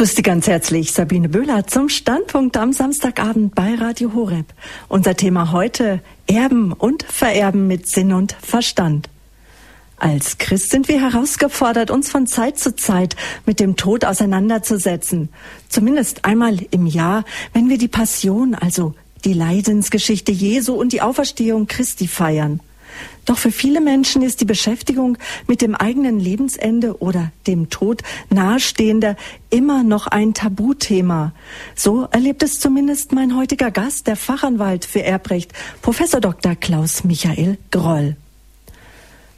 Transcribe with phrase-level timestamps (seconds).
[0.00, 4.46] grüße Sie ganz herzlich, Sabine Böhler, zum Standpunkt am Samstagabend bei Radio Horeb.
[4.88, 9.10] Unser Thema heute Erben und Vererben mit Sinn und Verstand.
[9.98, 15.28] Als Christ sind wir herausgefordert, uns von Zeit zu Zeit mit dem Tod auseinanderzusetzen.
[15.68, 18.94] Zumindest einmal im Jahr, wenn wir die Passion, also
[19.26, 22.60] die Leidensgeschichte Jesu und die Auferstehung Christi feiern.
[23.24, 29.16] Doch für viele Menschen ist die Beschäftigung mit dem eigenen Lebensende oder dem Tod nahestehender
[29.50, 31.32] immer noch ein Tabuthema.
[31.74, 36.56] So erlebt es zumindest mein heutiger Gast, der Fachanwalt für Erbrecht, Professor Dr.
[36.56, 38.16] Klaus Michael Groll.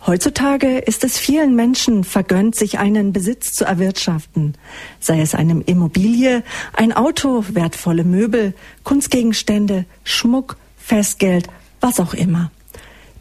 [0.04, 4.54] Heutzutage ist es vielen Menschen vergönnt, sich einen Besitz zu erwirtschaften,
[4.98, 8.52] sei es eine Immobilie, ein Auto, wertvolle Möbel,
[8.82, 11.46] Kunstgegenstände, Schmuck, Festgeld,
[11.80, 12.50] was auch immer.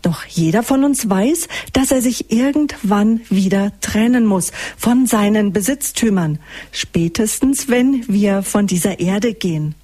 [0.01, 6.39] Doch jeder von uns weiß, dass er sich irgendwann wieder trennen muss von seinen Besitztümern,
[6.71, 9.75] spätestens wenn wir von dieser Erde gehen.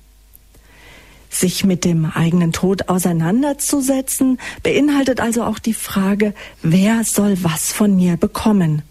[1.29, 7.95] Sich mit dem eigenen Tod auseinanderzusetzen, beinhaltet also auch die Frage, wer soll was von
[7.95, 8.81] mir bekommen?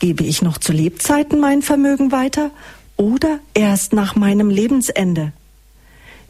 [0.00, 2.50] Gebe ich noch zu Lebzeiten mein Vermögen weiter
[2.96, 5.32] oder erst nach meinem Lebensende?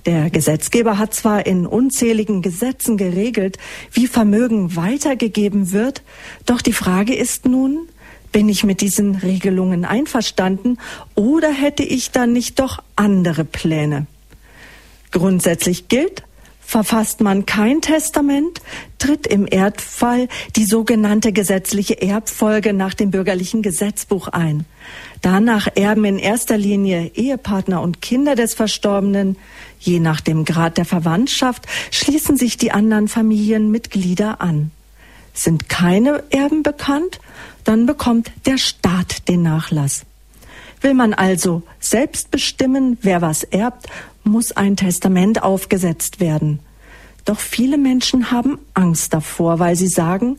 [0.07, 3.59] Der Gesetzgeber hat zwar in unzähligen Gesetzen geregelt,
[3.93, 6.03] wie Vermögen weitergegeben wird,
[6.47, 7.89] doch die Frage ist nun,
[8.33, 10.79] bin ich mit diesen Regelungen einverstanden
[11.15, 14.07] oder hätte ich dann nicht doch andere Pläne?
[15.11, 16.25] Grundsätzlich gilt,
[16.69, 18.61] Verfasst man kein Testament,
[18.99, 24.67] tritt im Erdfall die sogenannte gesetzliche Erbfolge nach dem bürgerlichen Gesetzbuch ein.
[25.23, 29.39] Danach erben in erster Linie Ehepartner und Kinder des Verstorbenen.
[29.79, 34.71] Je nach dem Grad der Verwandtschaft schließen sich die anderen Familienmitglieder an.
[35.35, 37.21] Sind keine Erben bekannt,
[37.65, 40.05] dann bekommt der Staat den Nachlass.
[40.81, 43.89] Will man also selbst bestimmen, wer was erbt,
[44.25, 46.61] muss ein Testament aufgesetzt werden.
[47.25, 50.39] Doch viele Menschen haben Angst davor, weil sie sagen,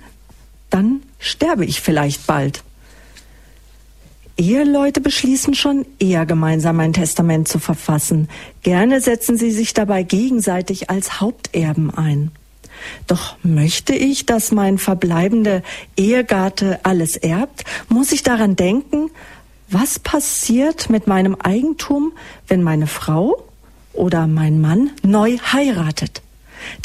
[0.69, 2.63] dann sterbe ich vielleicht bald.
[4.39, 8.29] Eheleute beschließen schon eher gemeinsam ein Testament zu verfassen.
[8.63, 12.31] Gerne setzen sie sich dabei gegenseitig als Haupterben ein.
[13.05, 15.61] Doch möchte ich, dass mein verbleibender
[15.97, 19.11] Ehegatte alles erbt, muss ich daran denken,
[19.69, 22.13] was passiert mit meinem Eigentum,
[22.47, 23.44] wenn meine Frau
[23.91, 26.22] oder mein Mann neu heiratet.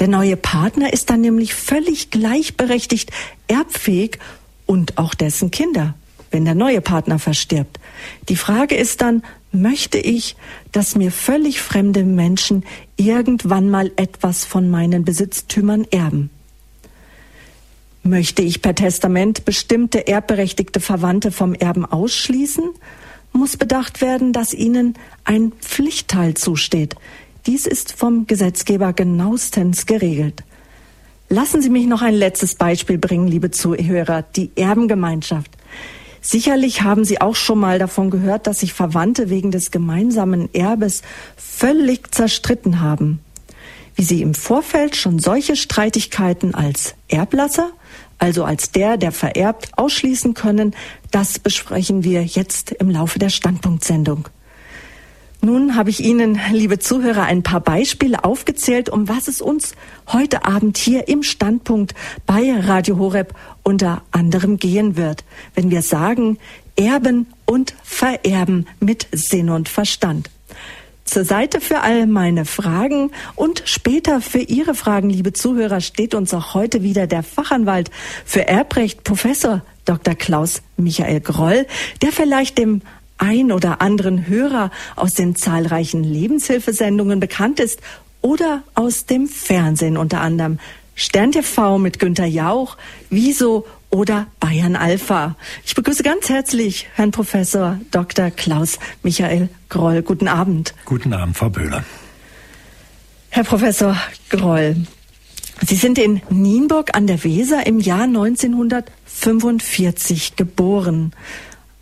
[0.00, 3.12] Der neue Partner ist dann nämlich völlig gleichberechtigt
[3.46, 4.18] erbfähig
[4.66, 5.94] und auch dessen Kinder,
[6.34, 7.78] wenn der neue Partner verstirbt.
[8.28, 9.22] Die Frage ist dann,
[9.52, 10.34] möchte ich,
[10.72, 12.64] dass mir völlig fremde Menschen
[12.96, 16.30] irgendwann mal etwas von meinen Besitztümern erben?
[18.02, 22.64] Möchte ich per Testament bestimmte erbberechtigte Verwandte vom Erben ausschließen?
[23.32, 26.96] Muss bedacht werden, dass ihnen ein Pflichtteil zusteht.
[27.46, 30.42] Dies ist vom Gesetzgeber genauestens geregelt.
[31.28, 35.50] Lassen Sie mich noch ein letztes Beispiel bringen, liebe Zuhörer, die Erbengemeinschaft.
[36.26, 41.02] Sicherlich haben Sie auch schon mal davon gehört, dass sich Verwandte wegen des gemeinsamen Erbes
[41.36, 43.20] völlig zerstritten haben.
[43.94, 47.70] Wie Sie im Vorfeld schon solche Streitigkeiten als Erblasser
[48.18, 50.74] also als der, der vererbt, ausschließen können,
[51.10, 54.28] das besprechen wir jetzt im Laufe der Standpunktsendung.
[55.44, 59.74] Nun habe ich Ihnen, liebe Zuhörer, ein paar Beispiele aufgezählt, um was es uns
[60.10, 61.94] heute Abend hier im Standpunkt
[62.24, 65.22] bei Radio Horeb unter anderem gehen wird,
[65.54, 66.38] wenn wir sagen,
[66.76, 70.30] erben und vererben mit Sinn und Verstand
[71.04, 76.32] zur Seite für all meine Fragen und später für Ihre Fragen, liebe Zuhörer, steht uns
[76.32, 77.90] auch heute wieder der Fachanwalt
[78.24, 80.14] für Erbrecht, Professor Dr.
[80.14, 81.66] Klaus Michael Groll,
[82.00, 82.80] der vielleicht dem
[83.18, 87.80] ein oder anderen Hörer aus den zahlreichen Lebenshilfesendungen bekannt ist
[88.20, 90.58] oder aus dem Fernsehen unter anderem.
[90.94, 92.76] Stern TV mit Günter Jauch,
[93.10, 95.36] Wieso oder Bayern Alpha.
[95.64, 98.30] Ich begrüße ganz herzlich Herrn Professor Dr.
[98.30, 100.02] Klaus Michael Groll.
[100.02, 100.74] Guten Abend.
[100.84, 101.84] Guten Abend, Frau Böhler.
[103.30, 103.96] Herr Professor
[104.30, 104.76] Groll,
[105.66, 111.12] Sie sind in Nienburg an der Weser im Jahr 1945 geboren,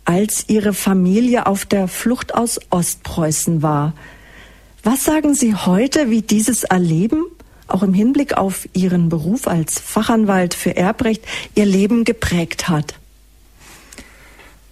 [0.05, 3.93] als Ihre Familie auf der Flucht aus Ostpreußen war.
[4.83, 7.23] Was sagen Sie heute, wie dieses Erleben
[7.67, 11.23] auch im Hinblick auf Ihren Beruf als Fachanwalt für Erbrecht
[11.55, 12.95] Ihr Leben geprägt hat?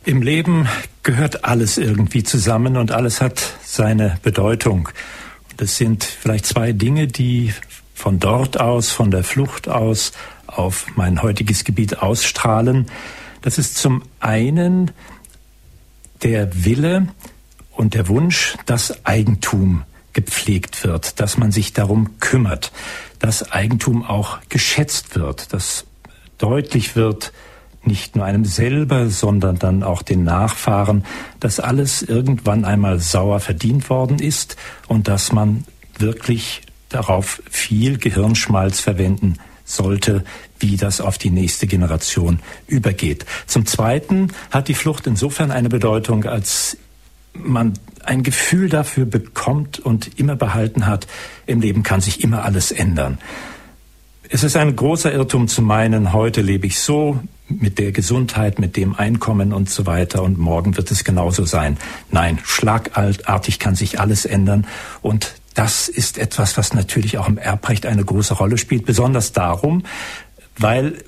[0.04, 0.68] Im Leben
[1.04, 4.90] gehört alles irgendwie zusammen und alles hat seine Bedeutung.
[5.52, 7.54] Und es sind vielleicht zwei Dinge, die
[7.94, 10.12] von dort aus, von der Flucht aus
[10.48, 12.88] auf mein heutiges Gebiet ausstrahlen.
[13.44, 14.92] Das ist zum einen
[16.24, 17.08] der Wille
[17.72, 19.84] und der Wunsch, dass Eigentum
[20.14, 22.72] gepflegt wird, dass man sich darum kümmert,
[23.20, 25.86] dass Eigentum auch geschätzt wird, dass
[26.38, 27.32] deutlich wird,
[27.84, 31.04] nicht nur einem selber, sondern dann auch den Nachfahren,
[31.40, 34.56] dass alles irgendwann einmal sauer verdient worden ist
[34.88, 35.66] und dass man
[35.98, 39.38] wirklich darauf viel Gehirnschmalz verwenden
[39.76, 40.24] sollte,
[40.60, 43.26] wie das auf die nächste Generation übergeht.
[43.48, 46.78] Zum Zweiten hat die Flucht insofern eine Bedeutung, als
[47.34, 47.74] man
[48.04, 51.08] ein Gefühl dafür bekommt und immer behalten hat,
[51.46, 53.20] im Leben kann sich immer alles ändern.
[54.30, 57.20] Es ist ein großer Irrtum zu meinen, heute lebe ich so
[57.50, 61.78] mit der Gesundheit, mit dem Einkommen und so weiter und morgen wird es genauso sein.
[62.12, 64.66] Nein, schlagartig kann sich alles ändern
[65.02, 69.84] und das ist etwas, was natürlich auch im Erbrecht eine große Rolle spielt, besonders darum,
[70.58, 71.04] weil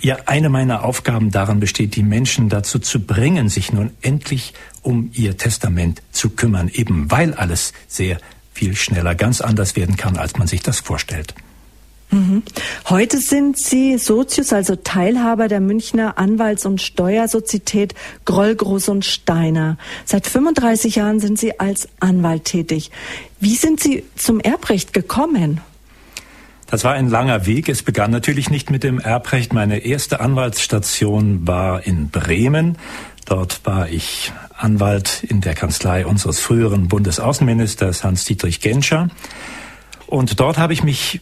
[0.00, 5.10] ja eine meiner Aufgaben darin besteht, die Menschen dazu zu bringen, sich nun endlich um
[5.14, 8.18] ihr Testament zu kümmern, eben weil alles sehr
[8.52, 11.34] viel schneller ganz anders werden kann, als man sich das vorstellt.
[12.88, 17.94] Heute sind Sie Sozius, also Teilhaber der Münchner Anwalts- und Steuersozietät
[18.26, 19.78] Groll, Groß und Steiner.
[20.04, 22.90] Seit 35 Jahren sind Sie als Anwalt tätig.
[23.40, 25.62] Wie sind Sie zum Erbrecht gekommen?
[26.66, 27.68] Das war ein langer Weg.
[27.68, 29.52] Es begann natürlich nicht mit dem Erbrecht.
[29.54, 32.76] Meine erste Anwaltsstation war in Bremen.
[33.24, 39.08] Dort war ich Anwalt in der Kanzlei unseres früheren Bundesaußenministers Hans-Dietrich Genscher.
[40.06, 41.20] Und dort habe ich mich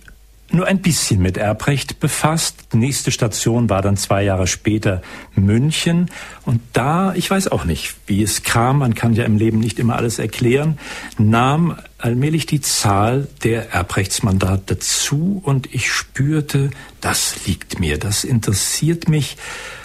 [0.52, 2.64] nur ein bisschen mit Erbrecht befasst.
[2.72, 5.02] Die nächste Station war dann zwei Jahre später
[5.34, 6.10] München.
[6.44, 9.78] Und da, ich weiß auch nicht, wie es kam, man kann ja im Leben nicht
[9.78, 10.78] immer alles erklären,
[11.18, 16.70] nahm allmählich die Zahl der Erbrechtsmandate zu und ich spürte,
[17.00, 19.36] das liegt mir, das interessiert mich.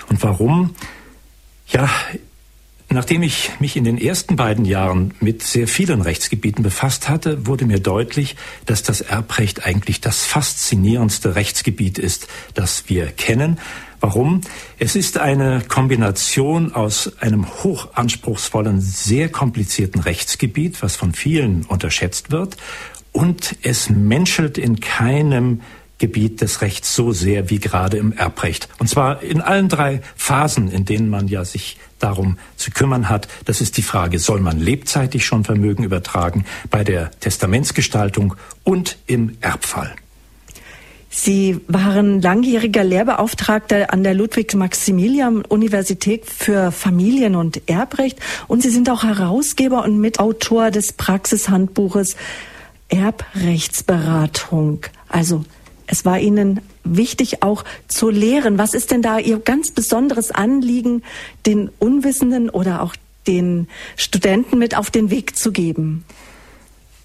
[0.09, 0.75] Und warum?
[1.67, 1.89] Ja,
[2.89, 7.65] Nachdem ich mich in den ersten beiden Jahren mit sehr vielen Rechtsgebieten befasst hatte, wurde
[7.65, 8.35] mir deutlich,
[8.67, 13.59] dass das Erbrecht eigentlich das faszinierendste Rechtsgebiet ist, das wir kennen.
[14.01, 14.41] Warum?
[14.77, 22.55] Es ist eine Kombination aus einem hochanspruchsvollen, sehr komplizierten Rechtsgebiet, was von vielen unterschätzt wird,
[23.11, 25.61] und es menschelt in keinem
[25.97, 28.69] Gebiet des Rechts so sehr wie gerade im Erbrecht.
[28.79, 33.27] Und zwar in allen drei Phasen, in denen man ja sich darum zu kümmern hat.
[33.45, 39.37] Das ist die Frage, soll man lebzeitig schon Vermögen übertragen bei der Testamentsgestaltung und im
[39.41, 39.95] Erbfall?
[41.09, 49.03] Sie waren langjähriger Lehrbeauftragter an der Ludwig-Maximilian-Universität für Familien- und Erbrecht und Sie sind auch
[49.03, 52.17] Herausgeber und Mitautor des Praxishandbuches
[52.89, 54.81] Erbrechtsberatung.
[55.07, 55.45] Also
[55.87, 58.57] es war Ihnen wichtig auch zu lehren.
[58.57, 61.03] Was ist denn da Ihr ganz besonderes Anliegen,
[61.45, 62.95] den Unwissenden oder auch
[63.27, 66.03] den Studenten mit auf den Weg zu geben?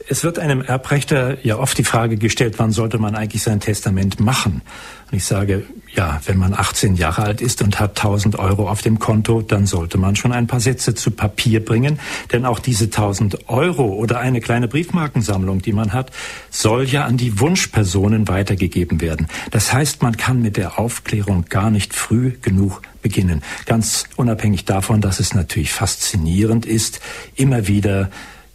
[0.09, 4.19] Es wird einem Erbrechter ja oft die Frage gestellt, wann sollte man eigentlich sein Testament
[4.19, 4.63] machen?
[5.11, 5.65] Und ich sage,
[5.95, 9.67] ja, wenn man 18 Jahre alt ist und hat 1000 Euro auf dem Konto, dann
[9.67, 11.99] sollte man schon ein paar Sätze zu Papier bringen.
[12.33, 16.11] Denn auch diese 1000 Euro oder eine kleine Briefmarkensammlung, die man hat,
[16.51, 19.27] soll ja an die Wunschpersonen weitergegeben werden.
[19.51, 23.43] Das heißt, man kann mit der Aufklärung gar nicht früh genug beginnen.
[23.67, 27.01] Ganz unabhängig davon, dass es natürlich faszinierend ist,
[27.35, 28.11] immer wieder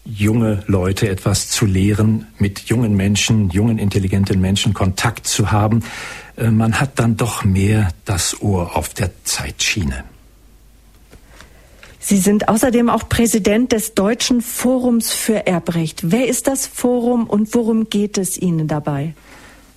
[0.06, 5.84] junge Leute etwas zu lehren, mit jungen Menschen, jungen, intelligenten Menschen Kontakt zu haben.
[6.38, 10.04] Äh, man hat dann doch mehr das Ohr auf der Zeitschiene.
[12.00, 16.12] Sie sind außerdem auch Präsident des Deutschen Forums für Erbrecht.
[16.12, 19.16] Wer ist das Forum und worum geht es Ihnen dabei?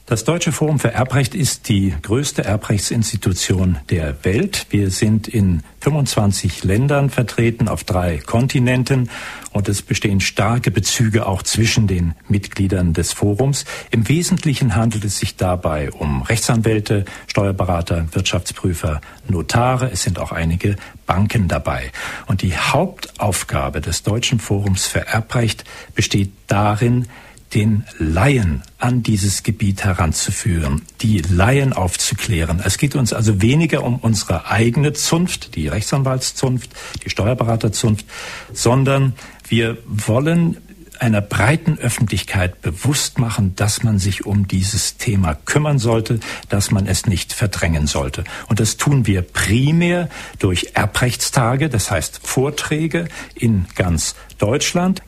[0.09, 4.65] Das Deutsche Forum für Erbrecht ist die größte Erbrechtsinstitution der Welt.
[4.71, 9.11] Wir sind in 25 Ländern vertreten, auf drei Kontinenten
[9.53, 13.67] und es bestehen starke Bezüge auch zwischen den Mitgliedern des Forums.
[13.91, 19.91] Im Wesentlichen handelt es sich dabei um Rechtsanwälte, Steuerberater, Wirtschaftsprüfer, Notare.
[19.93, 21.93] Es sind auch einige Banken dabei.
[22.27, 27.09] Und die Hauptaufgabe des Deutschen Forums für Erbrecht besteht darin,
[27.55, 32.61] den Laien an dieses Gebiet heranzuführen, die Laien aufzuklären.
[32.65, 36.71] Es geht uns also weniger um unsere eigene Zunft, die Rechtsanwaltszunft,
[37.05, 38.07] die Steuerberaterzunft,
[38.53, 39.15] sondern
[39.49, 40.59] wir wollen
[41.01, 46.87] einer breiten Öffentlichkeit bewusst machen, dass man sich um dieses Thema kümmern sollte, dass man
[46.87, 48.25] es nicht verdrängen sollte.
[48.49, 55.03] Und das tun wir primär durch Erbrechtstage, das heißt Vorträge in ganz Deutschland.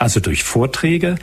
[0.00, 1.16] Also durch Vorträge,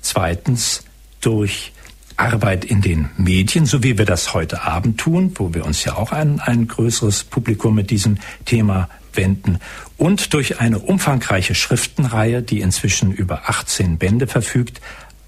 [0.00, 0.82] zweitens
[1.20, 1.70] durch
[2.16, 5.94] Arbeit in den Medien, so wie wir das heute Abend tun, wo wir uns ja
[5.94, 9.60] auch ein, ein größeres Publikum mit diesem Thema wenden
[9.98, 14.80] und durch eine umfangreiche Schriftenreihe, die inzwischen über 18 Bände verfügt,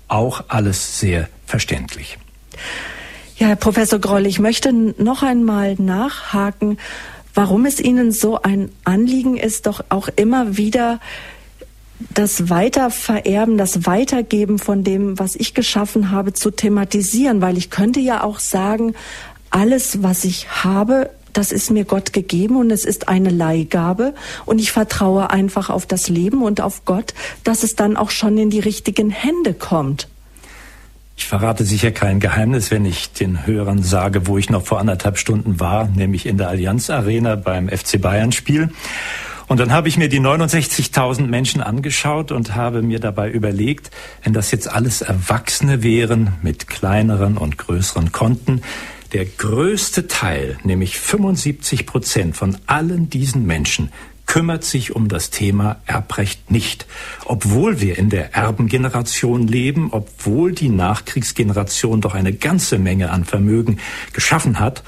[0.09, 2.19] auch alles sehr verständlich.
[3.37, 6.77] Ja, Herr Professor Groll, ich möchte noch einmal nachhaken,
[7.35, 10.99] warum es Ihnen so ein Anliegen ist, doch auch immer wieder
[12.15, 18.01] das Weitervererben, das Weitergeben von dem, was ich geschaffen habe, zu thematisieren, weil ich könnte
[18.01, 18.95] ja auch sagen,
[19.51, 24.15] alles, was ich habe, das ist mir Gott gegeben und es ist eine Leihgabe
[24.47, 27.15] und ich vertraue einfach auf das Leben und auf Gott,
[27.45, 30.09] dass es dann auch schon in die richtigen Hände kommt.
[31.17, 35.19] Ich verrate sicher kein Geheimnis, wenn ich den Hörern sage, wo ich noch vor anderthalb
[35.19, 38.71] Stunden war, nämlich in der Allianz Arena beim FC Bayern Spiel.
[39.51, 43.91] Und dann habe ich mir die 69.000 Menschen angeschaut und habe mir dabei überlegt,
[44.23, 48.63] wenn das jetzt alles Erwachsene wären mit kleineren und größeren Konten,
[49.13, 53.91] der größte Teil, nämlich 75 Prozent von allen diesen Menschen,
[54.27, 56.87] kümmert sich um das Thema Erbrecht nicht.
[57.25, 63.81] Obwohl wir in der Erbengeneration leben, obwohl die Nachkriegsgeneration doch eine ganze Menge an Vermögen
[64.13, 64.85] geschaffen hat,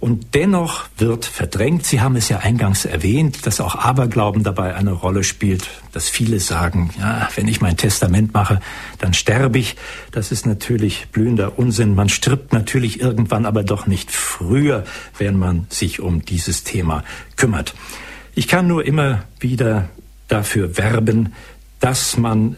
[0.00, 4.92] und dennoch wird verdrängt, Sie haben es ja eingangs erwähnt, dass auch Aberglauben dabei eine
[4.92, 8.60] Rolle spielt, dass viele sagen, ja, wenn ich mein Testament mache,
[8.98, 9.74] dann sterbe ich.
[10.12, 11.96] Das ist natürlich blühender Unsinn.
[11.96, 14.84] Man stirbt natürlich irgendwann, aber doch nicht früher,
[15.18, 17.02] wenn man sich um dieses Thema
[17.34, 17.74] kümmert.
[18.36, 19.88] Ich kann nur immer wieder
[20.28, 21.32] dafür werben,
[21.80, 22.56] dass man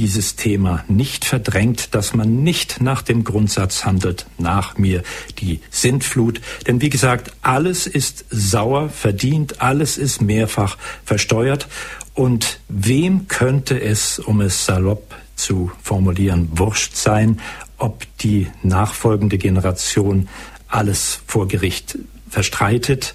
[0.00, 5.02] dieses Thema nicht verdrängt, dass man nicht nach dem Grundsatz handelt, nach mir
[5.40, 6.40] die Sintflut.
[6.66, 11.68] Denn wie gesagt, alles ist sauer verdient, alles ist mehrfach versteuert.
[12.14, 17.38] Und wem könnte es, um es salopp zu formulieren, wurscht sein,
[17.76, 20.30] ob die nachfolgende Generation
[20.66, 21.98] alles vor Gericht
[22.30, 23.14] verstreitet?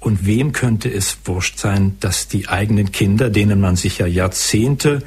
[0.00, 5.02] Und wem könnte es wurscht sein, dass die eigenen Kinder, denen man sich ja Jahrzehnte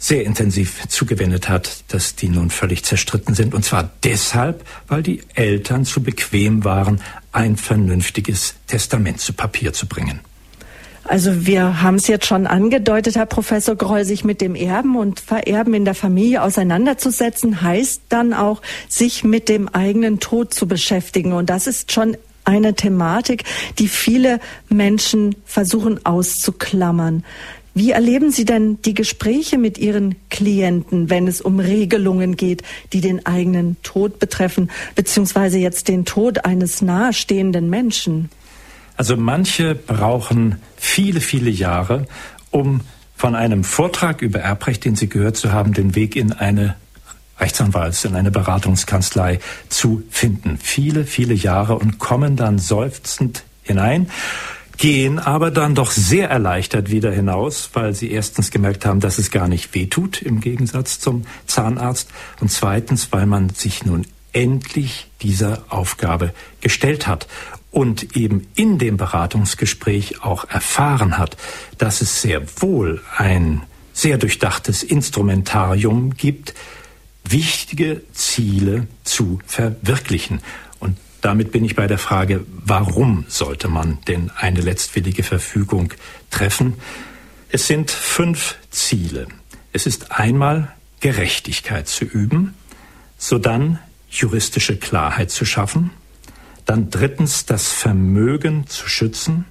[0.00, 3.54] sehr intensiv zugewendet hat, dass die nun völlig zerstritten sind.
[3.54, 7.00] Und zwar deshalb, weil die Eltern zu bequem waren,
[7.32, 10.20] ein vernünftiges Testament zu Papier zu bringen.
[11.04, 15.20] Also wir haben es jetzt schon angedeutet, Herr Professor Groll, sich mit dem Erben und
[15.20, 21.32] Vererben in der Familie auseinanderzusetzen, heißt dann auch, sich mit dem eigenen Tod zu beschäftigen.
[21.32, 23.44] Und das ist schon eine Thematik,
[23.78, 27.24] die viele Menschen versuchen auszuklammern.
[27.74, 32.62] Wie erleben Sie denn die Gespräche mit Ihren Klienten, wenn es um Regelungen geht,
[32.92, 38.28] die den eigenen Tod betreffen, beziehungsweise jetzt den Tod eines nahestehenden Menschen?
[38.96, 42.06] Also manche brauchen viele, viele Jahre,
[42.50, 42.80] um
[43.16, 46.74] von einem Vortrag über Erbrecht, den Sie gehört zu haben, den Weg in eine
[47.38, 50.58] Rechtsanwalts, in eine Beratungskanzlei zu finden.
[50.58, 54.10] Viele, viele Jahre und kommen dann seufzend hinein
[54.80, 59.30] gehen aber dann doch sehr erleichtert wieder hinaus, weil sie erstens gemerkt haben, dass es
[59.30, 62.08] gar nicht wehtut im Gegensatz zum Zahnarzt
[62.40, 66.32] und zweitens, weil man sich nun endlich dieser Aufgabe
[66.62, 67.28] gestellt hat
[67.70, 71.36] und eben in dem Beratungsgespräch auch erfahren hat,
[71.76, 76.54] dass es sehr wohl ein sehr durchdachtes Instrumentarium gibt,
[77.28, 80.40] wichtige Ziele zu verwirklichen.
[81.20, 85.92] Damit bin ich bei der Frage, warum sollte man denn eine letztwillige Verfügung
[86.30, 86.74] treffen?
[87.50, 89.26] Es sind fünf Ziele.
[89.72, 92.54] Es ist einmal Gerechtigkeit zu üben,
[93.18, 95.90] sodann juristische Klarheit zu schaffen,
[96.64, 99.44] dann drittens das Vermögen zu schützen,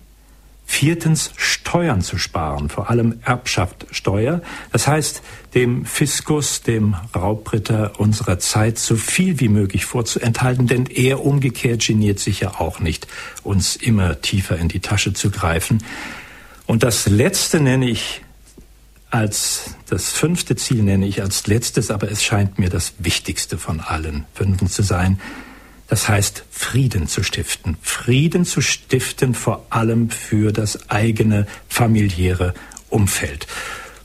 [0.71, 4.41] Viertens, Steuern zu sparen, vor allem Erbschaftssteuer.
[4.71, 5.23] Das heißt,
[5.55, 12.19] dem Fiskus, dem Raubritter unserer Zeit so viel wie möglich vorzuenthalten, denn er umgekehrt geniert
[12.19, 13.07] sich ja auch nicht,
[13.43, 15.83] uns immer tiefer in die Tasche zu greifen.
[16.67, 18.21] Und das Letzte nenne ich
[19.09, 23.79] als, das fünfte Ziel nenne ich als letztes, aber es scheint mir das wichtigste von
[23.79, 25.19] allen fünfen zu sein,
[25.89, 27.77] das heißt, Frieden zu stiften.
[27.81, 32.53] Frieden zu stiften vor allem für das eigene familiäre
[32.89, 33.48] Umfeld.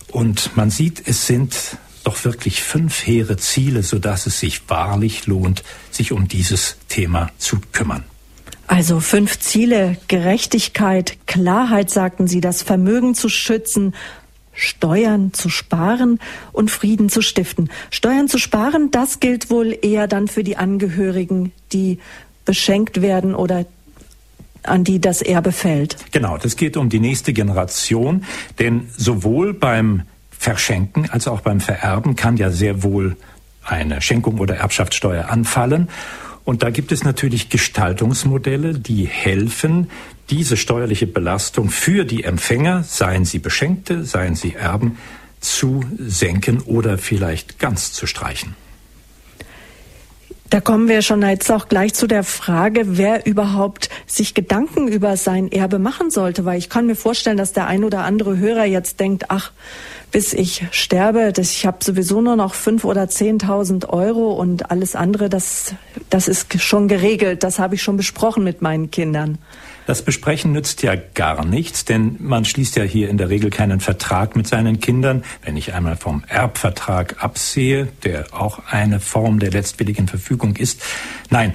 [0.09, 5.63] Und man sieht, es sind doch wirklich fünf hehre Ziele, sodass es sich wahrlich lohnt,
[5.91, 8.05] sich um dieses Thema zu kümmern.
[8.67, 13.95] Also fünf Ziele, Gerechtigkeit, Klarheit, sagten Sie, das Vermögen zu schützen,
[14.55, 16.21] Steuern zu sparen
[16.53, 17.71] und Frieden zu stiften.
[17.91, 21.99] Steuern zu sparen, das gilt wohl eher dann für die Angehörigen, die
[22.45, 23.67] beschenkt werden oder
[24.63, 25.97] an die das Erbe fällt.
[26.13, 28.25] Genau, das geht um die nächste Generation,
[28.59, 33.17] denn sowohl beim Verschenken als auch beim Vererben kann ja sehr wohl
[33.63, 35.89] eine Schenkung oder Erbschaftssteuer anfallen.
[36.45, 39.91] Und da gibt es natürlich Gestaltungsmodelle, die helfen,
[40.31, 44.99] diese steuerliche Belastung für die Empfänger, seien sie Beschenkte, seien sie Erben,
[45.41, 48.55] zu senken oder vielleicht ganz zu streichen.
[50.55, 55.17] Da kommen wir schon jetzt auch gleich zu der Frage, wer überhaupt sich Gedanken über
[55.17, 58.65] sein Erbe machen sollte, weil ich kann mir vorstellen, dass der ein oder andere Hörer
[58.65, 59.51] jetzt denkt, ach,
[60.13, 64.95] bis ich sterbe, dass ich habe sowieso nur noch fünf oder zehntausend Euro und alles
[64.95, 65.75] andere, das,
[66.09, 69.39] das ist schon geregelt, das habe ich schon besprochen mit meinen Kindern.
[69.87, 73.81] Das Besprechen nützt ja gar nichts, denn man schließt ja hier in der Regel keinen
[73.81, 75.25] Vertrag mit seinen Kindern.
[75.43, 80.81] Wenn ich einmal vom Erbvertrag absehe, der auch eine Form der letztwilligen Verfügung ist.
[81.29, 81.55] Nein,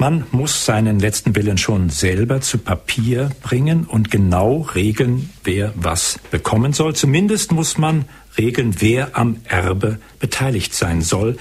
[0.00, 6.18] man muss seinen letzten Willen schon selber zu Papier bringen und genau regeln, wer was
[6.30, 6.94] bekommen soll.
[6.94, 8.06] Zumindest muss man
[8.38, 11.36] regeln, wer am Erbe beteiligt sein soll.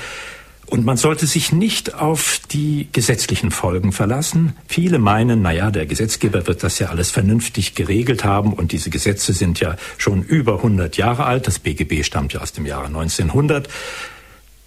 [0.69, 4.53] Und man sollte sich nicht auf die gesetzlichen Folgen verlassen.
[4.67, 8.91] Viele meinen, na ja, der Gesetzgeber wird das ja alles vernünftig geregelt haben und diese
[8.91, 11.47] Gesetze sind ja schon über 100 Jahre alt.
[11.47, 13.67] Das BGB stammt ja aus dem Jahre 1900.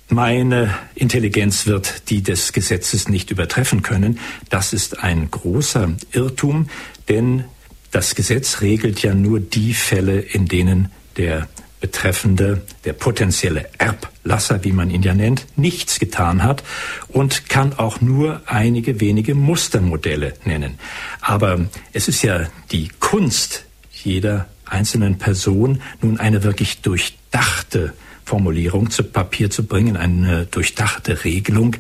[0.09, 4.19] Meine Intelligenz wird die des Gesetzes nicht übertreffen können.
[4.51, 6.69] Das ist ein großer Irrtum,
[7.09, 7.45] denn
[7.93, 11.47] das Gesetz regelt ja nur die Fälle, in denen der
[11.83, 16.63] Betreffende, der potenzielle Erblasser, wie man ihn ja nennt, nichts getan hat
[17.09, 20.79] und kann auch nur einige wenige Mustermodelle nennen.
[21.21, 27.93] Aber es ist ja die Kunst jeder einzelnen Person, nun eine wirklich durchdachte
[28.25, 31.77] Formulierung zu Papier zu bringen, eine durchdachte Regelung,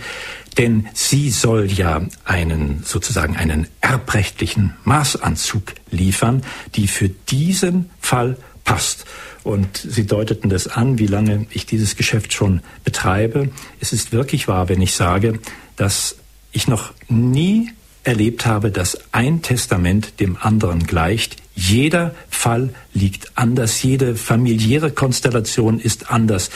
[0.58, 6.42] denn sie soll ja einen sozusagen einen erbrechtlichen Maßanzug liefern,
[6.74, 9.06] die für diesen Fall passt.
[9.44, 13.50] Und Sie deuteten das an, wie lange ich dieses Geschäft schon betreibe.
[13.80, 15.40] Es ist wirklich wahr, wenn ich sage,
[15.76, 16.16] dass
[16.52, 17.70] ich noch nie
[18.04, 21.36] erlebt habe, dass ein Testament dem anderen gleicht.
[21.54, 26.50] Jeder Fall liegt anders, jede familiäre Konstellation ist anders.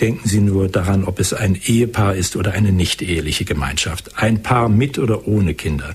[0.00, 4.42] Denken Sie nur daran, ob es ein Ehepaar ist oder eine nicht eheliche Gemeinschaft, ein
[4.42, 5.94] Paar mit oder ohne Kinder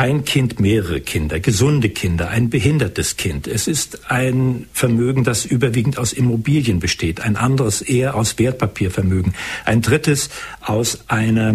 [0.00, 3.46] ein Kind, mehrere Kinder, gesunde Kinder, ein behindertes Kind.
[3.46, 9.34] Es ist ein Vermögen, das überwiegend aus Immobilien besteht, ein anderes eher aus Wertpapiervermögen,
[9.66, 10.30] ein drittes
[10.62, 11.54] aus einer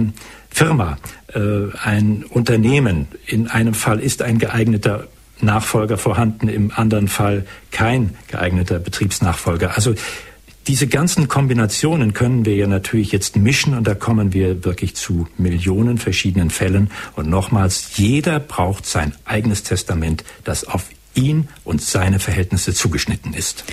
[0.51, 0.99] Firma,
[1.34, 3.08] äh, ein Unternehmen.
[3.25, 5.08] In einem Fall ist ein geeigneter
[5.41, 9.75] Nachfolger vorhanden, im anderen Fall kein geeigneter Betriebsnachfolger.
[9.75, 9.95] Also
[10.67, 15.28] diese ganzen Kombinationen können wir ja natürlich jetzt mischen und da kommen wir wirklich zu
[15.38, 16.89] Millionen verschiedenen Fällen.
[17.15, 23.63] Und nochmals, jeder braucht sein eigenes Testament, das auf ihn und seine Verhältnisse zugeschnitten ist.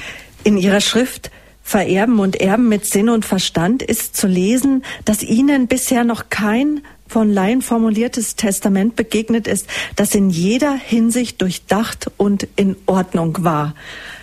[0.44, 1.30] In Ihrer Schrift
[1.64, 6.82] Vererben und Erben mit Sinn und Verstand ist zu lesen, dass Ihnen bisher noch kein
[7.06, 13.74] von Laien formuliertes Testament begegnet ist, das in jeder Hinsicht durchdacht und in Ordnung war.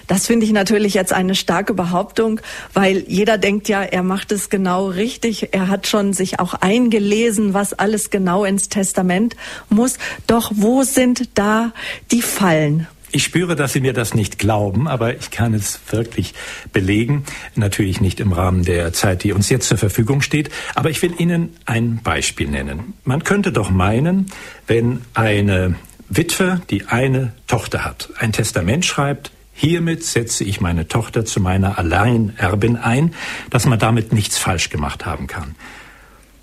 [0.10, 2.42] Das finde ich natürlich jetzt eine starke Behauptung,
[2.74, 5.54] weil jeder denkt ja, er macht es genau richtig.
[5.54, 9.36] Er hat schon sich auch eingelesen, was alles genau ins Testament
[9.70, 10.00] muss.
[10.26, 11.74] Doch wo sind da
[12.10, 12.88] die Fallen?
[13.12, 16.34] Ich spüre, dass Sie mir das nicht glauben, aber ich kann es wirklich
[16.74, 17.24] belegen.
[17.54, 20.50] Natürlich nicht im Rahmen der Zeit, die uns jetzt zur Verfügung steht.
[20.74, 22.96] Aber ich will Ihnen ein Beispiel nennen.
[23.04, 24.32] Man könnte doch meinen,
[24.66, 25.76] wenn eine
[26.10, 31.78] Witwe, die eine Tochter hat, ein Testament schreibt, Hiermit setze ich meine Tochter zu meiner
[31.78, 33.14] Alleinerbin ein,
[33.50, 35.54] dass man damit nichts falsch gemacht haben kann.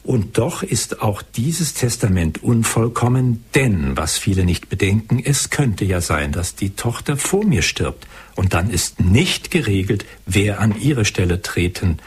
[0.02, 6.02] Und doch ist auch dieses Testament unvollkommen, denn, was viele nicht bedenken, es könnte ja
[6.02, 8.06] sein, dass die Tochter vor mir stirbt.
[8.34, 12.00] Und dann ist nicht geregelt, wer an ihre Stelle treten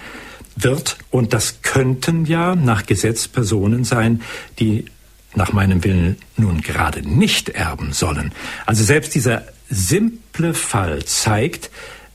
[0.55, 0.99] wird.
[1.09, 4.21] Und das könnten ja nach Gesetz Personen sein,
[4.59, 4.85] die
[5.33, 8.31] nach meinem Willen nun gerade nicht erben sollen.
[8.67, 11.69] Also selbst dieser simple Fall zeigt,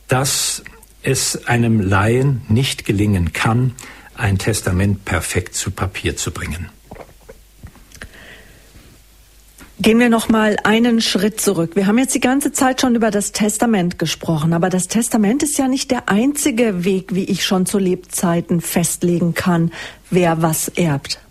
[0.09, 0.63] dass
[1.03, 3.75] es einem Laien nicht gelingen kann,
[4.17, 6.69] ein Testament perfekt zu Papier zu bringen.
[9.81, 11.75] Gehen wir noch mal einen Schritt zurück.
[11.75, 15.59] Wir haben jetzt die ganze Zeit schon über das Testament gesprochen, aber das Testament ist
[15.59, 19.73] ja nicht der einzige Weg, wie ich schon zu Lebzeiten festlegen kann,
[20.11, 21.24] wer was erbt.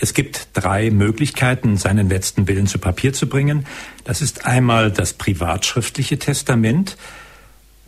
[0.00, 3.66] Es gibt drei Möglichkeiten, seinen letzten Willen zu Papier zu bringen.
[4.04, 6.96] Das ist einmal das privatschriftliche Testament.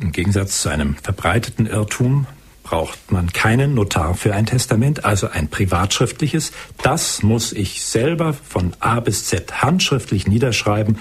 [0.00, 2.26] Im Gegensatz zu einem verbreiteten Irrtum
[2.64, 6.52] braucht man keinen Notar für ein Testament, also ein privatschriftliches.
[6.82, 10.98] Das muss ich selber von A bis Z handschriftlich niederschreiben.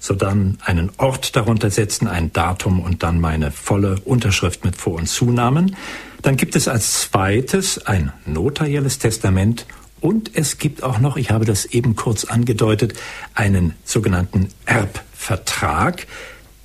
[0.00, 5.08] sodann einen Ort darunter setzen, ein Datum und dann meine volle Unterschrift mit Vor- und
[5.08, 5.74] Zunamen.
[6.22, 9.66] Dann gibt es als zweites ein notarielles Testament
[10.00, 12.94] und es gibt auch noch, ich habe das eben kurz angedeutet,
[13.34, 16.06] einen sogenannten Erbvertrag,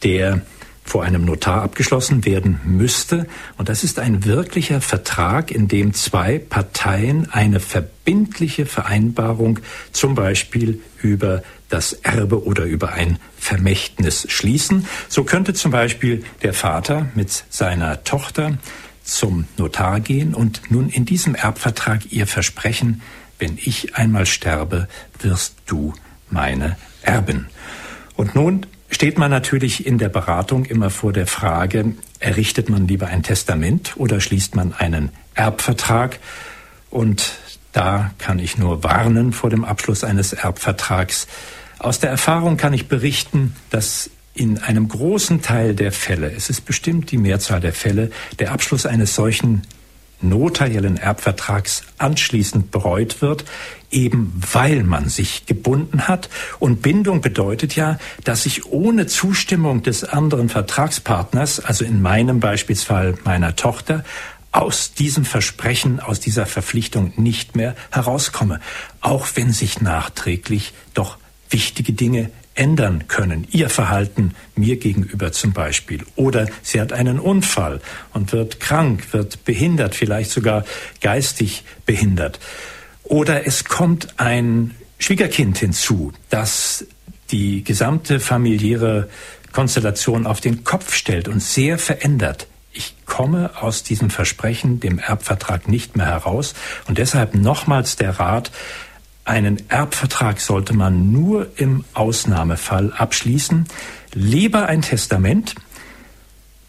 [0.04, 0.42] der
[0.84, 3.28] vor einem Notar abgeschlossen werden müsste.
[3.58, 9.60] Und das ist ein wirklicher Vertrag, in dem zwei Parteien eine verbindliche Vereinbarung
[9.92, 14.86] zum Beispiel über das Erbe oder über ein Vermächtnis schließen.
[15.08, 18.58] So könnte zum Beispiel der Vater mit seiner Tochter
[19.04, 23.02] zum Notar gehen und nun in diesem Erbvertrag ihr versprechen,
[23.44, 24.88] wenn ich einmal sterbe,
[25.20, 25.94] wirst du
[26.30, 27.48] meine Erben.
[28.16, 33.08] Und nun steht man natürlich in der Beratung immer vor der Frage, errichtet man lieber
[33.08, 36.20] ein Testament oder schließt man einen Erbvertrag?
[36.90, 37.34] Und
[37.74, 41.28] da kann ich nur warnen vor dem Abschluss eines Erbvertrags.
[41.80, 46.62] Aus der Erfahrung kann ich berichten, dass in einem großen Teil der Fälle, es ist
[46.62, 49.64] bestimmt die Mehrzahl der Fälle, der Abschluss eines solchen
[50.24, 53.46] notariellen Erbvertrags anschließend bereut wird,
[53.92, 56.30] eben weil man sich gebunden hat.
[56.60, 63.16] Und Bindung bedeutet ja, dass ich ohne Zustimmung des anderen Vertragspartners, also in meinem Beispielsfall
[63.24, 64.04] meiner Tochter,
[64.52, 68.60] aus diesem Versprechen, aus dieser Verpflichtung nicht mehr herauskomme,
[69.02, 71.18] auch wenn sich nachträglich doch
[71.50, 73.48] wichtige Dinge ändern können.
[73.52, 76.04] Ihr Verhalten mir gegenüber zum Beispiel.
[76.16, 77.82] Oder sie hat einen Unfall
[78.14, 80.66] und wird krank, wird behindert, vielleicht sogar
[81.02, 82.40] geistig behindert.
[83.04, 86.86] Oder es kommt ein Schwiegerkind hinzu, das
[87.32, 89.10] die gesamte familiäre
[89.52, 92.48] Konstellation auf den Kopf stellt und sehr verändert.
[92.72, 96.56] Ich komme aus diesem Versprechen, dem Erbvertrag nicht mehr heraus.
[96.88, 98.52] Und deshalb nochmals der Rat,
[99.26, 103.66] einen Erbvertrag sollte man nur im Ausnahmefall abschließen.
[104.14, 105.56] Lieber ein Testament,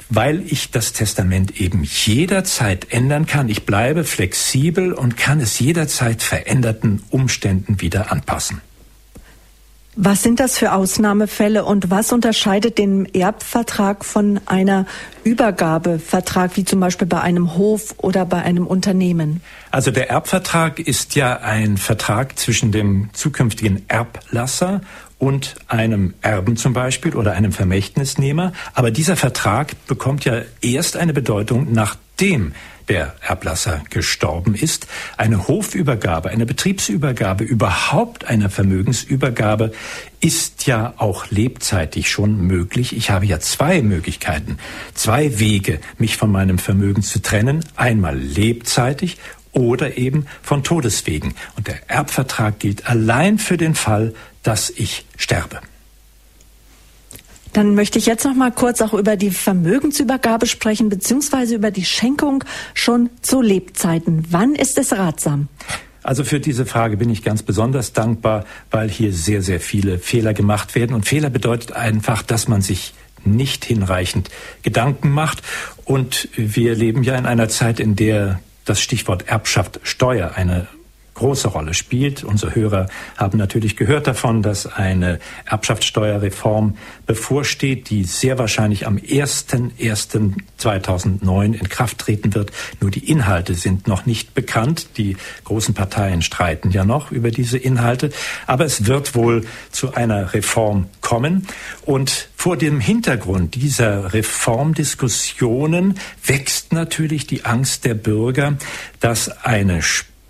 [0.08, 3.48] weil ich das Testament eben jederzeit ändern kann.
[3.48, 8.60] Ich bleibe flexibel und kann es jederzeit veränderten Umständen wieder anpassen.
[9.96, 14.86] Was sind das für Ausnahmefälle und was unterscheidet den Erbvertrag von einer
[15.22, 19.40] Übergabevertrag, wie zum Beispiel bei einem Hof oder bei einem Unternehmen?
[19.70, 24.80] Also der Erbvertrag ist ja ein Vertrag zwischen dem zukünftigen Erblasser
[25.18, 28.52] und einem Erben zum Beispiel oder einem Vermächtnisnehmer.
[28.74, 32.52] Aber dieser Vertrag bekommt ja erst eine Bedeutung, nachdem
[32.88, 34.86] der Erblasser gestorben ist.
[35.16, 39.72] Eine Hofübergabe, eine Betriebsübergabe, überhaupt eine Vermögensübergabe
[40.20, 42.96] ist ja auch lebzeitig schon möglich.
[42.96, 44.58] Ich habe ja zwei Möglichkeiten,
[44.94, 47.64] zwei Wege, mich von meinem Vermögen zu trennen.
[47.76, 49.18] Einmal lebzeitig
[49.52, 51.34] oder eben von Todeswegen.
[51.56, 55.60] Und der Erbvertrag gilt allein für den Fall, dass ich sterbe.
[57.54, 61.84] Dann möchte ich jetzt noch mal kurz auch über die Vermögensübergabe sprechen, beziehungsweise über die
[61.84, 62.42] Schenkung
[62.74, 64.26] schon zu Lebzeiten.
[64.30, 65.48] Wann ist es ratsam?
[66.02, 70.34] Also für diese Frage bin ich ganz besonders dankbar, weil hier sehr, sehr viele Fehler
[70.34, 70.94] gemacht werden.
[70.94, 72.92] Und Fehler bedeutet einfach, dass man sich
[73.24, 74.30] nicht hinreichend
[74.62, 75.42] Gedanken macht.
[75.84, 80.66] Und wir leben ja in einer Zeit, in der das Stichwort Erbschaft Steuer eine
[81.14, 82.22] große Rolle spielt.
[82.24, 91.54] Unsere Hörer haben natürlich gehört davon, dass eine Erbschaftssteuerreform bevorsteht, die sehr wahrscheinlich am 01.01.2009
[91.54, 92.52] in Kraft treten wird.
[92.80, 94.98] Nur die Inhalte sind noch nicht bekannt.
[94.98, 98.10] Die großen Parteien streiten ja noch über diese Inhalte.
[98.46, 101.46] Aber es wird wohl zu einer Reform kommen.
[101.82, 108.56] Und vor dem Hintergrund dieser Reformdiskussionen wächst natürlich die Angst der Bürger,
[109.00, 109.82] dass eine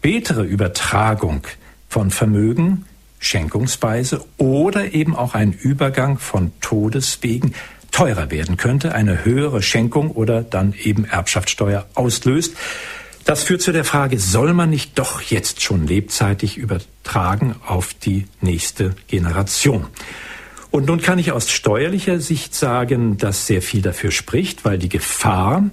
[0.04, 1.46] spätere Übertragung
[1.88, 2.84] von Vermögen,
[3.20, 7.54] schenkungsweise oder eben auch ein Übergang von Todeswegen
[7.90, 12.54] teurer werden könnte, eine höhere Schenkung oder dann eben Erbschaftssteuer auslöst.
[13.24, 18.26] Das führt zu der Frage, soll man nicht doch jetzt schon lebzeitig übertragen auf die
[18.42, 19.86] nächste Generation?
[20.70, 24.90] Und nun kann ich aus steuerlicher Sicht sagen, dass sehr viel dafür spricht, weil die
[24.90, 25.64] Gefahr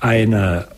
[0.00, 0.68] einer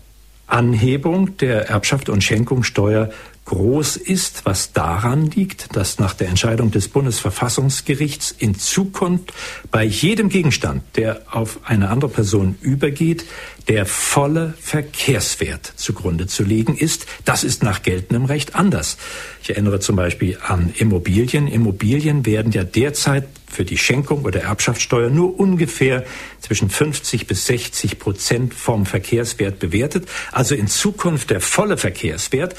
[0.53, 3.11] Anhebung der Erbschaft und Schenkungssteuer
[3.53, 9.35] groß ist, was daran liegt, dass nach der Entscheidung des Bundesverfassungsgerichts in Zukunft
[9.71, 13.27] bei jedem Gegenstand, der auf eine andere Person übergeht,
[13.69, 17.05] der volle Verkehrswert zugrunde zu legen ist.
[17.27, 18.97] Das ist nach geltendem Recht anders.
[19.43, 21.47] Ich erinnere zum Beispiel an Immobilien.
[21.47, 26.05] Immobilien werden ja derzeit für die Schenkung oder Erbschaftssteuer nur ungefähr
[26.41, 30.09] zwischen 50 bis 60 Prozent vom Verkehrswert bewertet.
[30.33, 32.57] Also in Zukunft der volle Verkehrswert.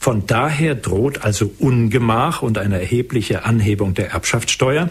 [0.00, 4.88] Von daher droht also Ungemach und eine erhebliche Anhebung der Erbschaftssteuer.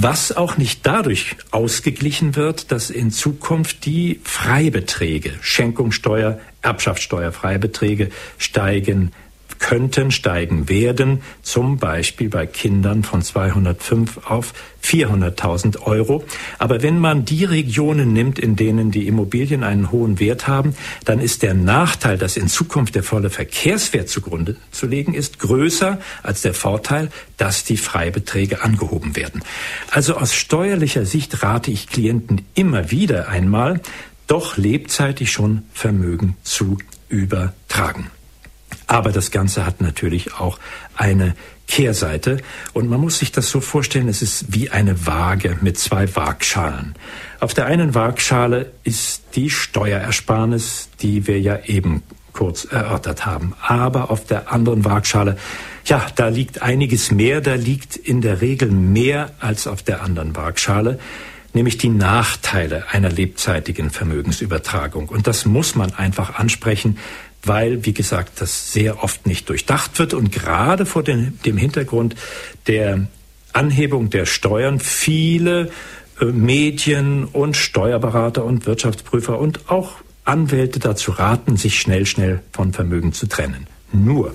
[0.00, 9.10] was auch nicht dadurch ausgeglichen wird, dass in Zukunft die Freibeträge, Schenkungssteuer, Erbschaftssteuer, Freibeträge steigen
[9.58, 16.24] könnten, steigen werden, zum Beispiel bei Kindern von 205 auf 400.000 Euro.
[16.58, 21.20] Aber wenn man die Regionen nimmt, in denen die Immobilien einen hohen Wert haben, dann
[21.20, 26.42] ist der Nachteil, dass in Zukunft der volle Verkehrswert zugrunde zu legen ist, größer als
[26.42, 29.42] der Vorteil, dass die Freibeträge angehoben werden.
[29.90, 33.80] Also aus steuerlicher Sicht rate ich Klienten immer wieder einmal,
[34.26, 38.10] doch lebzeitig schon Vermögen zu übertragen.
[38.88, 40.58] Aber das Ganze hat natürlich auch
[40.96, 41.34] eine
[41.68, 42.38] Kehrseite.
[42.72, 46.94] Und man muss sich das so vorstellen, es ist wie eine Waage mit zwei Waagschalen.
[47.38, 53.54] Auf der einen Waagschale ist die Steuerersparnis, die wir ja eben kurz erörtert haben.
[53.60, 55.36] Aber auf der anderen Waagschale,
[55.84, 60.34] ja, da liegt einiges mehr, da liegt in der Regel mehr als auf der anderen
[60.34, 60.98] Waagschale
[61.54, 65.08] nämlich die Nachteile einer lebzeitigen Vermögensübertragung.
[65.08, 66.98] Und das muss man einfach ansprechen,
[67.44, 72.14] weil, wie gesagt, das sehr oft nicht durchdacht wird und gerade vor dem, dem Hintergrund
[72.66, 73.06] der
[73.52, 75.70] Anhebung der Steuern viele
[76.20, 79.92] äh, Medien und Steuerberater und Wirtschaftsprüfer und auch
[80.24, 83.66] Anwälte dazu raten, sich schnell, schnell von Vermögen zu trennen.
[83.92, 84.34] Nur,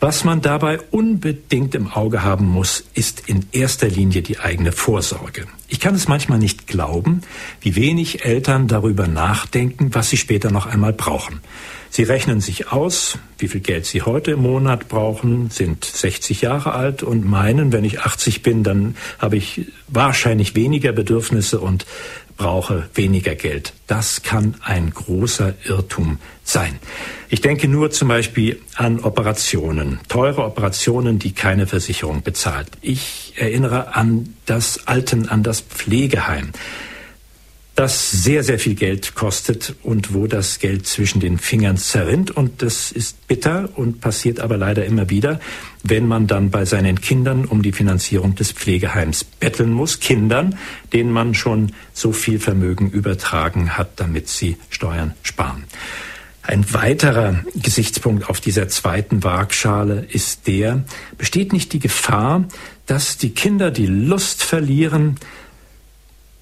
[0.00, 5.46] was man dabei unbedingt im Auge haben muss, ist in erster Linie die eigene Vorsorge.
[5.68, 7.20] Ich kann es manchmal nicht glauben,
[7.60, 11.40] wie wenig Eltern darüber nachdenken, was sie später noch einmal brauchen.
[11.90, 16.72] Sie rechnen sich aus, wie viel Geld sie heute im Monat brauchen, sind 60 Jahre
[16.72, 21.84] alt und meinen, wenn ich 80 bin, dann habe ich wahrscheinlich weniger Bedürfnisse und
[22.40, 23.74] brauche weniger Geld.
[23.86, 26.78] Das kann ein großer Irrtum sein.
[27.28, 32.68] Ich denke nur zum Beispiel an Operationen, teure Operationen, die keine Versicherung bezahlt.
[32.80, 36.52] Ich erinnere an das Alten, an das Pflegeheim
[37.80, 42.30] das sehr, sehr viel Geld kostet und wo das Geld zwischen den Fingern zerrinnt.
[42.30, 45.40] Und das ist bitter und passiert aber leider immer wieder,
[45.82, 49.98] wenn man dann bei seinen Kindern um die Finanzierung des Pflegeheims betteln muss.
[49.98, 50.58] Kindern,
[50.92, 55.64] denen man schon so viel Vermögen übertragen hat, damit sie Steuern sparen.
[56.42, 60.84] Ein weiterer Gesichtspunkt auf dieser zweiten Waagschale ist der,
[61.16, 62.44] besteht nicht die Gefahr,
[62.84, 65.16] dass die Kinder die Lust verlieren,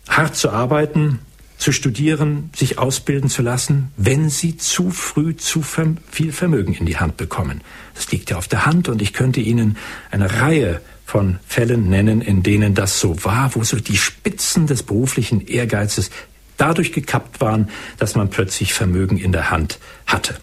[0.08, 1.20] hart zu arbeiten,
[1.58, 6.98] zu studieren, sich ausbilden zu lassen, wenn sie zu früh zu viel Vermögen in die
[6.98, 7.60] Hand bekommen.
[7.94, 9.76] Das liegt ja auf der Hand und ich könnte Ihnen
[10.10, 14.84] eine Reihe von Fällen nennen, in denen das so war, wo so die Spitzen des
[14.84, 16.10] beruflichen Ehrgeizes
[16.58, 20.36] dadurch gekappt waren, dass man plötzlich Vermögen in der Hand hatte.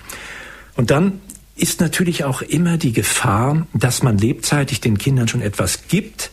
[0.75, 1.21] Und dann
[1.56, 6.32] ist natürlich auch immer die Gefahr, dass man lebzeitig den Kindern schon etwas gibt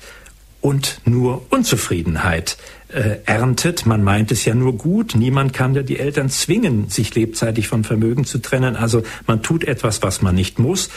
[0.60, 2.56] und nur Unzufriedenheit
[2.92, 3.86] äh, erntet.
[3.86, 5.14] Man meint es ja nur gut.
[5.14, 8.76] Niemand kann ja die Eltern zwingen, sich lebzeitig von Vermögen zu trennen.
[8.76, 10.90] Also man tut etwas, was man nicht muss.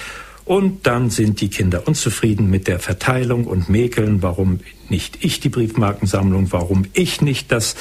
[0.45, 5.49] Und dann sind die Kinder unzufrieden mit der Verteilung und mäkeln, warum nicht ich die
[5.49, 7.75] Briefmarkensammlung, warum ich nicht das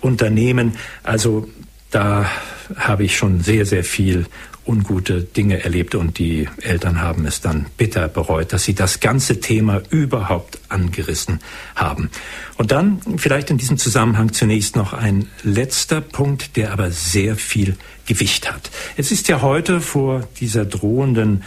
[0.00, 0.72] Unternehmen.
[1.04, 1.48] Also
[1.90, 2.28] da
[2.76, 4.26] habe ich schon sehr, sehr viel
[4.66, 9.40] ungute Dinge erlebt und die Eltern haben es dann bitter bereut, dass sie das ganze
[9.40, 11.40] Thema überhaupt angerissen
[11.74, 12.10] haben.
[12.56, 17.76] Und dann vielleicht in diesem Zusammenhang zunächst noch ein letzter Punkt, der aber sehr viel
[18.06, 18.70] Gewicht hat.
[18.96, 21.42] Es ist ja heute vor dieser drohenden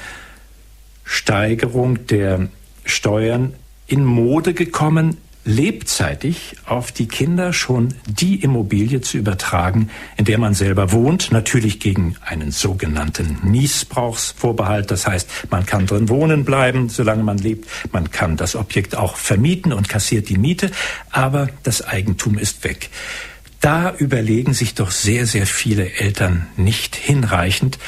[1.04, 2.50] Steigerung der
[2.86, 3.54] Steuern
[3.88, 10.54] in Mode gekommen, lebzeitig auf die Kinder schon die Immobilie zu übertragen, in der man
[10.54, 14.90] selber wohnt, natürlich gegen einen sogenannten Niesbrauchsvorbehalt.
[14.90, 17.68] Das heißt, man kann drin wohnen bleiben, solange man lebt.
[17.92, 20.72] Man kann das Objekt auch vermieten und kassiert die Miete,
[21.12, 22.90] aber das Eigentum ist weg.
[23.60, 27.80] Da überlegen sich doch sehr, sehr viele Eltern nicht hinreichend,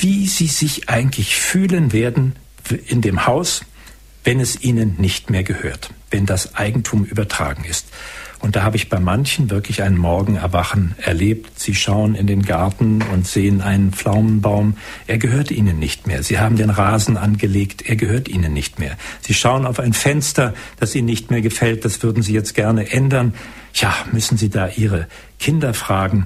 [0.00, 2.36] wie sie sich eigentlich fühlen werden
[2.86, 3.62] in dem Haus,
[4.24, 7.86] wenn es ihnen nicht mehr gehört wenn das Eigentum übertragen ist.
[8.40, 11.60] Und da habe ich bei manchen wirklich ein Morgenerwachen erlebt.
[11.60, 14.76] Sie schauen in den Garten und sehen einen Pflaumenbaum.
[15.06, 16.22] Er gehört ihnen nicht mehr.
[16.22, 17.82] Sie haben den Rasen angelegt.
[17.82, 18.96] Er gehört ihnen nicht mehr.
[19.20, 21.84] Sie schauen auf ein Fenster, das ihnen nicht mehr gefällt.
[21.84, 23.34] Das würden sie jetzt gerne ändern.
[23.74, 25.06] Ja, müssen Sie da Ihre
[25.38, 26.24] Kinder fragen.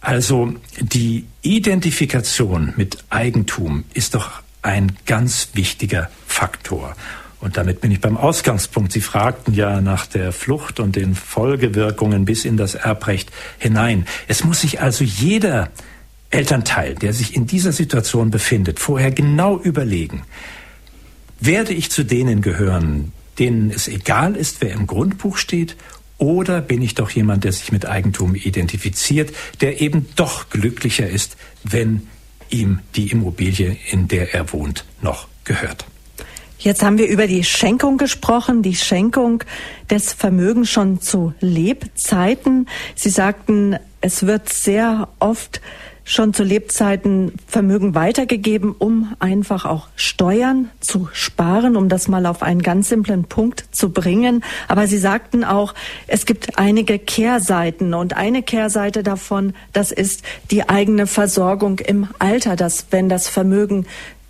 [0.00, 6.96] Also die Identifikation mit Eigentum ist doch ein ganz wichtiger Faktor.
[7.44, 8.90] Und damit bin ich beim Ausgangspunkt.
[8.90, 14.06] Sie fragten ja nach der Flucht und den Folgewirkungen bis in das Erbrecht hinein.
[14.28, 15.68] Es muss sich also jeder
[16.30, 20.22] Elternteil, der sich in dieser Situation befindet, vorher genau überlegen,
[21.38, 25.76] werde ich zu denen gehören, denen es egal ist, wer im Grundbuch steht?
[26.16, 31.36] Oder bin ich doch jemand, der sich mit Eigentum identifiziert, der eben doch glücklicher ist,
[31.62, 32.08] wenn
[32.48, 35.84] ihm die Immobilie, in der er wohnt, noch gehört?
[36.64, 39.44] Jetzt haben wir über die Schenkung gesprochen, die Schenkung
[39.90, 42.68] des Vermögens schon zu Lebzeiten.
[42.94, 45.60] Sie sagten, es wird sehr oft
[46.04, 52.42] schon zu Lebzeiten Vermögen weitergegeben, um einfach auch Steuern zu sparen, um das mal auf
[52.42, 54.42] einen ganz simplen Punkt zu bringen.
[54.66, 55.74] Aber Sie sagten auch,
[56.06, 62.56] es gibt einige Kehrseiten und eine Kehrseite davon, das ist die eigene Versorgung im Alter,
[62.56, 63.84] dass wenn das Vermögen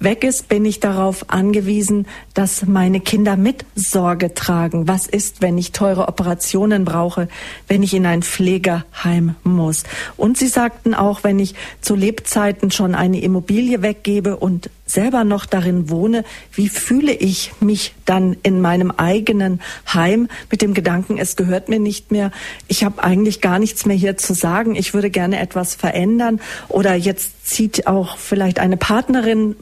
[0.05, 4.87] weg ist, bin ich darauf angewiesen, dass meine Kinder mit Sorge tragen.
[4.87, 7.29] Was ist, wenn ich teure Operationen brauche,
[7.67, 9.85] wenn ich in ein Pflegeheim muss?
[10.17, 15.47] Und sie sagten auch, wenn ich zu Lebzeiten schon eine Immobilie weggebe und selber noch
[15.47, 19.61] darin wohne, wie fühle ich mich dann in meinem eigenen
[19.93, 22.31] Heim mit dem Gedanken, es gehört mir nicht mehr,
[22.69, 26.95] ich habe eigentlich gar nichts mehr hier zu sagen, ich würde gerne etwas verändern oder
[26.95, 29.55] jetzt zieht auch vielleicht eine Partnerin,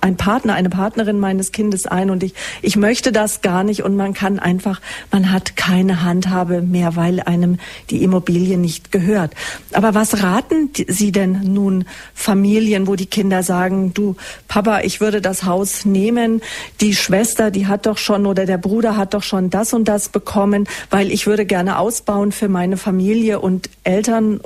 [0.00, 3.96] ein Partner, eine Partnerin meines Kindes ein und ich, ich möchte das gar nicht und
[3.96, 4.80] man kann einfach,
[5.12, 7.58] man hat keine Handhabe mehr, weil einem
[7.90, 9.34] die Immobilie nicht gehört.
[9.72, 14.16] Aber was raten Sie denn nun Familien, wo die Kinder sagen, du
[14.48, 16.40] Papa, ich würde das Haus nehmen,
[16.80, 20.08] die Schwester, die hat doch schon oder der Bruder hat doch schon das und das
[20.08, 24.40] bekommen, weil ich würde gerne ausbauen für meine Familie und Eltern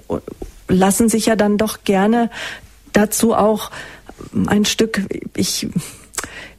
[0.68, 2.30] lassen sich ja dann doch gerne
[2.92, 3.70] dazu auch
[4.46, 5.02] ein Stück,
[5.34, 5.68] ich,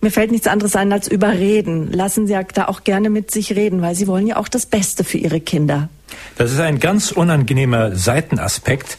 [0.02, 1.92] mir fällt nichts anderes ein als überreden.
[1.92, 5.04] Lassen Sie da auch gerne mit sich reden, weil Sie wollen ja auch das Beste
[5.04, 5.90] für Ihre Kinder.
[6.38, 8.98] Das ist ein ganz unangenehmer Seitenaspekt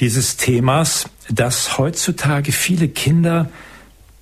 [0.00, 3.50] dieses Themas, dass heutzutage viele Kinder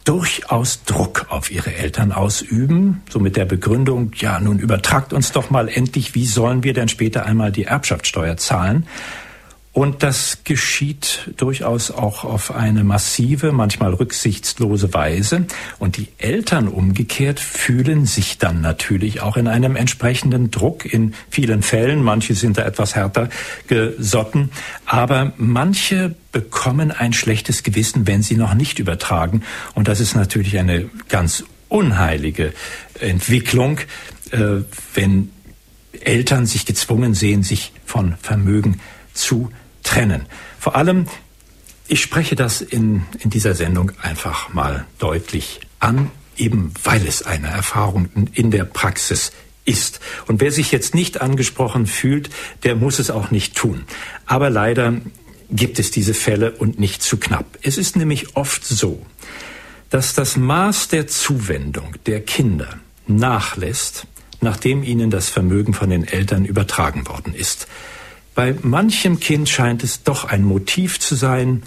[0.04, 5.50] durchaus Druck auf ihre Eltern ausüben, so mit der Begründung, ja, nun übertragt uns doch
[5.50, 8.86] mal endlich, wie sollen wir denn später einmal die Erbschaftssteuer zahlen?
[9.76, 15.44] Und das geschieht durchaus auch auf eine massive, manchmal rücksichtslose Weise.
[15.78, 21.60] Und die Eltern umgekehrt fühlen sich dann natürlich auch in einem entsprechenden Druck in vielen
[21.60, 22.02] Fällen.
[22.02, 23.28] Manche sind da etwas härter
[23.66, 24.48] gesotten.
[24.86, 29.42] Aber manche bekommen ein schlechtes Gewissen, wenn sie noch nicht übertragen.
[29.74, 32.54] Und das ist natürlich eine ganz unheilige
[32.98, 33.80] Entwicklung,
[34.30, 34.62] äh,
[34.94, 35.32] wenn
[36.00, 38.80] Eltern sich gezwungen sehen, sich von Vermögen
[39.12, 39.50] zu
[39.87, 40.27] trennen.
[40.59, 41.07] Vor allem,
[41.88, 47.49] ich spreche das in, in dieser Sendung einfach mal deutlich an, eben weil es eine
[47.49, 49.33] Erfahrung in der Praxis
[49.64, 50.01] ist.
[50.27, 52.31] Und wer sich jetzt nicht angesprochen fühlt,
[52.62, 53.85] der muss es auch nicht tun.
[54.27, 55.01] Aber leider
[55.51, 57.46] gibt es diese Fälle und nicht zu knapp.
[57.62, 59.05] Es ist nämlich oft so,
[59.90, 64.07] dass das Maß der Zuwendung der Kinder nachlässt,
[64.40, 67.68] nachdem ihnen das Vermögen von den Eltern übertragen worden ist.
[68.37, 71.62] Bei manchem Kind scheint es doch ein Motiv zu sein,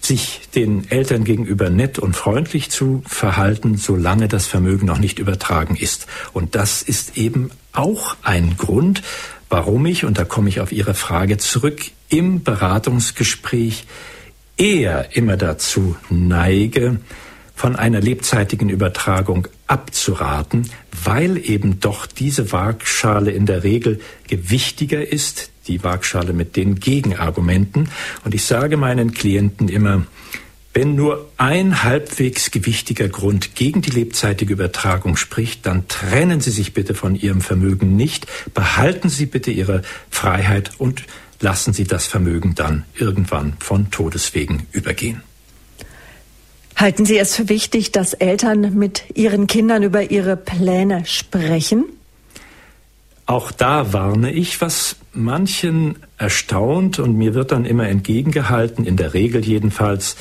[0.00, 5.74] sich den Eltern gegenüber nett und freundlich zu verhalten, solange das Vermögen noch nicht übertragen
[5.74, 6.06] ist.
[6.32, 9.02] Und das ist eben auch ein Grund,
[9.48, 13.84] warum ich, und da komme ich auf Ihre Frage zurück, im Beratungsgespräch
[14.56, 17.00] eher immer dazu neige,
[17.56, 20.70] von einer lebzeitigen Übertragung abzuraten,
[21.04, 27.88] weil eben doch diese Waagschale in der Regel gewichtiger ist, die Waagschale mit den Gegenargumenten.
[28.24, 30.04] Und ich sage meinen Klienten immer,
[30.72, 36.74] wenn nur ein halbwegs gewichtiger Grund gegen die lebzeitige Übertragung spricht, dann trennen Sie sich
[36.74, 41.04] bitte von Ihrem Vermögen nicht, behalten Sie bitte Ihre Freiheit und
[41.40, 45.22] lassen Sie das Vermögen dann irgendwann von Todeswegen übergehen.
[46.76, 51.84] Halten Sie es für wichtig, dass Eltern mit ihren Kindern über ihre Pläne sprechen?
[53.30, 59.14] Auch da warne ich, was manchen erstaunt und mir wird dann immer entgegengehalten, in der
[59.14, 60.16] Regel jedenfalls,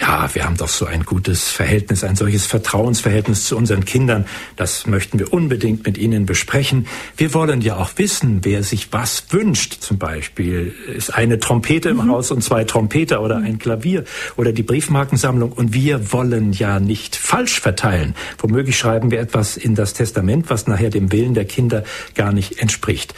[0.00, 4.26] ja, wir haben doch so ein gutes Verhältnis, ein solches Vertrauensverhältnis zu unseren Kindern.
[4.56, 6.86] Das möchten wir unbedingt mit ihnen besprechen.
[7.16, 9.74] Wir wollen ja auch wissen, wer sich was wünscht.
[9.80, 12.10] Zum Beispiel ist eine Trompete im mhm.
[12.10, 14.04] Haus und zwei Trompeter oder ein Klavier
[14.36, 15.52] oder die Briefmarkensammlung.
[15.52, 18.14] Und wir wollen ja nicht falsch verteilen.
[18.38, 21.84] Womöglich schreiben wir etwas in das Testament, was nachher dem Willen der Kinder
[22.14, 23.14] gar nicht entspricht.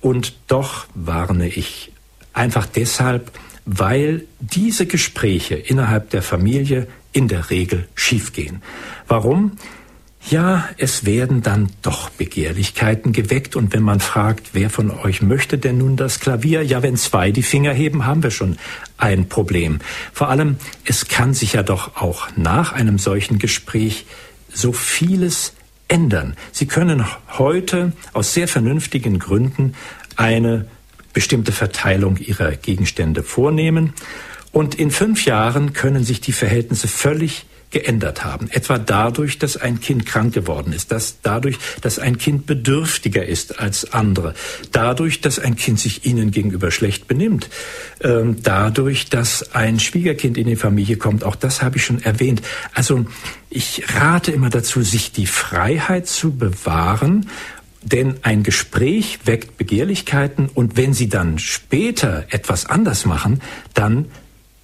[0.00, 1.92] Und doch warne ich
[2.32, 3.32] einfach deshalb,
[3.64, 8.62] weil diese Gespräche innerhalb der Familie in der Regel schiefgehen.
[9.08, 9.52] Warum?
[10.28, 15.56] Ja, es werden dann doch Begehrlichkeiten geweckt und wenn man fragt, wer von euch möchte
[15.56, 16.62] denn nun das Klavier?
[16.62, 18.58] Ja, wenn zwei die Finger heben, haben wir schon
[18.98, 19.78] ein Problem.
[20.12, 24.04] Vor allem, es kann sich ja doch auch nach einem solchen Gespräch
[24.52, 25.54] so vieles
[25.88, 26.36] ändern.
[26.52, 27.04] Sie können
[27.38, 29.74] heute aus sehr vernünftigen Gründen
[30.16, 30.66] eine
[31.12, 33.92] bestimmte Verteilung ihrer Gegenstände vornehmen.
[34.52, 38.50] Und in fünf Jahren können sich die Verhältnisse völlig geändert haben.
[38.50, 43.60] Etwa dadurch, dass ein Kind krank geworden ist, dass dadurch, dass ein Kind bedürftiger ist
[43.60, 44.34] als andere,
[44.72, 47.48] dadurch, dass ein Kind sich ihnen gegenüber schlecht benimmt,
[48.00, 51.22] ähm, dadurch, dass ein Schwiegerkind in die Familie kommt.
[51.22, 52.42] Auch das habe ich schon erwähnt.
[52.74, 53.06] Also
[53.48, 57.26] ich rate immer dazu, sich die Freiheit zu bewahren
[57.82, 63.40] denn ein Gespräch weckt Begehrlichkeiten und wenn Sie dann später etwas anders machen,
[63.74, 64.06] dann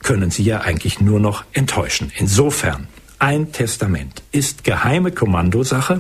[0.01, 2.13] können Sie ja eigentlich nur noch enttäuschen.
[2.17, 2.89] Insofern
[3.19, 5.99] ein Testament ist geheime Kommandosache.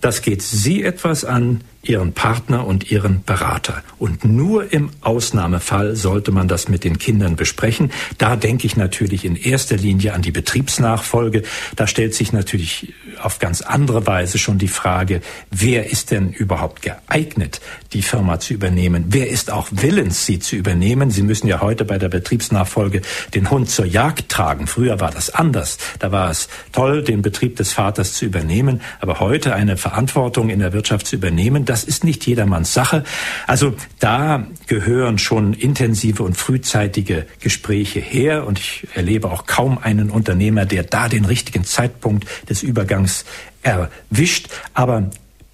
[0.00, 3.82] Das geht Sie etwas an, Ihren Partner und Ihren Berater.
[3.98, 7.92] Und nur im Ausnahmefall sollte man das mit den Kindern besprechen.
[8.18, 11.42] Da denke ich natürlich in erster Linie an die Betriebsnachfolge.
[11.76, 15.20] Da stellt sich natürlich auf ganz andere Weise schon die Frage,
[15.50, 17.60] wer ist denn überhaupt geeignet,
[17.92, 19.06] die Firma zu übernehmen?
[19.08, 21.10] Wer ist auch willens, sie zu übernehmen?
[21.10, 23.02] Sie müssen ja heute bei der Betriebsnachfolge
[23.34, 24.66] den Hund zur Jagd tragen.
[24.66, 25.78] Früher war das anders.
[25.98, 28.80] Da war es toll, den Betrieb des Vaters zu übernehmen.
[29.00, 33.04] Aber heute eine Verantwortung in der Wirtschaft zu übernehmen, das ist nicht jedermanns Sache.
[33.46, 38.46] Also da gehören schon intensive und frühzeitige Gespräche her.
[38.46, 43.24] Und ich erlebe auch kaum einen Unternehmer, der da den richtigen Zeitpunkt des Übergangs
[43.62, 44.48] erwischt.
[44.72, 45.10] Aber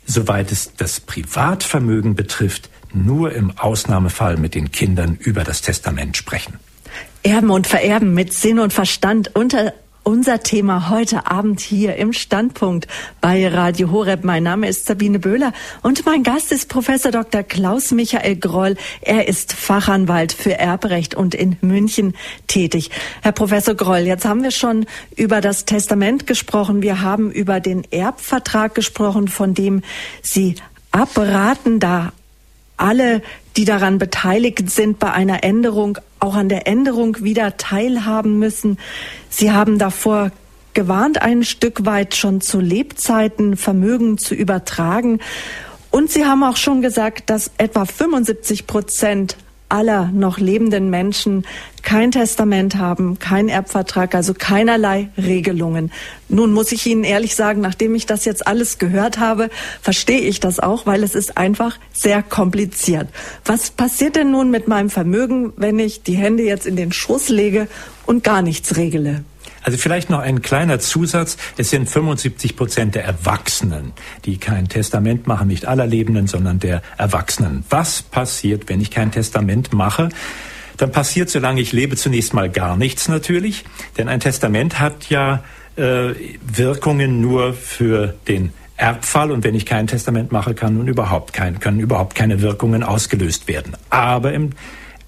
[0.06, 6.60] soweit es das Privatvermögen betrifft, nur im Ausnahmefall mit den Kindern über das Testament sprechen.
[7.24, 9.72] Erben und Vererben mit Sinn und Verstand unter
[10.04, 12.86] unser Thema heute Abend hier im Standpunkt
[13.20, 14.22] bei Radio Horeb.
[14.22, 15.52] Mein Name ist Sabine Böhler
[15.82, 17.42] und mein Gast ist Professor Dr.
[17.42, 18.76] Klaus Michael Groll.
[19.00, 22.14] Er ist Fachanwalt für Erbrecht und in München
[22.46, 22.90] tätig.
[23.22, 24.86] Herr Professor Groll, jetzt haben wir schon
[25.16, 26.82] über das Testament gesprochen.
[26.82, 29.82] Wir haben über den Erbvertrag gesprochen, von dem
[30.22, 30.56] Sie
[30.92, 32.12] abraten, da
[32.76, 33.22] alle,
[33.56, 38.78] die daran beteiligt sind, bei einer Änderung auch an der Änderung wieder teilhaben müssen.
[39.28, 40.32] Sie haben davor
[40.72, 45.20] gewarnt, ein Stück weit schon zu Lebzeiten Vermögen zu übertragen.
[45.90, 49.36] Und Sie haben auch schon gesagt, dass etwa 75 Prozent
[49.68, 51.44] aller noch lebenden Menschen
[51.82, 55.92] kein Testament haben, kein Erbvertrag, also keinerlei Regelungen.
[56.28, 59.50] Nun muss ich Ihnen ehrlich sagen, nachdem ich das jetzt alles gehört habe,
[59.82, 63.08] verstehe ich das auch, weil es ist einfach sehr kompliziert.
[63.44, 67.28] Was passiert denn nun mit meinem Vermögen, wenn ich die Hände jetzt in den Schoß
[67.28, 67.68] lege
[68.06, 69.24] und gar nichts regle?
[69.64, 71.38] Also vielleicht noch ein kleiner Zusatz.
[71.56, 73.94] Es sind 75 Prozent der Erwachsenen,
[74.26, 77.64] die kein Testament machen, nicht aller Lebenden, sondern der Erwachsenen.
[77.70, 80.10] Was passiert, wenn ich kein Testament mache?
[80.76, 83.64] Dann passiert, solange ich lebe, zunächst mal gar nichts natürlich.
[83.96, 85.42] Denn ein Testament hat ja
[85.76, 86.10] äh,
[86.42, 91.58] Wirkungen nur für den Erbfall und wenn ich kein Testament mache, kann nun überhaupt kein,
[91.58, 93.76] können überhaupt keine Wirkungen ausgelöst werden.
[93.88, 94.50] Aber im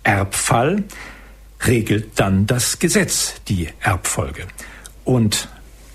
[0.02, 0.84] Erbfall
[1.66, 4.44] regelt dann das Gesetz die Erbfolge.
[5.04, 5.48] Und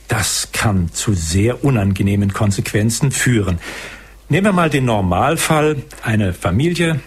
[0.08, 3.60] das kann zu sehr unangenehmen Konsequenzen führen.
[4.30, 7.00] Nehmen wir mal den Normalfall, eine Familie,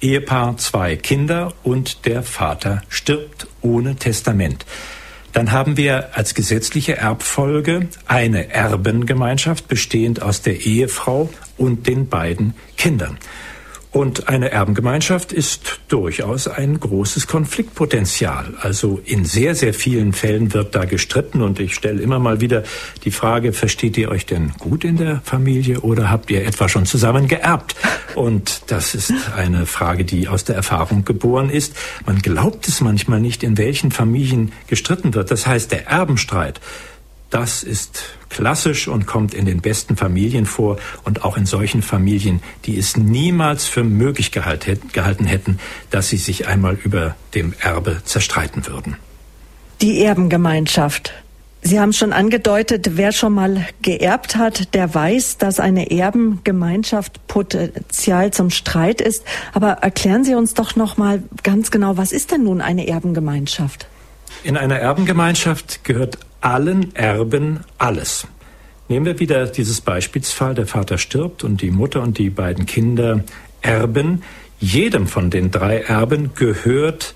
[0.00, 4.64] Ehepaar, zwei Kinder und der Vater stirbt ohne Testament.
[5.32, 12.54] Dann haben wir als gesetzliche Erbfolge eine Erbengemeinschaft bestehend aus der Ehefrau und den beiden
[12.76, 13.18] Kindern.
[13.92, 18.54] Und eine Erbengemeinschaft ist durchaus ein großes Konfliktpotenzial.
[18.60, 22.62] Also in sehr, sehr vielen Fällen wird da gestritten und ich stelle immer mal wieder
[23.04, 26.86] die Frage, versteht ihr euch denn gut in der Familie oder habt ihr etwa schon
[26.86, 27.74] zusammen geerbt?
[28.14, 31.74] Und das ist eine Frage, die aus der Erfahrung geboren ist.
[32.06, 35.32] Man glaubt es manchmal nicht, in welchen Familien gestritten wird.
[35.32, 36.60] Das heißt, der Erbenstreit
[37.30, 42.42] das ist klassisch und kommt in den besten Familien vor und auch in solchen Familien,
[42.64, 45.58] die es niemals für möglich gehalten hätten,
[45.90, 48.96] dass sie sich einmal über dem Erbe zerstreiten würden.
[49.80, 51.14] Die Erbengemeinschaft.
[51.62, 58.32] Sie haben schon angedeutet, wer schon mal geerbt hat, der weiß, dass eine Erbengemeinschaft Potenzial
[58.32, 59.24] zum Streit ist.
[59.52, 63.86] Aber erklären Sie uns doch noch mal ganz genau, was ist denn nun eine Erbengemeinschaft?
[64.42, 68.26] In einer Erbengemeinschaft gehört allen Erben alles.
[68.88, 73.22] Nehmen wir wieder dieses Beispielsfall, der Vater stirbt und die Mutter und die beiden Kinder
[73.60, 74.22] erben.
[74.58, 77.14] Jedem von den drei Erben gehört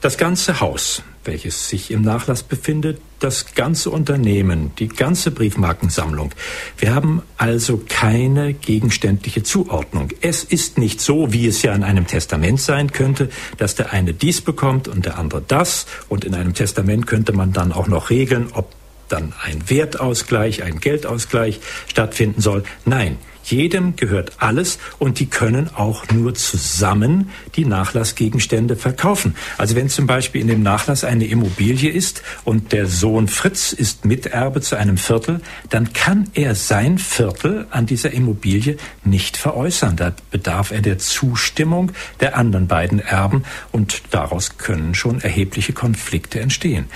[0.00, 6.32] das ganze Haus, welches sich im Nachlass befindet, das ganze Unternehmen, die ganze Briefmarkensammlung.
[6.76, 10.10] Wir haben also keine gegenständliche Zuordnung.
[10.20, 14.12] Es ist nicht so, wie es ja in einem Testament sein könnte, dass der eine
[14.12, 15.86] dies bekommt und der andere das.
[16.08, 18.72] Und in einem Testament könnte man dann auch noch regeln, ob
[19.08, 22.64] dann ein Wertausgleich, ein Geldausgleich stattfinden soll.
[22.84, 29.36] Nein, jedem gehört alles und die können auch nur zusammen die Nachlassgegenstände verkaufen.
[29.58, 34.04] Also wenn zum Beispiel in dem Nachlass eine Immobilie ist und der Sohn Fritz ist
[34.04, 35.40] Miterbe zu einem Viertel,
[35.70, 39.96] dann kann er sein Viertel an dieser Immobilie nicht veräußern.
[39.96, 46.40] Da bedarf er der Zustimmung der anderen beiden Erben und daraus können schon erhebliche Konflikte
[46.40, 46.86] entstehen.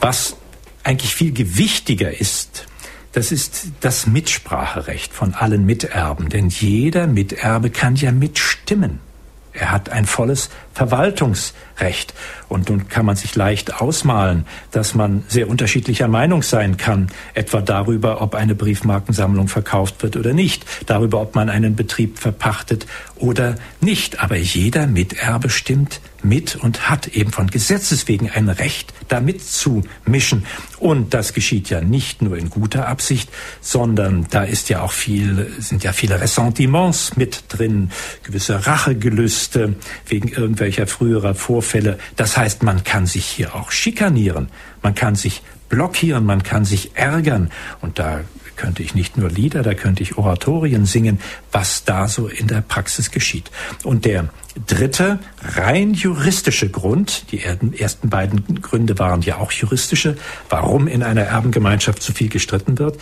[0.00, 0.36] Was
[0.84, 2.66] eigentlich viel gewichtiger ist,
[3.12, 9.00] das ist das Mitspracherecht von allen Miterben, denn jeder Miterbe kann ja mitstimmen.
[9.52, 12.14] Er hat ein volles Verwaltungsrecht.
[12.48, 17.60] Und nun kann man sich leicht ausmalen, dass man sehr unterschiedlicher Meinung sein kann, etwa
[17.60, 23.54] darüber, ob eine Briefmarkensammlung verkauft wird oder nicht, darüber, ob man einen Betrieb verpachtet oder
[23.80, 24.20] nicht.
[24.20, 30.46] Aber jeder Miterbe stimmt mit und hat eben von Gesetzes wegen ein Recht, da mitzumischen.
[30.78, 35.52] Und das geschieht ja nicht nur in guter Absicht, sondern da ist ja auch viel,
[35.58, 37.90] sind ja viele Ressentiments mit drin,
[38.22, 39.74] gewisse Rachegelüste
[40.06, 40.28] wegen
[40.62, 41.98] irgendwelcher früherer Vorfälle.
[42.16, 44.48] Das heißt, man kann sich hier auch schikanieren,
[44.82, 47.50] man kann sich blockieren, man kann sich ärgern.
[47.80, 48.20] Und da
[48.54, 51.18] könnte ich nicht nur Lieder, da könnte ich Oratorien singen,
[51.50, 53.50] was da so in der Praxis geschieht.
[53.82, 54.28] Und der
[54.66, 60.16] dritte, rein juristische Grund, die ersten beiden Gründe waren ja auch juristische,
[60.48, 62.98] warum in einer Erbengemeinschaft zu viel gestritten wird,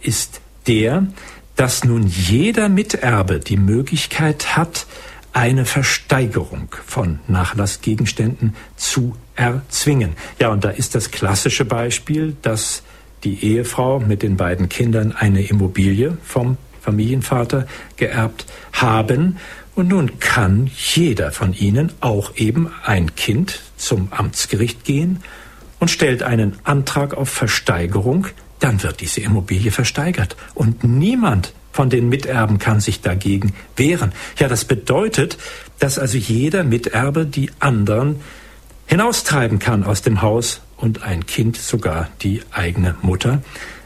[0.00, 1.06] ist der,
[1.54, 4.86] dass nun jeder Miterbe die Möglichkeit hat,
[5.34, 10.12] eine Versteigerung von Nachlassgegenständen zu erzwingen.
[10.38, 12.82] Ja, und da ist das klassische Beispiel, dass
[13.24, 17.66] die Ehefrau mit den beiden Kindern eine Immobilie vom Familienvater
[17.96, 19.38] geerbt haben.
[19.74, 25.20] Und nun kann jeder von ihnen, auch eben ein Kind, zum Amtsgericht gehen
[25.80, 28.28] und stellt einen Antrag auf Versteigerung.
[28.60, 30.36] Dann wird diese Immobilie versteigert.
[30.54, 34.12] Und niemand von den Miterben kann sich dagegen wehren.
[34.38, 35.38] Ja, das bedeutet,
[35.80, 38.20] dass also jeder Miterbe die anderen
[38.86, 43.42] hinaustreiben kann aus dem Haus und ein Kind sogar die eigene Mutter.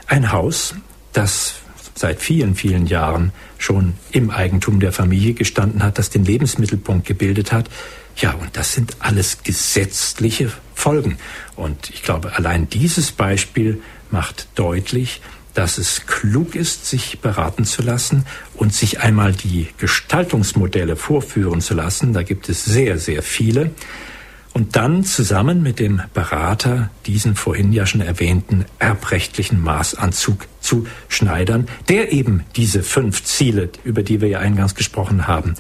[0.07, 0.75] Ein Haus,
[1.15, 1.55] das
[1.95, 7.53] seit vielen, vielen Jahren schon im Eigentum der Familie gestanden hat, das den Lebensmittelpunkt gebildet
[7.53, 7.71] hat.
[8.17, 11.17] Ja, und das sind alles gesetzliche Folgen.
[11.57, 13.81] Und ich glaube, allein dieses Beispiel
[14.11, 15.23] macht deutlich,
[15.59, 21.75] dass es klug ist, sich beraten zu lassen und sich einmal die Gestaltungsmodelle vorführen zu
[21.75, 22.13] lassen.
[22.13, 23.73] Da gibt es sehr, sehr viele.
[24.55, 31.67] Und dann zusammen mit dem Berater diesen vorhin ja schon erwähnten erbrechtlichen Maßanzug zu schneidern,
[31.89, 35.55] der eben diese fünf Ziele, über die wir ja eingangs gesprochen haben,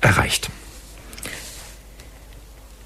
[0.00, 0.50] erreicht.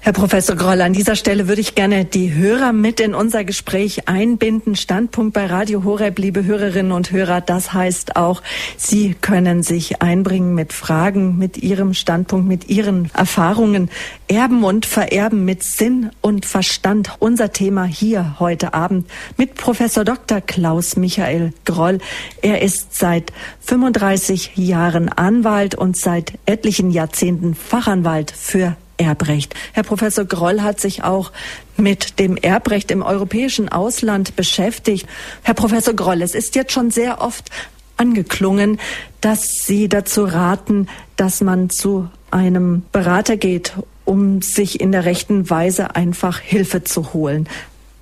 [0.05, 4.07] Herr Professor Groll, an dieser Stelle würde ich gerne die Hörer mit in unser Gespräch
[4.07, 4.75] einbinden.
[4.75, 7.41] Standpunkt bei Radio Horeb, liebe Hörerinnen und Hörer.
[7.41, 8.43] Das heißt auch,
[8.77, 13.89] Sie können sich einbringen mit Fragen, mit Ihrem Standpunkt, mit Ihren Erfahrungen.
[14.27, 17.15] Erben und Vererben mit Sinn und Verstand.
[17.17, 20.39] Unser Thema hier heute Abend mit Professor Dr.
[20.39, 21.97] Klaus Michael Groll.
[22.43, 29.53] Er ist seit 35 Jahren Anwalt und seit etlichen Jahrzehnten Fachanwalt für Erbrecht.
[29.73, 31.31] Herr Professor Groll hat sich auch
[31.77, 35.07] mit dem Erbrecht im europäischen Ausland beschäftigt.
[35.43, 37.49] Herr Professor Groll, es ist jetzt schon sehr oft
[37.97, 38.79] angeklungen,
[39.21, 43.73] dass Sie dazu raten, dass man zu einem Berater geht,
[44.03, 47.47] um sich in der rechten Weise einfach Hilfe zu holen.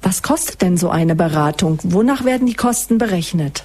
[0.02, 1.80] Was kostet denn so eine Beratung?
[1.84, 3.64] Wonach werden die Kosten berechnet?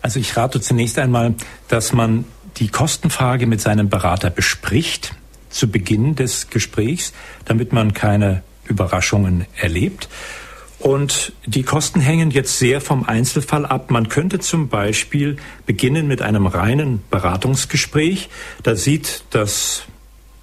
[0.00, 1.34] Also ich rate zunächst einmal,
[1.68, 2.24] dass man
[2.58, 5.14] die Kostenfrage mit seinem Berater bespricht
[5.56, 7.12] zu Beginn des Gesprächs,
[7.44, 10.08] damit man keine Überraschungen erlebt.
[10.78, 13.90] Und die Kosten hängen jetzt sehr vom Einzelfall ab.
[13.90, 18.28] Man könnte zum Beispiel beginnen mit einem reinen Beratungsgespräch.
[18.62, 19.84] Da sieht das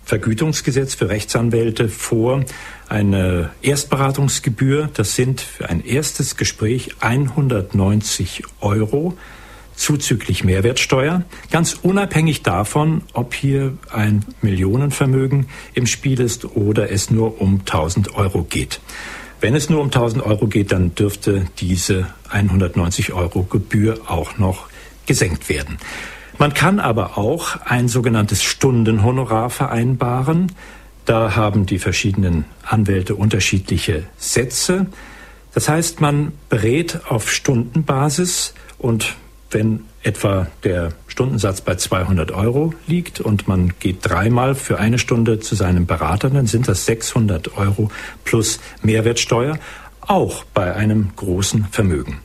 [0.05, 2.43] Vergütungsgesetz für Rechtsanwälte vor
[2.89, 4.89] eine Erstberatungsgebühr.
[4.93, 9.15] Das sind für ein erstes Gespräch 190 Euro
[9.75, 17.41] zuzüglich Mehrwertsteuer, ganz unabhängig davon, ob hier ein Millionenvermögen im Spiel ist oder es nur
[17.41, 18.79] um 1000 Euro geht.
[19.41, 24.67] Wenn es nur um 1000 Euro geht, dann dürfte diese 190 Euro Gebühr auch noch
[25.05, 25.77] gesenkt werden.
[26.37, 30.51] Man kann aber auch ein sogenanntes Stundenhonorar vereinbaren.
[31.05, 34.87] Da haben die verschiedenen Anwälte unterschiedliche Sätze.
[35.53, 39.15] Das heißt, man berät auf Stundenbasis und
[39.53, 45.39] wenn etwa der Stundensatz bei 200 Euro liegt und man geht dreimal für eine Stunde
[45.39, 47.89] zu seinem Berater, dann sind das 600 Euro
[48.23, 49.59] plus Mehrwertsteuer.
[50.05, 52.19] auch bei einem großen Vermögen.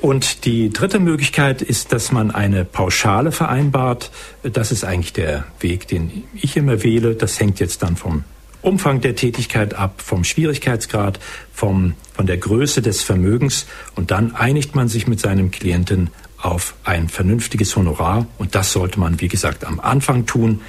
[0.00, 4.10] Und die dritte Möglichkeit ist, dass man eine Pauschale vereinbart.
[4.42, 7.14] Das ist eigentlich der Weg, den ich immer wähle.
[7.14, 8.24] Das hängt jetzt dann vom
[8.62, 11.20] Umfang der Tätigkeit ab, vom Schwierigkeitsgrad,
[11.52, 13.66] vom, von der Größe des Vermögens.
[13.94, 16.10] Und dann einigt man sich mit seinem Klienten
[16.42, 18.26] auf ein vernünftiges Honorar.
[18.38, 20.60] Und das sollte man, wie gesagt, am Anfang tun.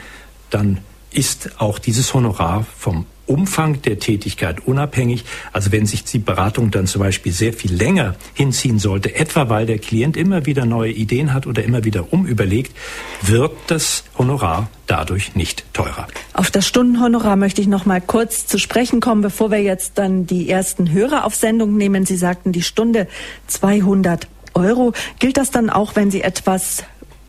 [0.49, 0.79] Dann
[1.11, 5.23] ist auch dieses Honorar vom Umfang der Tätigkeit unabhängig.
[5.53, 9.65] Also wenn sich die Beratung dann zum Beispiel sehr viel länger hinziehen sollte, etwa weil
[9.65, 12.75] der Klient immer wieder neue Ideen hat oder immer wieder umüberlegt,
[13.21, 16.07] wird das Honorar dadurch nicht teurer.
[16.33, 20.25] Auf das Stundenhonorar möchte ich noch mal kurz zu sprechen kommen, bevor wir jetzt dann
[20.25, 22.05] die ersten Hörer auf Sendung nehmen.
[22.05, 23.07] Sie sagten die Stunde
[23.47, 24.93] 200 Euro.
[25.19, 26.83] Gilt das dann auch, wenn Sie etwas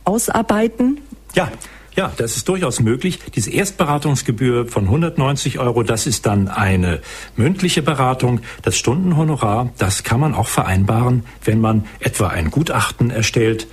[0.05, 1.01] ausarbeiten?
[1.35, 1.51] Ja,
[1.95, 3.19] ja, das ist durchaus möglich.
[3.35, 7.01] Diese Erstberatungsgebühr von 190 Euro, das ist dann eine
[7.37, 8.41] mündliche Beratung.
[8.63, 13.67] Das Stundenhonorar, das kann man auch vereinbaren, wenn man etwa ein Gutachten erstellt,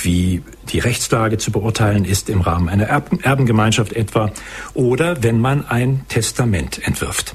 [0.00, 4.30] wie die Rechtslage zu beurteilen ist im Rahmen einer Erbengemeinschaft etwa,
[4.74, 7.34] oder wenn man ein Testament entwirft.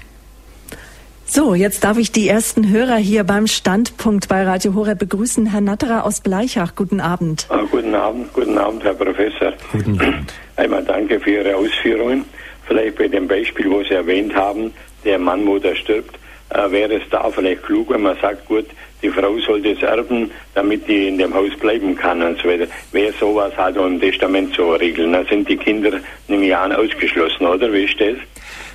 [1.34, 5.46] So, jetzt darf ich die ersten Hörer hier beim Standpunkt bei Radio Horeb begrüßen.
[5.46, 7.46] Herr Natterer aus Bleichach, guten Abend.
[7.48, 9.54] Ah, guten Abend, guten Abend, Herr Professor.
[9.72, 10.34] Guten Abend.
[10.58, 12.26] Einmal danke für Ihre Ausführungen.
[12.68, 14.74] Vielleicht bei dem Beispiel, wo Sie erwähnt haben,
[15.06, 16.20] der Mann, wo der stirbt,
[16.50, 18.66] äh, wäre es da vielleicht klug, wenn man sagt, gut,
[19.02, 22.68] die Frau sollte es erben, damit die in dem Haus bleiben kann und so weiter.
[22.92, 25.14] Wäre sowas halt im Testament zu regeln.
[25.14, 25.92] Da sind die Kinder
[26.28, 27.72] nämlich an ausgeschlossen, oder?
[27.72, 28.18] Wie ist das?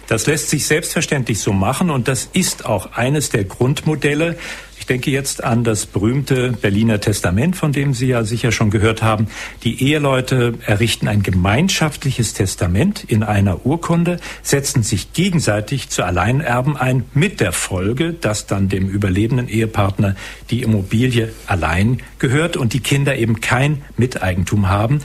[0.07, 4.37] Das lässt sich selbstverständlich so machen und das ist auch eines der Grundmodelle.
[4.79, 9.03] Ich denke jetzt an das berühmte Berliner Testament, von dem Sie ja sicher schon gehört
[9.03, 9.27] haben.
[9.65, 17.05] Die Eheleute errichten ein gemeinschaftliches Testament in einer Urkunde, setzen sich gegenseitig zu Alleinerben ein,
[17.15, 20.15] mit der Folge, dass dann dem überlebenden Ehepartner
[20.51, 25.01] die Immobilie allein gehört und die Kinder eben kein Miteigentum haben.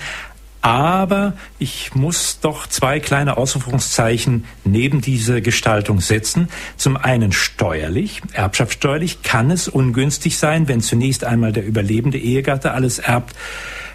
[0.61, 6.49] Aber ich muss doch zwei kleine Ausrufungszeichen neben diese Gestaltung setzen.
[6.77, 12.99] Zum einen steuerlich, erbschaftssteuerlich kann es ungünstig sein, wenn zunächst einmal der überlebende Ehegatte alles
[12.99, 13.35] erbt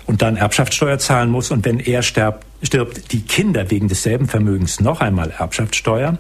[0.07, 4.81] und dann Erbschaftssteuer zahlen muss und wenn er stirbt, stirbt die Kinder wegen desselben Vermögens
[4.81, 6.19] noch einmal Erbschaftssteuer.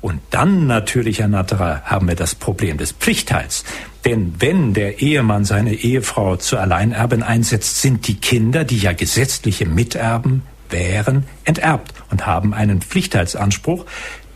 [0.00, 3.64] Und dann natürlich, Herr Natterer, haben wir das Problem des Pflichtteils.
[4.04, 9.66] Denn wenn der Ehemann seine Ehefrau zur Alleinerbin einsetzt, sind die Kinder, die ja gesetzliche
[9.66, 13.84] Miterben wären, enterbt und haben einen Pflichtteilsanspruch,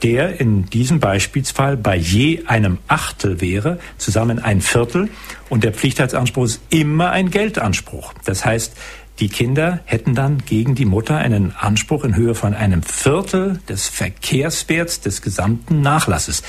[0.02, 5.08] der in diesem Beispielsfall bei je einem Achtel wäre, zusammen ein Viertel.
[5.48, 8.12] Und der Pflichtteilsanspruch ist immer ein Geldanspruch.
[8.24, 8.76] Das heißt,
[9.18, 13.88] die Kinder hätten dann gegen die Mutter einen Anspruch in Höhe von einem Viertel des
[13.88, 16.42] Verkehrswerts des gesamten Nachlasses.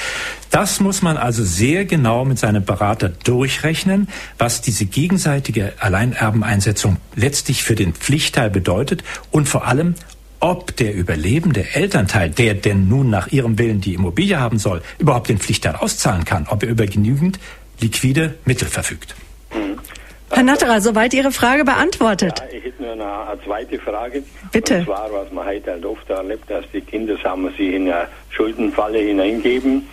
[0.51, 7.63] Das muss man also sehr genau mit seinem Berater durchrechnen, was diese gegenseitige Alleinerbeneinsetzung letztlich
[7.63, 9.95] für den Pflichtteil bedeutet und vor allem,
[10.39, 15.29] ob der überlebende Elternteil, der denn nun nach ihrem Willen die Immobilie haben soll, überhaupt
[15.29, 17.39] den Pflichtteil auszahlen kann, ob er über genügend
[17.79, 19.15] liquide Mittel verfügt.
[20.31, 22.39] Herr Natterer, soweit Ihre Frage beantwortet.
[22.39, 24.23] Ja, ich hätte nur eine, eine, zweite Frage.
[24.51, 24.79] Bitte.
[24.79, 28.07] Und zwar, was man heute halt oft erlebt, dass die Kinder, sagen sich in eine
[28.29, 29.87] Schuldenfalle hineingeben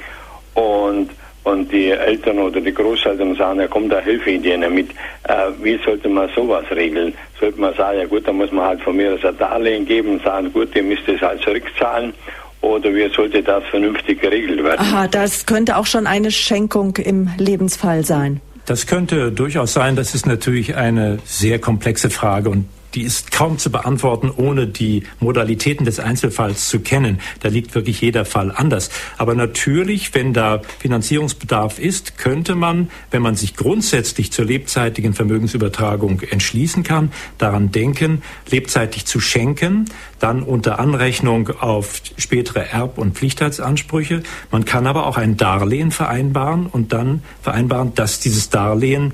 [0.55, 1.11] und
[1.45, 4.91] und die Eltern oder die Großeltern sagen, ja komm, da helfe ich dir mit.
[5.24, 7.14] Äh, wie sollte man sowas regeln?
[7.39, 10.24] Sollte man sagen, ja gut, dann muss man halt von mir ein Darlehen geben und
[10.24, 12.14] sagen, gut, ihr müsst es halt zurückzahlen.
[12.62, 14.80] Oder wie sollte das vernünftig geregelt werden?
[14.80, 18.41] Aha, das könnte auch schon eine Schenkung im Lebensfall sein.
[18.67, 19.97] Das könnte durchaus sein.
[19.97, 25.05] Das ist natürlich eine sehr komplexe Frage und die ist kaum zu beantworten, ohne die
[25.21, 27.21] Modalitäten des Einzelfalls zu kennen.
[27.41, 28.91] Da liegt wirklich jeder Fall anders.
[29.19, 36.21] Aber natürlich, wenn da Finanzierungsbedarf ist, könnte man, wenn man sich grundsätzlich zur lebzeitigen Vermögensübertragung
[36.21, 39.87] entschließen kann, daran denken, lebzeitig zu schenken,
[40.21, 44.23] dann unter Anrechnung auf spätere Erb- und Pflichtheitsansprüche.
[44.51, 49.13] Man kann aber auch ein Darlehen vereinbaren und dann vereinbaren, dass dieses Darlehen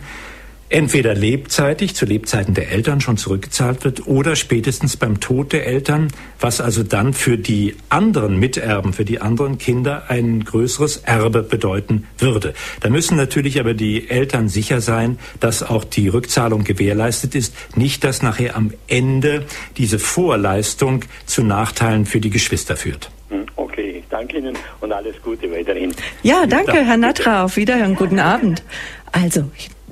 [0.71, 6.09] entweder lebzeitig, zu Lebzeiten der Eltern schon zurückgezahlt wird oder spätestens beim Tod der Eltern,
[6.39, 12.07] was also dann für die anderen Miterben, für die anderen Kinder ein größeres Erbe bedeuten
[12.19, 12.55] würde.
[12.81, 18.05] Da müssen natürlich aber die Eltern sicher sein, dass auch die Rückzahlung gewährleistet ist, nicht
[18.05, 19.45] dass nachher am Ende
[19.77, 23.11] diese Vorleistung zu Nachteilen für die Geschwister führt.
[23.29, 25.93] Hm, okay, ich danke Ihnen und alles Gute weiterhin.
[26.23, 27.45] Ja, danke, Herr Natra.
[27.45, 27.97] Auf Wiederhören.
[27.97, 28.63] Guten Abend.
[29.13, 29.51] Also,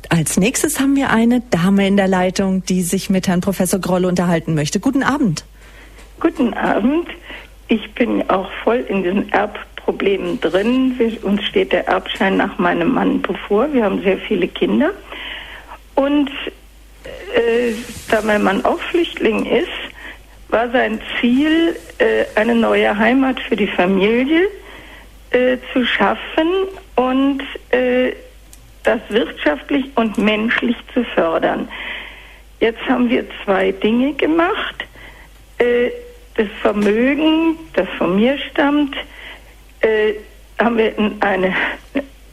[0.08, 4.04] als nächstes haben wir eine Dame in der Leitung, die sich mit Herrn Professor Groll
[4.04, 4.80] unterhalten möchte.
[4.80, 5.44] Guten Abend.
[6.20, 7.08] Guten Abend.
[7.68, 9.26] Ich bin auch voll in diesem
[9.76, 10.94] Problemen drin.
[10.98, 13.72] Wir, uns steht der Erbschein nach meinem Mann bevor.
[13.72, 14.90] Wir haben sehr viele Kinder.
[15.94, 16.30] Und
[17.34, 17.72] äh,
[18.10, 19.68] da mein Mann auch Flüchtling ist,
[20.48, 24.48] war sein Ziel, äh, eine neue Heimat für die Familie
[25.30, 26.48] äh, zu schaffen
[26.96, 28.12] und äh,
[28.88, 31.68] das wirtschaftlich und menschlich zu fördern.
[32.58, 34.86] Jetzt haben wir zwei Dinge gemacht.
[35.58, 35.90] Äh,
[36.36, 38.96] das Vermögen, das von mir stammt,
[39.80, 40.14] äh,
[40.58, 41.54] haben wir in eine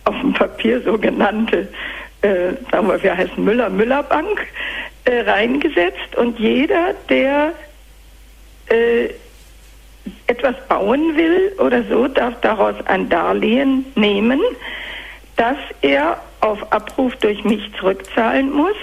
[0.05, 1.67] auf dem Papier sogenannte,
[2.21, 4.47] äh, sagen wir, wir heißen Müller-Müller-Bank,
[5.07, 7.53] reingesetzt und jeder, der
[10.25, 14.41] etwas bauen will oder so, darf daraus ein Darlehen nehmen,
[15.35, 18.75] das er auf Abruf durch mich zurückzahlen muss,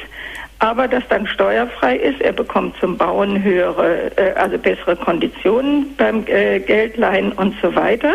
[0.58, 2.20] aber das dann steuerfrei ist.
[2.20, 8.14] Er bekommt zum Bauen höhere, äh, also bessere Konditionen beim äh, Geldleihen und so weiter.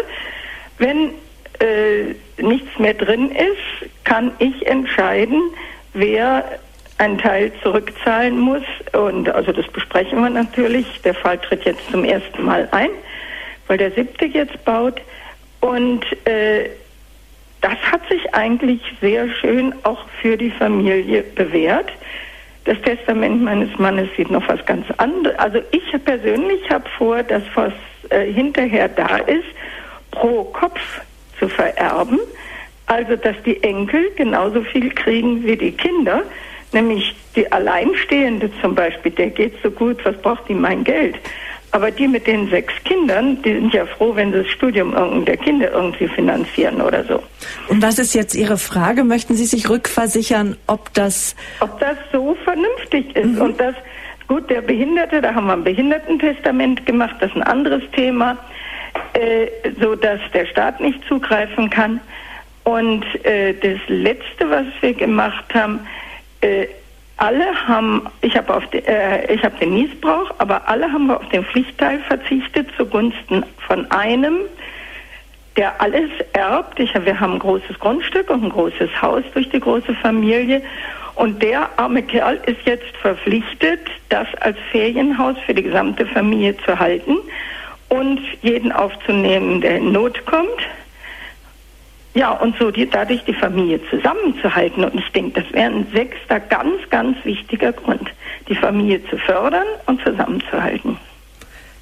[0.78, 1.12] Wenn
[1.60, 5.42] äh, nichts mehr drin ist, kann ich entscheiden,
[5.94, 6.44] wer
[6.98, 8.64] einen Teil zurückzahlen muss.
[8.92, 11.02] Und also das besprechen wir natürlich.
[11.04, 12.90] Der Fall tritt jetzt zum ersten Mal ein,
[13.68, 15.00] weil der siebte jetzt baut.
[15.62, 16.70] Und äh,
[17.62, 21.92] das hat sich eigentlich sehr schön auch für die Familie bewährt.
[22.66, 25.38] Das Testament meines Mannes sieht noch was ganz anderes.
[25.40, 27.74] Also ich persönlich habe vor, dass was
[28.10, 29.46] äh, hinterher da ist,
[30.12, 31.02] pro Kopf
[31.40, 32.20] zu vererben.
[32.86, 36.24] Also dass die Enkel genauso viel kriegen wie die Kinder.
[36.74, 41.16] Nämlich die Alleinstehende zum Beispiel, der geht so gut, was braucht die mein Geld?
[41.78, 45.38] Aber die mit den sechs Kindern, die sind ja froh, wenn sie das Studium der
[45.38, 47.22] Kinder irgendwie finanzieren oder so.
[47.68, 49.04] Und was ist jetzt Ihre Frage?
[49.04, 51.36] Möchten Sie sich rückversichern, ob das...
[51.60, 53.42] Ob das so vernünftig ist mhm.
[53.42, 53.76] und das...
[54.28, 58.40] Gut, der Behinderte, da haben wir ein Behindertentestament gemacht, das ist ein anderes Thema,
[59.14, 59.46] äh,
[59.80, 62.00] so dass der Staat nicht zugreifen kann.
[62.64, 65.82] Und äh, das Letzte, was wir gemacht haben,
[66.42, 66.66] äh,
[67.18, 71.18] alle haben, ich habe auf die, äh, ich habe den Niesbrauch, aber alle haben wir
[71.18, 74.38] auf den Pflichtteil verzichtet zugunsten von einem,
[75.58, 76.80] der alles erbt.
[76.80, 80.62] Ich, wir haben ein großes Grundstück und ein großes Haus durch die große Familie.
[81.16, 86.78] Und der arme Kerl ist jetzt verpflichtet, das als Ferienhaus für die gesamte Familie zu
[86.78, 87.18] halten
[87.90, 90.62] und jeden aufzunehmen, der in Not kommt.
[92.18, 94.84] Ja, und so die, dadurch die Familie zusammenzuhalten.
[94.84, 98.10] Und ich denke, das wäre ein sechster ganz, ganz wichtiger Grund,
[98.50, 100.98] die Familie zu fördern und zusammenzuhalten.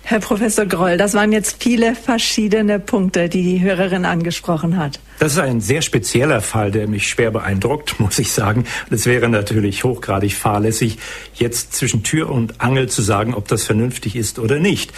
[0.03, 4.99] Herr Professor Groll, das waren jetzt viele verschiedene Punkte, die die Hörerin angesprochen hat.
[5.19, 8.65] Das ist ein sehr spezieller Fall, der mich schwer beeindruckt, muss ich sagen.
[8.89, 10.97] Es wäre natürlich hochgradig fahrlässig,
[11.35, 14.91] jetzt zwischen Tür und Angel zu sagen, ob das vernünftig ist oder nicht.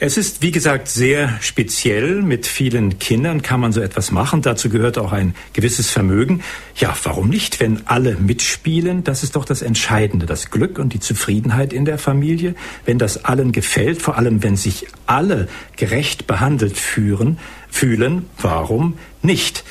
[0.00, 2.22] Es ist, wie gesagt, sehr speziell.
[2.22, 4.42] Mit vielen Kindern kann man so etwas machen.
[4.42, 6.44] Dazu gehört auch ein gewisses Vermögen.
[6.76, 9.02] Ja, warum nicht, wenn alle mitspielen?
[9.02, 12.54] Das ist doch das Entscheidende, das Glück und die Zufriedenheit in der Familie.
[12.84, 17.38] Wenn das allen gefällt, vor allem wenn sich alle gerecht behandelt führen,
[17.68, 19.64] fühlen, warum nicht?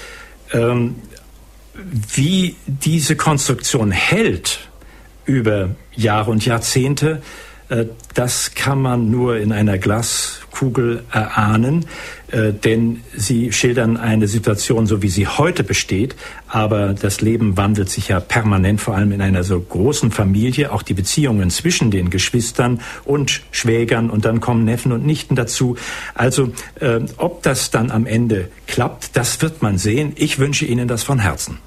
[0.52, 0.96] Ähm,
[2.14, 4.68] wie diese Konstruktion hält
[5.24, 7.22] über Jahre und Jahrzehnte,
[8.13, 11.86] das kann man nur in einer Glaskugel erahnen,
[12.32, 16.15] äh, denn sie schildern eine Situation, so wie sie heute besteht,
[16.47, 20.82] aber das Leben wandelt sich ja permanent, vor allem in einer so großen Familie, auch
[20.82, 25.76] die Beziehungen zwischen den Geschwistern und Schwägern und dann kommen Neffen und Nichten dazu.
[26.13, 30.13] Also äh, ob das dann am Ende klappt, das wird man sehen.
[30.15, 31.57] Ich wünsche Ihnen das von Herzen.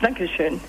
[0.00, 0.60] Dankeschön.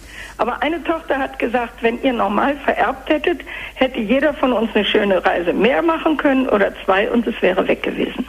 [0.41, 3.41] Aber eine Tochter hat gesagt, wenn ihr normal vererbt hättet,
[3.75, 7.67] hätte jeder von uns eine schöne Reise mehr machen können oder zwei und es wäre
[7.67, 8.25] weg gewesen.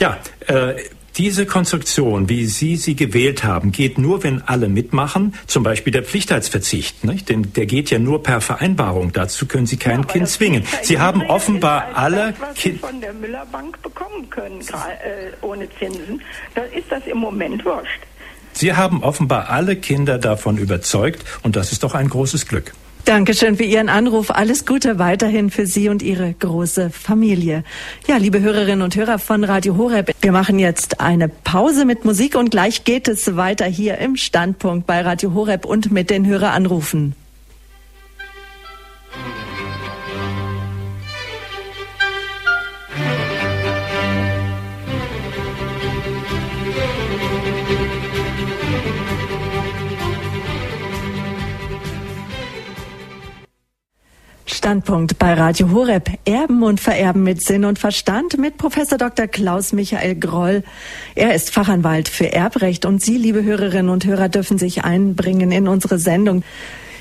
[0.00, 0.16] Ja,
[0.48, 0.74] äh,
[1.16, 6.02] diese Konstruktion, wie Sie sie gewählt haben, geht nur, wenn alle mitmachen, zum Beispiel der
[6.02, 7.04] Pflichtheitsverzicht.
[7.04, 7.28] Nicht?
[7.28, 9.12] Denn der geht ja nur per Vereinbarung.
[9.12, 10.64] Dazu können Sie kein ja, Kind zwingen.
[10.82, 16.20] Sie haben offenbar alle Kinder von der Müllerbank bekommen können, äh, ohne Zinsen.
[16.56, 18.00] Da ist das im Moment wurscht.
[18.52, 22.72] Sie haben offenbar alle Kinder davon überzeugt und das ist doch ein großes Glück.
[23.08, 24.30] Dankeschön für Ihren Anruf.
[24.30, 27.64] Alles Gute weiterhin für Sie und Ihre große Familie.
[28.06, 32.36] Ja, liebe Hörerinnen und Hörer von Radio Horeb, wir machen jetzt eine Pause mit Musik
[32.36, 37.14] und gleich geht es weiter hier im Standpunkt bei Radio Horeb und mit den Höreranrufen.
[54.58, 56.10] Standpunkt bei Radio Horeb.
[56.24, 59.28] Erben und Vererben mit Sinn und Verstand mit Professor Dr.
[59.28, 60.64] Klaus Michael Groll.
[61.14, 65.68] Er ist Fachanwalt für Erbrecht und Sie, liebe Hörerinnen und Hörer, dürfen sich einbringen in
[65.68, 66.42] unsere Sendung.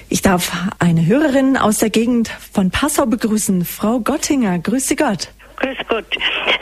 [0.07, 4.59] Ich darf eine Hörerin aus der Gegend von Passau begrüßen, Frau Gottinger.
[4.59, 5.29] Grüße Gott.
[5.57, 6.05] Grüß Gott.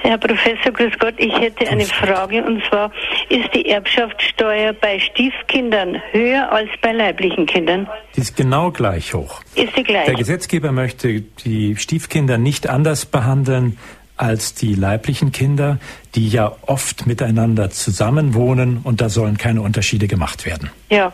[0.02, 1.16] Herr Professor, grüß Gott.
[1.18, 2.92] Ich hätte eine Frage und zwar,
[3.30, 7.88] ist die Erbschaftssteuer bei Stiefkindern höher als bei leiblichen Kindern?
[8.16, 9.42] Die ist genau gleich hoch.
[9.56, 10.06] Ist sie gleich?
[10.06, 13.78] Der Gesetzgeber möchte die Stiefkinder nicht anders behandeln
[14.18, 15.80] als die leiblichen Kinder,
[16.16, 20.72] die ja oft miteinander zusammenwohnen und da sollen keine Unterschiede gemacht werden.
[20.90, 21.12] Ja,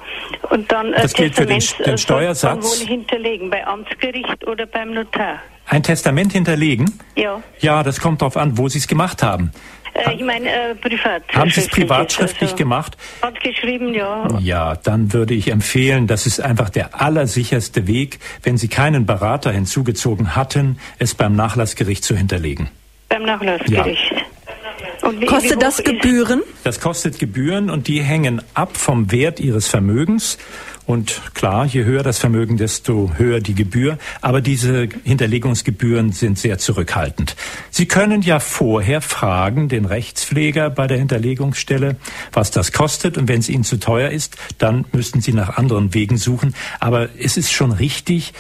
[0.50, 2.82] und dann äh, das gilt für den, den Steuersatz.
[2.82, 5.40] Wohl hinterlegen, bei Amtsgericht oder beim Notar?
[5.68, 7.00] Ein Testament hinterlegen?
[7.16, 7.42] Ja.
[7.60, 9.52] Ja, das kommt darauf an, wo Sie es gemacht haben.
[9.94, 11.24] Äh, ich meine, äh, privat.
[11.34, 12.98] Haben Sie es privat schriftlich also, gemacht?
[13.22, 14.28] Handgeschrieben, ja.
[14.40, 19.52] Ja, dann würde ich empfehlen, das ist einfach der allersicherste Weg, wenn Sie keinen Berater
[19.52, 22.70] hinzugezogen hatten, es beim Nachlassgericht zu hinterlegen.
[23.12, 24.12] Beim Nachlassgericht.
[24.12, 25.12] Ja.
[25.20, 26.44] Wie, kostet wie das Gebühren?
[26.64, 30.38] Das kostet Gebühren und die hängen ab vom Wert Ihres Vermögens.
[30.86, 33.98] Und klar, je höher das Vermögen, desto höher die Gebühr.
[34.22, 37.36] Aber diese Hinterlegungsgebühren sind sehr zurückhaltend.
[37.70, 41.98] Sie können ja vorher fragen, den Rechtspfleger bei der Hinterlegungsstelle,
[42.32, 43.18] was das kostet.
[43.18, 46.56] Und wenn es Ihnen zu teuer ist, dann müssten Sie nach anderen Wegen suchen.
[46.80, 48.34] Aber es ist schon richtig,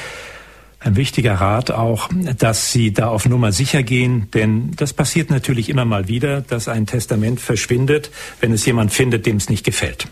[0.84, 5.70] ein wichtiger Rat auch, dass Sie da auf Nummer sicher gehen, denn das passiert natürlich
[5.70, 8.10] immer mal wieder, dass ein Testament verschwindet,
[8.40, 10.08] wenn es jemand findet, dem es nicht gefällt.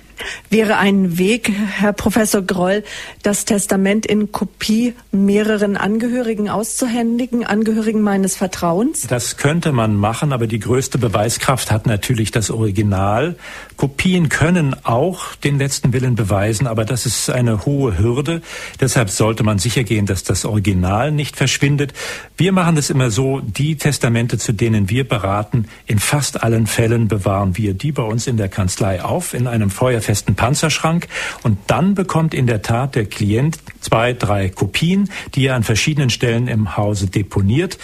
[0.50, 2.84] Wäre ein Weg, Herr Professor Groll,
[3.24, 9.08] das Testament in Kopie mehreren Angehörigen auszuhändigen, Angehörigen meines Vertrauens?
[9.08, 13.38] Das könnte man machen, aber die größte Beweiskraft hat natürlich das Original.
[13.80, 18.42] Kopien können auch den letzten Willen beweisen, aber das ist eine hohe Hürde.
[18.82, 21.94] Deshalb sollte man sicher gehen, dass das Original nicht verschwindet.
[22.36, 27.08] Wir machen es immer so, die Testamente, zu denen wir beraten, in fast allen Fällen
[27.08, 31.08] bewahren wir die bei uns in der Kanzlei auf, in einem feuerfesten Panzerschrank.
[31.44, 36.10] Und dann bekommt in der Tat der Klient zwei, drei Kopien, die er an verschiedenen
[36.10, 37.78] Stellen im Hause deponiert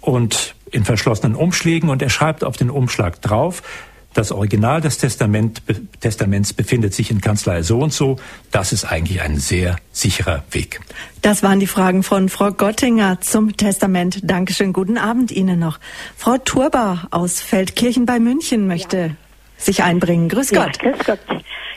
[0.00, 3.64] und in verschlossenen Umschlägen und er schreibt auf den Umschlag drauf,
[4.14, 5.62] das Original des Testament,
[6.00, 8.16] Testaments befindet sich in Kanzlei so und so.
[8.50, 10.80] Das ist eigentlich ein sehr sicherer Weg.
[11.22, 14.20] Das waren die Fragen von Frau Gottinger zum Testament.
[14.24, 14.72] Dankeschön.
[14.72, 15.78] Guten Abend Ihnen noch.
[16.16, 19.10] Frau Turba aus Feldkirchen bei München möchte ja.
[19.56, 20.28] sich einbringen.
[20.28, 20.82] Grüß Gott.
[20.82, 21.20] Ja, grüß Gott.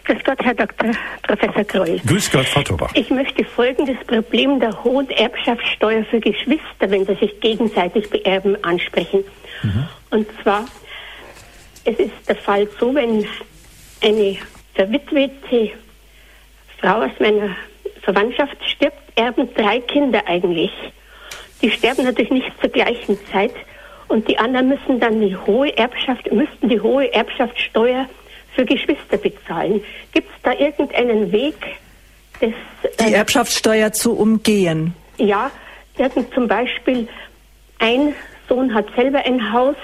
[0.06, 0.92] Grüß Gott, Herr Dr.
[1.22, 2.02] Professor Kreul.
[2.06, 2.90] Grüß Gott, Frau Turba.
[2.94, 9.24] Ich möchte folgendes Problem der hohen Erbschaftssteuer für Geschwister, wenn sie sich gegenseitig beerben, ansprechen.
[9.62, 9.88] Mhm.
[10.10, 10.66] Und zwar
[11.86, 13.26] es ist der Fall so, wenn
[14.02, 14.38] eine
[14.76, 15.72] verwitwete
[16.80, 17.56] Frau aus meiner
[18.02, 20.72] Verwandtschaft stirbt, erben drei Kinder eigentlich.
[21.62, 23.54] Die sterben natürlich nicht zur gleichen Zeit
[24.08, 28.08] und die anderen müssen dann die hohe Erbschaft, müssten die hohe Erbschaftssteuer
[28.56, 29.84] für Geschwister bezahlen.
[30.12, 31.56] Gibt es da irgendeinen Weg,
[32.40, 32.52] das,
[33.00, 34.94] die äh, Erbschaftssteuer zu umgehen?
[35.18, 35.52] Ja,
[36.34, 37.08] zum Beispiel
[37.80, 38.14] ein
[38.50, 39.76] Sohn hat selber ein Haus,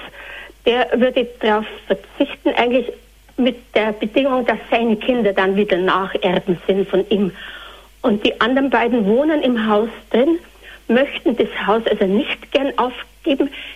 [0.66, 2.92] der würde darauf verzichten, eigentlich
[3.36, 7.32] mit der Bedingung, dass seine Kinder dann wieder Nacherben sind von ihm.
[8.02, 10.38] Und die anderen beiden wohnen im Haus drin,
[10.88, 13.06] möchten das Haus also nicht gern aufgeben,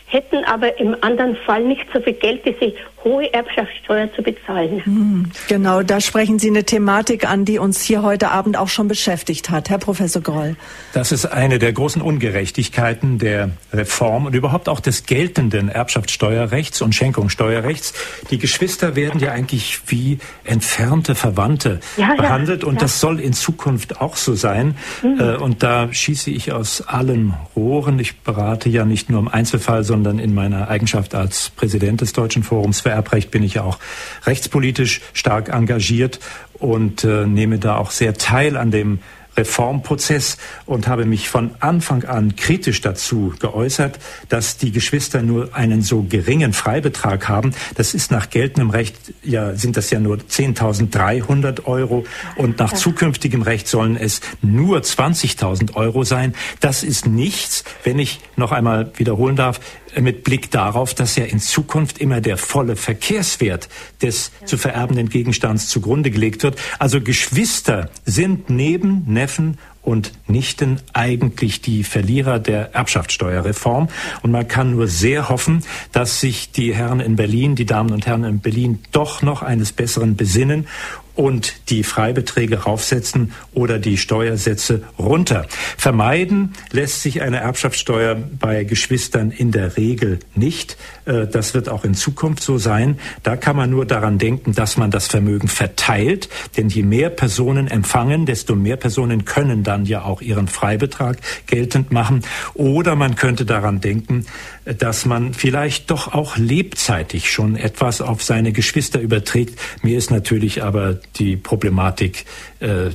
[0.07, 2.73] hätten aber im anderen Fall nicht so viel Geld, diese
[3.05, 4.83] hohe Erbschaftssteuer zu bezahlen.
[4.85, 8.89] Hm, genau, da sprechen Sie eine Thematik an, die uns hier heute Abend auch schon
[8.89, 10.57] beschäftigt hat, Herr Professor Groll.
[10.95, 16.95] Das ist eine der großen Ungerechtigkeiten der Reform und überhaupt auch des geltenden Erbschaftssteuerrechts und
[16.95, 17.93] Schenkungssteuerrechts.
[18.31, 22.81] Die Geschwister werden ja eigentlich wie entfernte Verwandte ja, behandelt ja, und ja.
[22.81, 24.77] das soll in Zukunft auch so sein.
[25.03, 25.43] Mhm.
[25.43, 27.99] Und da schieße ich aus allen Rohren.
[27.99, 32.43] Ich berate ja nicht nur im Einzelfall, sondern in meiner Eigenschaft als Präsident des Deutschen
[32.43, 33.79] Forums für Erbrecht bin ich ja auch
[34.25, 36.21] rechtspolitisch stark engagiert
[36.55, 39.01] und äh, nehme da auch sehr teil an dem
[39.37, 45.83] Reformprozess und habe mich von Anfang an kritisch dazu geäußert, dass die Geschwister nur einen
[45.83, 47.55] so geringen Freibetrag haben.
[47.75, 52.05] Das ist nach geltendem Recht, ja, sind das ja nur 10.300 Euro
[52.37, 56.35] und nach zukünftigem Recht sollen es nur 20.000 Euro sein.
[56.61, 59.61] Das ist nichts, wenn ich noch einmal wiederholen darf,
[60.01, 63.69] mit Blick darauf, dass ja in Zukunft immer der volle Verkehrswert
[64.03, 66.59] des zu vererbenden Gegenstands zugrunde gelegt wird.
[66.79, 73.89] Also Geschwister sind neben Neffen und Nichten eigentlich die Verlierer der Erbschaftssteuerreform.
[74.23, 78.07] Und man kann nur sehr hoffen, dass sich die Herren in Berlin, die Damen und
[78.07, 80.67] Herren in Berlin doch noch eines Besseren besinnen
[81.15, 85.47] und die Freibeträge raufsetzen oder die Steuersätze runter.
[85.77, 90.77] Vermeiden lässt sich eine Erbschaftssteuer bei Geschwistern in der Regel nicht.
[91.05, 92.99] Äh, das wird auch in Zukunft so sein.
[93.23, 96.29] Da kann man nur daran denken, dass man das Vermögen verteilt.
[96.57, 101.93] Denn je mehr Personen empfangen, desto mehr Personen können dann ja auch ihren Freibetrag geltend
[101.93, 102.23] machen.
[102.55, 104.27] Oder man könnte daran denken,
[104.65, 109.59] dass man vielleicht doch auch lebzeitig schon etwas auf seine Geschwister überträgt.
[109.83, 112.25] Mir ist natürlich aber die Problematik
[112.61, 112.91] äh,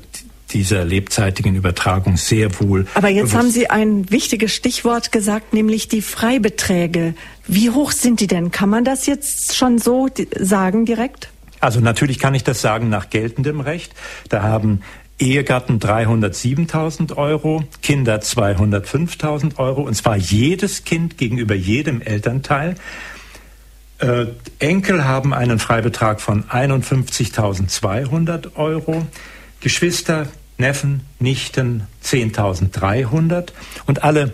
[0.52, 2.88] dieser lebzeitigen Übertragung sehr wohl.
[2.96, 7.14] Aber jetzt haben Sie ein wichtiges Stichwort gesagt, nämlich die Freibeträge.
[7.48, 8.52] Wie hoch sind die denn?
[8.52, 11.30] Kann man das jetzt schon so sagen direkt?
[11.60, 13.94] Also natürlich kann ich das sagen nach geltendem Recht.
[14.30, 14.82] Da haben
[15.20, 22.76] Ehegatten 307.000 Euro, Kinder 205.000 Euro, und zwar jedes Kind gegenüber jedem Elternteil.
[24.00, 24.26] Äh,
[24.60, 29.06] Enkel haben einen Freibetrag von 51.200 Euro,
[29.60, 30.28] Geschwister,
[30.58, 33.50] Neffen, Nichten 10.300
[33.88, 34.32] und alle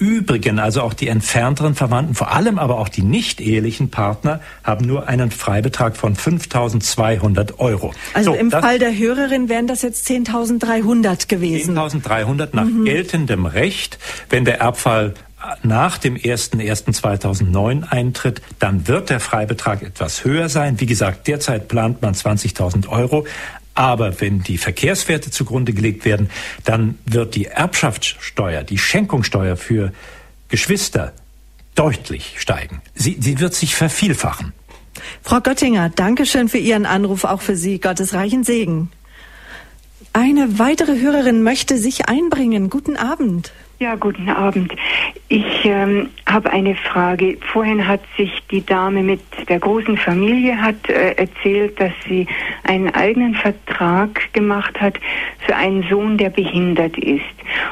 [0.00, 4.86] übrigen, also auch die entfernteren Verwandten, vor allem aber auch die nicht ehelichen Partner, haben
[4.86, 7.92] nur einen Freibetrag von 5.200 Euro.
[8.14, 11.78] Also so, im Fall der Hörerin wären das jetzt 10.300 gewesen.
[11.78, 12.86] 10.300 nach mhm.
[12.86, 13.98] geltendem Recht.
[14.30, 15.14] Wenn der Erbfall
[15.62, 20.80] nach dem 01.01.2009 eintritt, dann wird der Freibetrag etwas höher sein.
[20.80, 23.26] Wie gesagt, derzeit plant man 20.000 Euro.
[23.74, 26.28] Aber wenn die Verkehrswerte zugrunde gelegt werden,
[26.64, 29.92] dann wird die Erbschaftssteuer, die Schenkungssteuer für
[30.48, 31.12] Geschwister
[31.74, 32.82] deutlich steigen.
[32.94, 34.52] Sie, sie wird sich vervielfachen.
[35.22, 37.78] Frau Göttinger, danke schön für Ihren Anruf, auch für Sie.
[37.78, 38.90] Gottes reichen Segen.
[40.12, 42.68] Eine weitere Hörerin möchte sich einbringen.
[42.68, 43.52] Guten Abend.
[43.82, 44.74] Ja, guten Abend.
[45.28, 47.38] Ich ähm, habe eine Frage.
[47.50, 52.26] Vorhin hat sich die Dame mit der großen Familie hat äh, erzählt, dass sie
[52.64, 55.00] einen eigenen Vertrag gemacht hat
[55.46, 57.24] für einen Sohn, der behindert ist.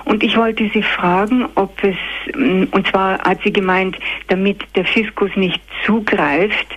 [0.06, 1.96] Und ich wollte sie fragen, ob es,
[2.34, 3.98] mm, und zwar hat sie gemeint,
[4.28, 6.68] damit der Fiskus nicht zugreift,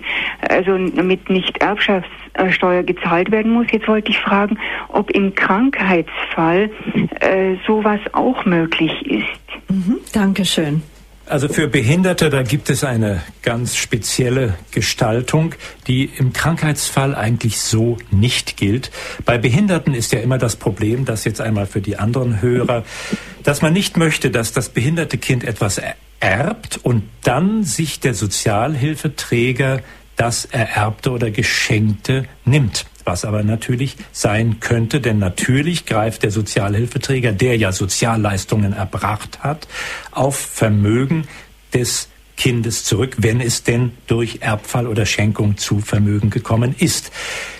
[0.46, 1.62] also damit nicht
[2.34, 3.66] Erbschaftssteuer gezahlt werden muss.
[3.72, 4.58] Jetzt wollte ich fragen,
[4.88, 6.70] ob im Krankheitsfall
[7.20, 9.70] äh, sowas auch möglich ist.
[9.70, 10.82] Mhm, Dankeschön.
[11.24, 15.54] Also für Behinderte, da gibt es eine ganz spezielle Gestaltung,
[15.86, 18.90] die im Krankheitsfall eigentlich so nicht gilt.
[19.24, 22.84] Bei Behinderten ist ja immer das Problem, dass jetzt einmal für die anderen Hörer,
[23.44, 25.80] dass man nicht möchte, dass das behinderte Kind etwas
[26.18, 29.80] erbt und dann sich der Sozialhilfeträger
[30.22, 37.32] das Ererbte oder Geschenkte nimmt was aber natürlich sein könnte, denn natürlich greift der Sozialhilfeträger,
[37.32, 39.66] der ja Sozialleistungen erbracht hat,
[40.12, 41.26] auf Vermögen
[41.74, 47.10] des Kindes zurück, wenn es denn durch Erbfall oder Schenkung zu Vermögen gekommen ist.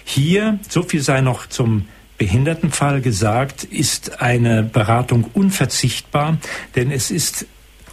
[0.05, 1.87] Hier, so viel sei noch zum
[2.19, 6.39] Behindertenfall gesagt, ist eine Beratung unverzichtbar,
[6.77, 7.47] denn es ist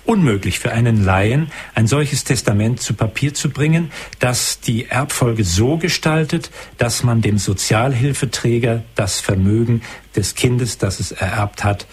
[0.09, 5.77] unmöglich für einen Laien, ein solches Testament zu Papier zu bringen, das die Erbfolge so
[5.77, 6.49] gestaltet,
[6.79, 9.83] dass man dem Sozialhilfeträger das Vermögen
[10.15, 11.85] des Kindes, das es ererbt hat,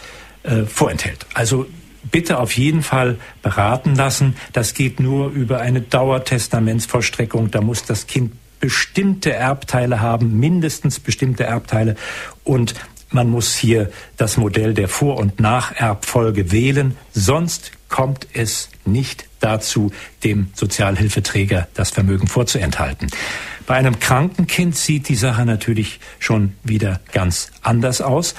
[0.45, 1.27] äh, vorenthält.
[1.35, 1.67] Also
[2.11, 4.35] bitte auf jeden Fall beraten lassen.
[4.55, 7.51] Das geht nur über eine Dauertestamentsvollstreckung.
[7.51, 11.97] Da muss das Kind bestimmte Erbteile haben, mindestens bestimmte Erbteile.
[12.45, 12.75] Und
[13.17, 16.97] man muss hier das Modell der Vor- und Nacherbfolge wählen.
[17.13, 19.91] Sonst kommt es nicht dazu,
[20.23, 23.09] dem Sozialhilfeträger das Vermögen vorzuenthalten.
[23.67, 28.35] Bei einem kranken Kind sieht die Sache natürlich schon wieder ganz anders aus.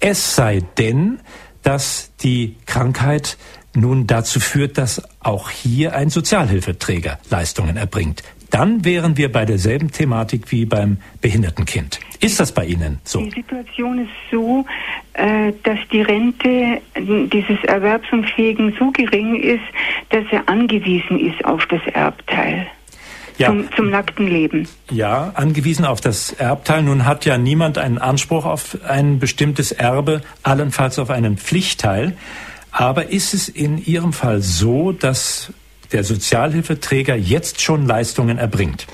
[0.00, 1.20] Es sei denn,
[1.62, 3.36] dass die Krankheit
[3.74, 8.22] nun dazu führt, dass auch hier ein Sozialhilfeträger Leistungen erbringt
[8.52, 11.98] dann wären wir bei derselben Thematik wie beim Behindertenkind.
[12.20, 13.20] Ist das bei Ihnen so?
[13.22, 14.64] Die Situation ist so,
[15.14, 19.64] äh, dass die Rente dieses Erwerbsunfähigen so gering ist,
[20.10, 22.66] dass er angewiesen ist auf das Erbteil.
[23.38, 23.48] Ja.
[23.48, 24.68] Zum, zum, nackten Leben.
[24.90, 26.82] Ja, angewiesen auf das Erbteil.
[26.82, 32.16] Nun hat ja niemand einen Anspruch auf ein bestimmtes Erbe, allenfalls auf einen Pflichtteil.
[32.70, 35.52] Aber ist es in Ihrem Fall so, dass
[35.92, 38.86] der Sozialhilfeträger jetzt schon Leistungen erbringt?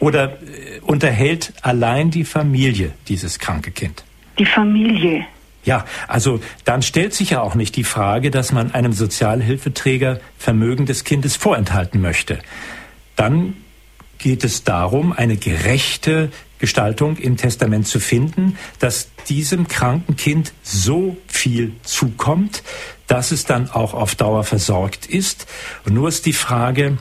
[0.00, 4.04] Oder äh, unterhält allein die Familie dieses kranke Kind?
[4.38, 5.26] Die Familie.
[5.64, 10.86] Ja, also dann stellt sich ja auch nicht die Frage, dass man einem Sozialhilfeträger Vermögen
[10.86, 12.38] des Kindes vorenthalten möchte.
[13.16, 13.56] Dann
[14.18, 21.16] geht es darum, eine gerechte Gestaltung im Testament zu finden, dass diesem kranken Kind so
[21.26, 22.62] viel zukommt,
[23.06, 25.46] dass es dann auch auf Dauer versorgt ist.
[25.84, 26.98] Und nur ist die Frage,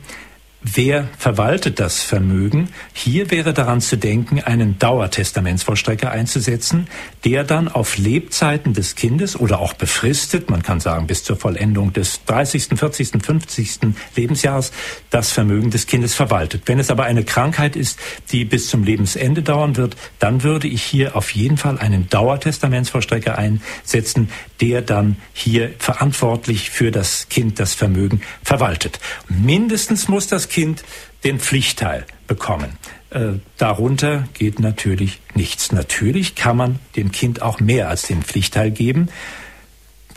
[0.74, 2.70] wer verwaltet das Vermögen?
[2.94, 6.88] Hier wäre daran zu denken, einen Dauertestamentsvollstrecker einzusetzen,
[7.24, 11.94] der dann auf Lebzeiten des Kindes oder auch befristet, man kann sagen bis zur Vollendung
[11.94, 13.80] des 30., 40., 50.
[14.16, 14.72] Lebensjahres,
[15.10, 16.64] das Vermögen des Kindes verwaltet.
[16.66, 18.00] Wenn es aber eine Krankheit ist,
[18.32, 23.38] die bis zum Lebensende dauern wird, dann würde ich hier auf jeden Fall einen Dauertestamentsvollstrecker
[23.38, 29.00] einsetzen, der dann hier verantwortlich für das Kind das Vermögen verwaltet.
[29.30, 32.78] Mindestens muss das Kind den Pflichtteil bekommen.
[33.10, 35.72] Äh, darunter geht natürlich nichts.
[35.72, 39.10] Natürlich kann man dem Kind auch mehr als den Pflichtteil geben.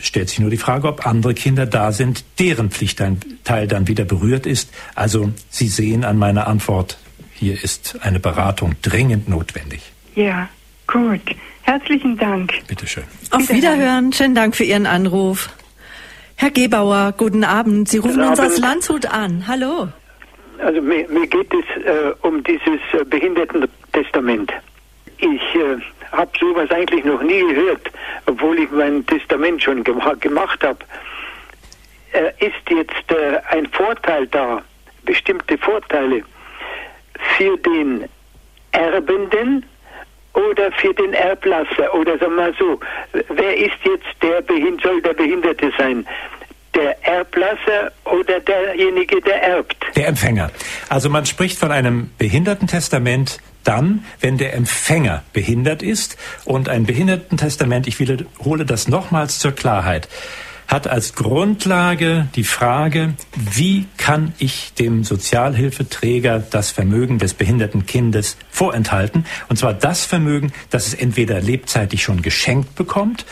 [0.01, 4.47] Stellt sich nur die Frage, ob andere Kinder da sind, deren Pflichtteil dann wieder berührt
[4.47, 4.70] ist.
[4.95, 6.99] Also Sie sehen an meiner Antwort,
[7.34, 9.93] hier ist eine Beratung dringend notwendig.
[10.14, 10.49] Ja,
[10.86, 11.20] gut.
[11.62, 12.53] Herzlichen Dank.
[12.66, 13.05] Bitte schön.
[13.30, 14.12] Auf Wiederhören.
[14.12, 15.51] Schönen Dank für Ihren Anruf.
[16.34, 17.88] Herr Gebauer, guten Abend.
[17.88, 19.47] Sie rufen uns aus Landshut an.
[19.47, 19.88] Hallo.
[20.62, 24.52] Also mir, mir geht es äh, um dieses äh, Behindertentestament.
[25.18, 25.76] Ich äh,
[26.12, 27.90] habe sowas eigentlich noch nie gehört,
[28.26, 30.78] obwohl ich mein Testament schon gem gemacht habe.
[32.12, 34.62] Äh, ist jetzt äh, ein Vorteil da,
[35.04, 36.22] bestimmte Vorteile
[37.36, 38.06] für den
[38.72, 39.64] Erbenden
[40.34, 42.80] oder für den Erblasser oder sagen wir mal so,
[43.28, 46.06] wer ist jetzt der Behind soll der Behinderte sein?
[46.74, 49.76] Der Erblasser oder derjenige, der erbt?
[49.96, 50.50] Der Empfänger.
[50.88, 57.86] Also man spricht von einem Behindertentestament dann, wenn der Empfänger behindert ist und ein Behindertentestament,
[57.86, 60.08] ich wiederhole das nochmals zur Klarheit,
[60.70, 68.36] hat als Grundlage die Frage, wie kann ich dem Sozialhilfeträger das Vermögen des behinderten Kindes
[68.50, 69.26] vorenthalten?
[69.48, 73.26] Und zwar das Vermögen, das es entweder lebzeitig schon geschenkt bekommt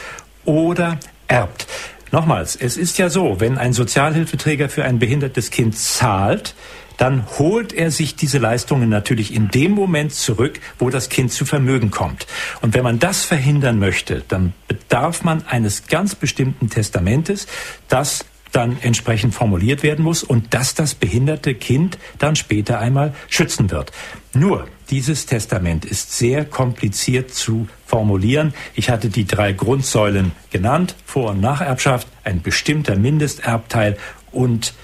[0.45, 1.69] oder erbt.
[2.11, 6.55] Nochmals, es ist ja so, wenn ein Sozialhilfeträger für ein behindertes Kind zahlt,
[6.99, 11.45] dann holt er sich diese Leistungen natürlich in dem Moment zurück, wo das Kind zu
[11.45, 12.27] Vermögen kommt.
[12.61, 17.47] Und wenn man das verhindern möchte, dann bedarf man eines ganz bestimmten Testamentes,
[17.89, 23.71] das dann entsprechend formuliert werden muss und das das behinderte Kind dann später einmal schützen
[23.71, 23.93] wird.
[24.33, 28.55] Nur dieses Testament ist sehr kompliziert zu formulieren.
[28.75, 33.97] Ich hatte die drei Grundsäulen genannt, Vor- und Nacherbschaft, ein bestimmter Mindesterbteil
[34.33, 34.75] und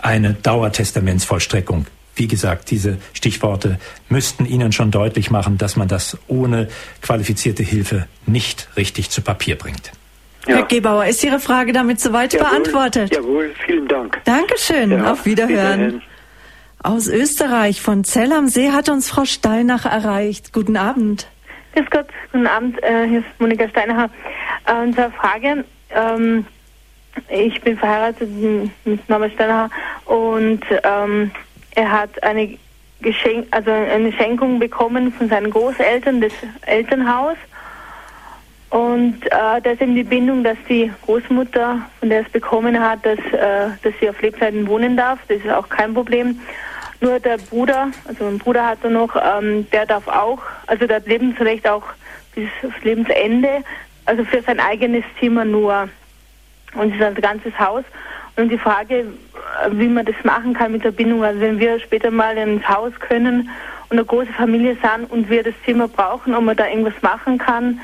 [0.00, 1.86] eine Dauertestamentsvollstreckung.
[2.14, 6.68] Wie gesagt, diese Stichworte müssten Ihnen schon deutlich machen, dass man das ohne
[7.00, 9.92] qualifizierte Hilfe nicht richtig zu Papier bringt.
[10.46, 10.56] Ja.
[10.56, 13.14] Herr Gebauer, ist Ihre Frage damit soweit jawohl, beantwortet?
[13.14, 14.20] Jawohl, vielen Dank.
[14.24, 15.80] Dankeschön, ja, auf Wiederhören.
[15.80, 16.02] Wiederhören.
[16.82, 20.52] Aus Österreich, von Zell am See, hat uns Frau Steinach erreicht.
[20.52, 21.26] Guten Abend.
[21.74, 24.10] Grüß Gott, guten Abend, äh, hier ist Monika Steinacher.
[24.66, 26.46] Äh, unsere Frage, ähm,
[27.28, 28.28] ich bin verheiratet
[28.84, 29.70] mit Norbert Steiner
[30.04, 31.30] und ähm,
[31.74, 32.56] er hat eine
[33.00, 36.32] Geschenk, also eine Schenkung bekommen von seinen Großeltern, das
[36.66, 37.36] Elternhaus.
[38.70, 43.04] Und äh, da ist eben die Bindung, dass die Großmutter, von der es bekommen hat,
[43.04, 45.18] dass, äh, dass sie auf Lebzeiten wohnen darf.
[45.28, 46.38] Das ist auch kein Problem.
[47.00, 50.96] Nur der Bruder, also mein Bruder hat er noch, ähm, der darf auch, also der
[50.96, 51.84] hat Lebensrecht auch
[52.34, 53.62] bis aufs Lebensende,
[54.04, 55.88] also für sein eigenes Zimmer nur
[56.74, 57.84] und es ist ein ganzes Haus.
[58.36, 59.06] Und die Frage,
[59.70, 62.92] wie man das machen kann mit der Bindung, also wenn wir später mal ins Haus
[63.00, 63.48] können
[63.88, 67.38] und eine große Familie sind und wir das Zimmer brauchen, ob man da irgendwas machen
[67.38, 67.80] kann,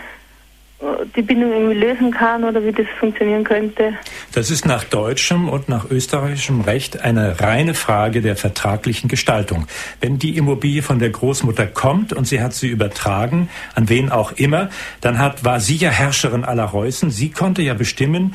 [1.17, 3.95] die Bindung irgendwie lösen kann oder wie das funktionieren könnte.
[4.33, 9.67] Das ist nach deutschem und nach österreichischem Recht eine reine Frage der vertraglichen Gestaltung.
[10.01, 14.33] Wenn die Immobilie von der Großmutter kommt und sie hat sie übertragen, an wen auch
[14.33, 14.71] immer,
[15.01, 17.11] dann hat, war sie ja Herrscherin aller Reußen.
[17.11, 18.35] Sie konnte ja bestimmen,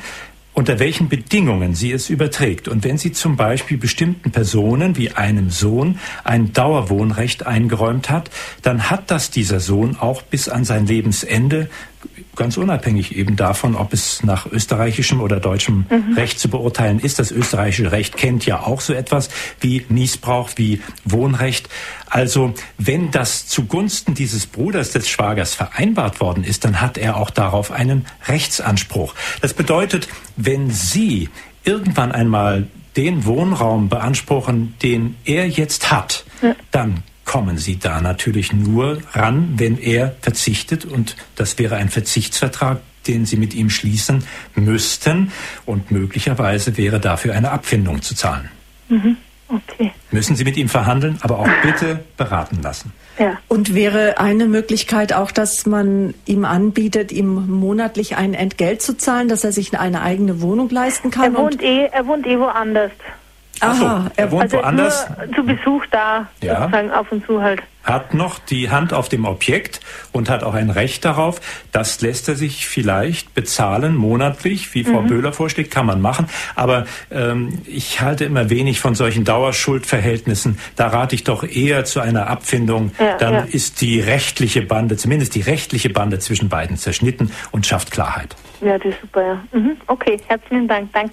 [0.52, 2.68] unter welchen Bedingungen sie es überträgt.
[2.68, 8.30] Und wenn sie zum Beispiel bestimmten Personen wie einem Sohn ein Dauerwohnrecht eingeräumt hat,
[8.62, 11.70] dann hat das dieser Sohn auch bis an sein Lebensende
[12.36, 16.14] ganz unabhängig eben davon, ob es nach österreichischem oder deutschem mhm.
[16.14, 17.18] Recht zu beurteilen ist.
[17.18, 19.30] Das österreichische Recht kennt ja auch so etwas
[19.60, 21.68] wie Niesbrauch, wie Wohnrecht.
[22.08, 27.30] Also wenn das zugunsten dieses Bruders des Schwagers vereinbart worden ist, dann hat er auch
[27.30, 29.14] darauf einen Rechtsanspruch.
[29.40, 31.28] Das bedeutet, wenn Sie
[31.64, 32.66] irgendwann einmal
[32.96, 36.24] den Wohnraum beanspruchen, den er jetzt hat,
[36.70, 40.84] dann kommen Sie da natürlich nur ran, wenn er verzichtet.
[40.84, 44.24] Und das wäre ein Verzichtsvertrag, den Sie mit ihm schließen
[44.56, 45.30] müssten.
[45.64, 48.48] Und möglicherweise wäre dafür eine Abfindung zu zahlen.
[48.88, 49.16] Mhm.
[49.46, 49.92] Okay.
[50.10, 52.92] Müssen Sie mit ihm verhandeln, aber auch bitte beraten lassen.
[53.16, 53.38] Ja.
[53.46, 59.28] Und wäre eine Möglichkeit auch, dass man ihm anbietet, ihm monatlich ein Entgelt zu zahlen,
[59.28, 61.36] dass er sich eine eigene Wohnung leisten kann?
[61.36, 62.90] Er wohnt, eh, er wohnt eh woanders.
[63.60, 65.06] Achso, er wohnt also woanders.
[65.34, 66.60] Zu Besuch da, Ja.
[66.62, 67.60] sozusagen auf und zu halt.
[67.84, 69.80] hat noch die Hand auf dem Objekt
[70.12, 71.40] und hat auch ein Recht darauf.
[71.72, 75.06] Das lässt er sich vielleicht bezahlen monatlich, wie Frau Mhm.
[75.08, 76.26] Böhler vorschlägt, kann man machen.
[76.54, 80.58] Aber ähm, ich halte immer wenig von solchen Dauerschuldverhältnissen.
[80.76, 82.92] Da rate ich doch eher zu einer Abfindung.
[82.98, 83.40] Ja, Dann ja.
[83.50, 88.36] ist die rechtliche Bande, zumindest die rechtliche Bande zwischen beiden zerschnitten und schafft Klarheit.
[88.60, 89.58] Ja, das ist super, ja.
[89.58, 89.76] Mhm.
[89.86, 90.92] Okay, herzlichen Dank.
[90.92, 91.12] Danke.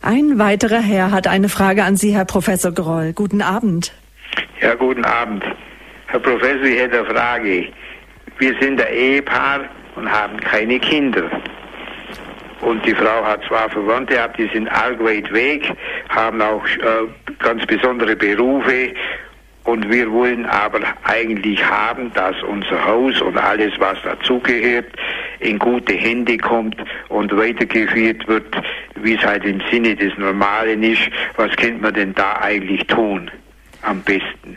[0.00, 3.12] Ein weiterer Herr hat eine Frage an Sie, Herr Professor Groll.
[3.12, 3.92] Guten Abend.
[4.60, 5.44] Ja, guten Abend.
[6.06, 7.68] Herr Professor, ich hätte eine Frage.
[8.38, 9.60] Wir sind ein Ehepaar
[9.96, 11.24] und haben keine Kinder.
[12.60, 15.72] Und die Frau hat zwar Verwandte gehabt, die sind arg weit weg,
[16.08, 18.92] haben auch äh, ganz besondere Berufe.
[19.68, 24.86] Und wir wollen aber eigentlich haben, dass unser Haus und alles, was dazugehört,
[25.40, 26.76] in gute Hände kommt
[27.10, 28.46] und weitergeführt wird,
[28.94, 31.02] wie es halt im Sinne des Normalen ist.
[31.36, 33.30] Was könnte man denn da eigentlich tun?
[33.82, 34.56] Am besten.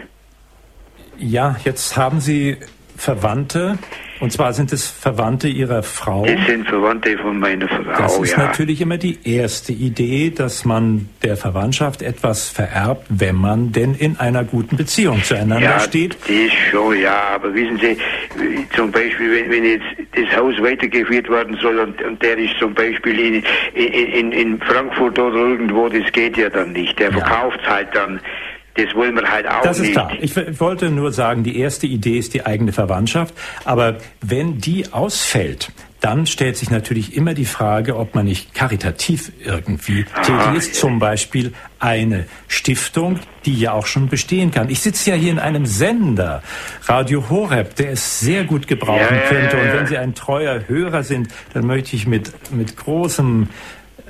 [1.18, 2.56] Ja, jetzt haben Sie
[3.02, 3.80] Verwandte,
[4.20, 6.24] und zwar sind es Verwandte Ihrer Frau.
[6.24, 8.46] Das sind Verwandte von meiner Frau, Das ist ja.
[8.46, 14.20] natürlich immer die erste Idee, dass man der Verwandtschaft etwas vererbt, wenn man denn in
[14.20, 16.16] einer guten Beziehung zueinander ja, steht.
[16.28, 17.98] das schon, ja, aber wissen Sie,
[18.76, 22.76] zum Beispiel, wenn, wenn jetzt das Haus weitergeführt werden soll und, und der ist zum
[22.76, 27.00] Beispiel in, in, in, in Frankfurt oder irgendwo, das geht ja dann nicht.
[27.00, 28.20] Der verkauft halt dann.
[28.76, 29.92] Das wollen wir halt auch Das ist nicht.
[29.94, 30.12] klar.
[30.22, 33.34] Ich wollte nur sagen, die erste Idee ist die eigene Verwandtschaft.
[33.66, 39.32] Aber wenn die ausfällt, dann stellt sich natürlich immer die Frage, ob man nicht karitativ
[39.46, 40.76] irgendwie tätig ist.
[40.76, 44.70] Zum Beispiel eine Stiftung, die ja auch schon bestehen kann.
[44.70, 46.42] Ich sitze ja hier in einem Sender,
[46.86, 49.58] Radio Horeb, der es sehr gut gebrauchen Ja, könnte.
[49.58, 53.50] Und wenn Sie ein treuer Hörer sind, dann möchte ich mit, mit großem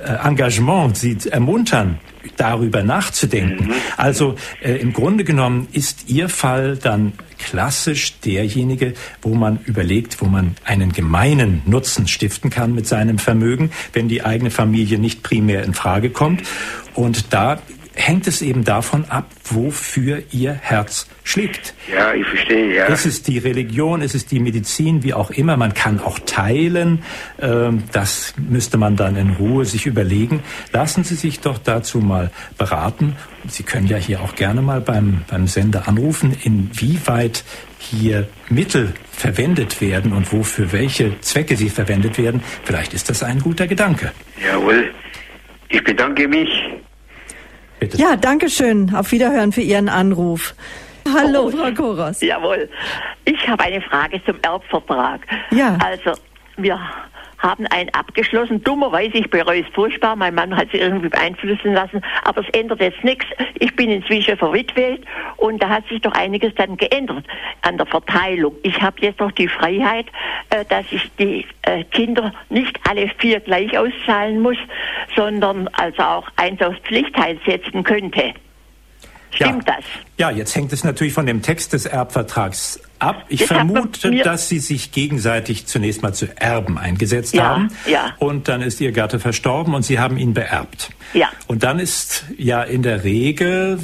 [0.02, 1.98] äh, Engagement Sie ermuntern,
[2.36, 3.68] darüber nachzudenken.
[3.68, 3.74] Mhm.
[3.96, 10.26] Also äh, im Grunde genommen ist Ihr Fall dann klassisch derjenige, wo man überlegt, wo
[10.26, 15.64] man einen gemeinen Nutzen stiften kann mit seinem Vermögen, wenn die eigene Familie nicht primär
[15.64, 16.42] in Frage kommt.
[16.94, 17.60] Und da
[17.94, 21.74] hängt es eben davon ab, wofür Ihr Herz schlägt.
[21.92, 22.86] Ja, ich verstehe, ja.
[22.86, 25.56] Ist es die Religion, ist es die Medizin, wie auch immer.
[25.56, 27.02] Man kann auch teilen.
[27.40, 30.42] Ähm, Das müsste man dann in Ruhe sich überlegen.
[30.72, 33.16] Lassen Sie sich doch dazu mal beraten.
[33.48, 37.44] Sie können ja hier auch gerne mal beim, beim Sender anrufen, inwieweit
[37.78, 42.42] hier Mittel verwendet werden und wofür welche Zwecke sie verwendet werden.
[42.64, 44.12] Vielleicht ist das ein guter Gedanke.
[44.44, 44.90] Jawohl.
[45.68, 46.48] Ich bedanke mich.
[47.82, 47.98] Bitte.
[47.98, 48.94] Ja, danke schön.
[48.94, 50.54] Auf Wiederhören für Ihren Anruf.
[51.04, 52.20] Hallo, Frau Koros.
[52.20, 52.68] Jawohl.
[53.24, 55.26] Ich habe eine Frage zum Erbvertrag.
[55.50, 55.76] Ja.
[55.84, 56.12] Also,
[56.56, 56.78] wir
[57.42, 58.62] haben einen abgeschlossen.
[58.62, 60.16] Dummerweise, ich bereue es furchtbar.
[60.16, 62.00] Mein Mann hat sich irgendwie beeinflussen lassen.
[62.24, 63.26] Aber es ändert jetzt nichts.
[63.58, 65.04] Ich bin inzwischen verwitwet
[65.36, 67.24] und da hat sich doch einiges dann geändert
[67.62, 68.54] an der Verteilung.
[68.62, 70.06] Ich habe jetzt noch die Freiheit,
[70.50, 74.58] äh, dass ich die äh, Kinder nicht alle vier gleich auszahlen muss,
[75.16, 78.34] sondern also auch eins aufs Pflichtteil setzen könnte.
[79.34, 79.84] Stimmt das?
[80.18, 83.24] Ja, jetzt hängt es natürlich von dem Text des Erbvertrags ab.
[83.28, 87.68] Ich Das vermute, dass Sie sich gegenseitig zunächst mal zu Erben eingesetzt Ja, haben.
[87.86, 88.14] ja.
[88.18, 90.90] Und dann ist Ihr Gatte verstorben und Sie haben ihn beerbt.
[91.14, 91.28] Ja.
[91.46, 93.78] Und dann ist ja in der Regel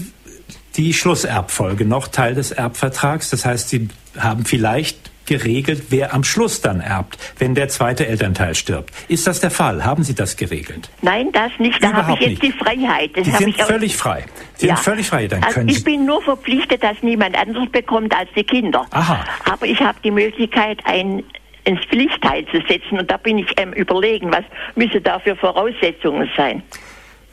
[0.77, 3.31] die Schlusserbfolge noch Teil des Erbvertrags.
[3.31, 8.57] Das heißt, Sie haben vielleicht geregelt, wer am Schluss dann erbt, wenn der zweite Elternteil
[8.57, 8.93] stirbt.
[9.07, 9.85] Ist das der Fall?
[9.85, 10.91] Haben Sie das geregelt?
[11.03, 11.81] Nein, das nicht.
[11.83, 12.43] Da habe ich jetzt nicht.
[12.43, 13.11] die Freiheit.
[13.15, 14.25] Das Sie sind völlig frei.
[14.57, 14.75] Sie Ja.
[14.75, 15.29] sind völlig frei.
[15.29, 18.85] Dann Also können ich Sie bin nur verpflichtet, dass niemand anderes bekommt als die Kinder.
[18.91, 19.25] Aha.
[19.45, 21.23] Aber ich habe die Möglichkeit, ein
[21.65, 24.45] ins Pflichtteil zu setzen und da bin ich am überlegen, was
[24.75, 26.63] müsse da für Voraussetzungen sein.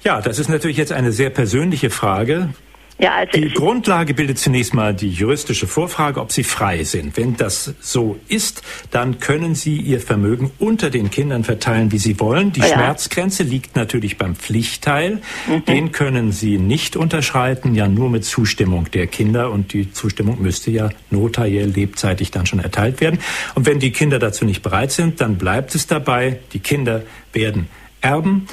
[0.04, 2.50] Ja, das ist natürlich jetzt eine sehr persönliche Frage.
[2.98, 7.18] Ja, also Die Grundlage bildet zunächst mal die juristische Vorfrage, ob Sie frei sind.
[7.18, 12.18] Wenn das so ist, dann können Sie Ihr Vermögen unter den Kindern verteilen, wie Sie
[12.22, 12.54] wollen.
[12.54, 12.68] Die Ja.
[12.68, 15.22] Schmerzgrenze liegt natürlich beim Pflichtteil.
[15.68, 19.52] Den können Sie nicht unterschreiten, ja nur mit Zustimmung der Kinder.
[19.52, 23.20] Und die Zustimmung müsste ja notariell lebzeitig dann schon erteilt werden.
[23.56, 27.04] Und wenn die Kinder dazu nicht bereit sind, dann bleibt es dabei, die Kinder
[27.34, 27.68] werden
[28.00, 28.48] erben.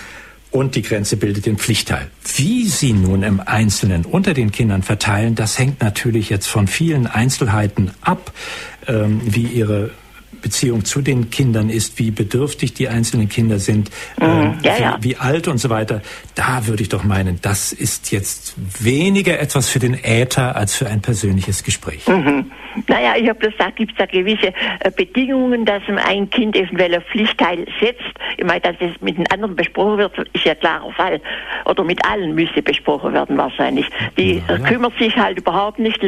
[0.53, 2.11] Und die Grenze bildet den Pflichtteil.
[2.37, 7.07] Wie sie nun im Einzelnen unter den Kindern verteilen, das hängt natürlich jetzt von vielen
[7.07, 8.33] Einzelheiten ab,
[8.87, 9.91] ähm, wie ihre
[10.43, 13.90] Beziehung zu den Kindern ist, wie bedürftig die einzelnen Kinder sind,
[14.20, 14.27] Mhm.
[14.27, 14.98] äh, Ja, wie, ja.
[15.01, 16.02] wie alt und so weiter,
[16.35, 20.89] da würde ich doch meinen, das ist jetzt weniger etwas für den Äther als für
[20.89, 22.06] ein persönliches Gespräch.
[22.09, 22.51] Mhm.
[22.89, 24.47] Naja, ich habe gesagt, gibt es da gewisse
[24.81, 28.01] äh, Bedingungen, dass ein Kind eventuell auf Pflichtteil setzt.
[28.39, 31.20] Ich meine, dass es mit den anderen besprochen wird, ist ja klarer Fall.
[31.66, 33.86] Oder mit allen müsste besprochen werden wahrscheinlich.
[34.16, 36.01] Die äh, kümmert sich halt überhaupt nicht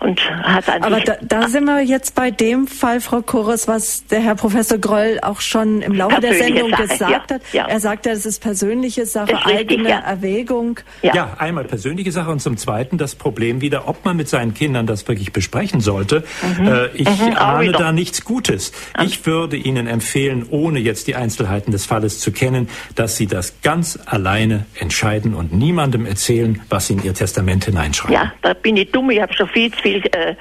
[0.00, 3.66] und hat an Aber sich da, da sind wir jetzt bei dem Fall, Frau Chorus,
[3.72, 7.42] was der Herr Professor Groll auch schon im Laufe der Sendung Sache, gesagt ja, hat.
[7.52, 7.66] ja.
[7.66, 9.98] Er sagt ja, es ist persönliche Sache, Ist richtig, eigene ja.
[10.00, 10.78] Erwägung.
[11.02, 11.34] Ja.
[11.38, 15.08] einmal persönliche Sache und zum Zweiten das Problem wieder, ob man mit seinen Kindern das
[15.08, 16.24] wirklich besprechen sollte.
[16.58, 16.66] Mhm.
[16.68, 18.72] Äh, ich Mhm, ahne da nichts Gutes.
[19.02, 23.54] Ich würde Ihnen empfehlen, ohne jetzt die Einzelheiten des Falles zu kennen, dass Sie das
[23.62, 28.14] ganz alleine entscheiden und niemandem erzählen, was Sie in Ihr Testament hineinschreiben.
[28.14, 30.34] Ja, da bin ich dumm, ich habe schon viel zu viel äh,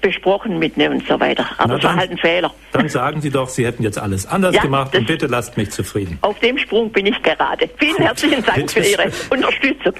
[0.00, 1.46] besprochen mit mir und so weiter.
[1.58, 2.52] Aber Na es war dann- halt ein Fehler.
[2.78, 5.70] Dann sagen Sie doch, Sie hätten jetzt alles anders Ja, gemacht und bitte lasst mich
[5.70, 6.18] zufrieden.
[6.20, 7.68] Auf dem Sprung bin ich gerade.
[7.76, 9.92] Vielen herzlichen Dank für Ihre Unterstützung.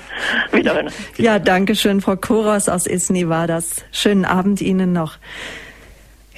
[0.52, 0.90] Wiederhören.
[1.16, 3.84] Ja, danke schön, Frau Koros aus Isny war das.
[3.90, 5.16] Schönen Abend Ihnen noch.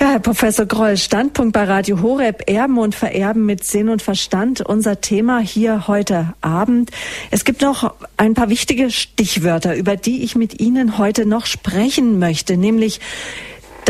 [0.01, 4.63] Ja, Herr Professor Groll, Standpunkt bei Radio Horeb, Erben und Vererben mit Sinn und Verstand,
[4.63, 6.91] unser Thema hier heute Abend.
[7.31, 12.19] Es gibt noch ein paar wichtige Stichwörter, über die ich mit Ihnen heute noch sprechen
[12.19, 12.99] möchte, nämlich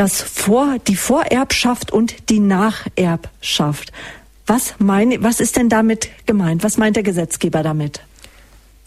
[0.01, 3.93] das Vor, die Vorerbschaft und die Nacherbschaft.
[4.47, 6.65] Was meine, was ist denn damit gemeint?
[6.65, 8.01] Was meint der Gesetzgeber damit?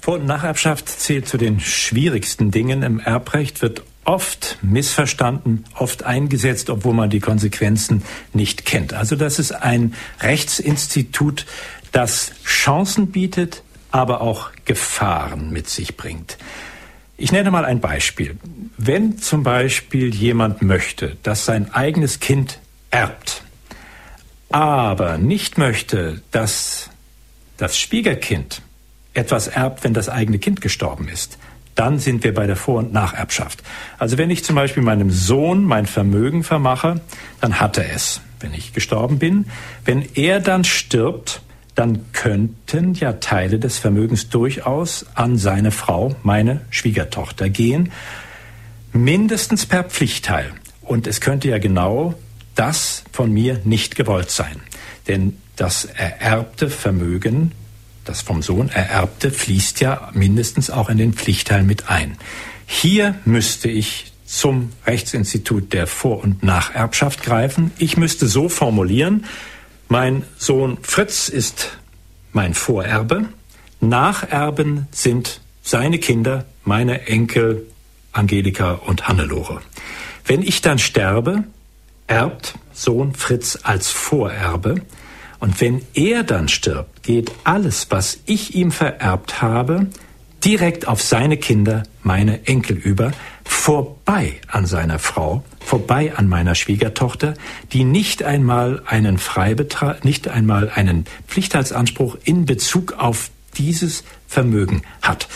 [0.02, 6.72] Vor- und Nacherbschaft zählt zu den schwierigsten Dingen im Erbrecht, wird oft missverstanden, oft eingesetzt,
[6.72, 8.02] obwohl man die Konsequenzen
[8.34, 8.96] nicht kennt.
[8.96, 11.46] Also das ist ein Rechtsinstitut,
[11.92, 13.62] das Chancen bietet,
[13.92, 16.40] aber auch Gefahren mit sich bringt.
[17.18, 18.38] Ich nenne mal ein Beispiel.
[18.78, 22.60] Wenn zum Beispiel jemand möchte, dass sein eigenes Kind
[22.90, 23.44] erbt,
[24.50, 26.90] aber nicht möchte, dass
[27.58, 28.62] das Schwiegerkind
[29.14, 31.38] etwas erbt, wenn das eigene Kind gestorben ist,
[31.76, 33.64] dann sind wir bei der Vor- und Nacherbschaft.
[33.98, 37.02] Also wenn ich zum Beispiel meinem Sohn mein Vermögen vermache,
[37.42, 39.46] dann hat er es, wenn ich gestorben bin.
[39.86, 41.42] Wenn er dann stirbt,
[41.76, 47.92] dann könnten ja Teile des Vermögens durchaus an seine Frau, meine Schwiegertochter, gehen,
[48.92, 50.52] mindestens per Pflichtteil.
[50.82, 52.14] Und es könnte ja genau
[52.56, 54.62] das von mir nicht gewollt sein.
[55.08, 57.52] Denn das ererbte Vermögen,
[58.06, 62.18] das vom Sohn ererbte, fließt ja mindestens auch in den Pflichtteil mit ein.
[62.66, 67.72] Hier müsste ich zum Rechtsinstitut der Vor- und Nacherbschaft greifen.
[67.78, 69.26] Ich müsste so formulieren,
[69.88, 71.78] mein Sohn Fritz ist
[72.32, 73.26] mein Vorerbe,
[73.80, 77.68] Nacherben sind seine Kinder, meine Enkel
[78.14, 79.62] Angelika und Hannelore.
[80.26, 81.44] Wenn ich dann sterbe,
[82.08, 84.76] erbt Sohn Fritz als Vorerbe.
[85.40, 89.88] Und wenn er dann stirbt, geht alles, was ich ihm vererbt habe,
[90.46, 93.12] direkt auf seine Kinder, meine Enkel über,
[93.44, 97.34] vorbei an seiner Frau, vorbei an meiner Schwiegertochter,
[97.72, 105.28] die nicht einmal einen Freibetrag, nicht einmal einen Pflichtheitsanspruch in Bezug auf dieses Vermögen hat.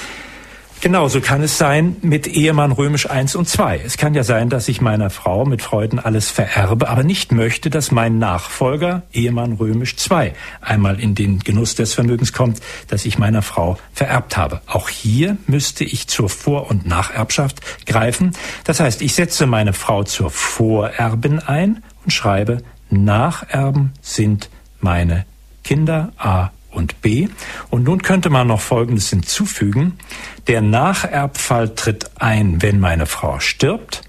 [0.79, 3.81] Genauso kann es sein mit Ehemann römisch 1 und 2.
[3.83, 7.71] Es kann ja sein, dass ich meiner Frau mit Freuden alles vererbe, aber nicht möchte,
[7.71, 12.59] dass mein Nachfolger, Ehemann römisch 2, einmal in den Genuss des Vermögens kommt,
[12.89, 14.61] das ich meiner Frau vererbt habe.
[14.67, 18.33] Auch hier müsste ich zur Vor- und Nacherbschaft greifen.
[18.63, 24.49] Das heißt, ich setze meine Frau zur Vorerbin ein und schreibe, Nacherben sind
[24.79, 25.25] meine
[25.63, 27.27] Kinder A und B.
[27.69, 29.99] Und nun könnte man noch Folgendes hinzufügen.
[30.47, 34.03] Der Nacherbfall tritt ein, wenn meine Frau stirbt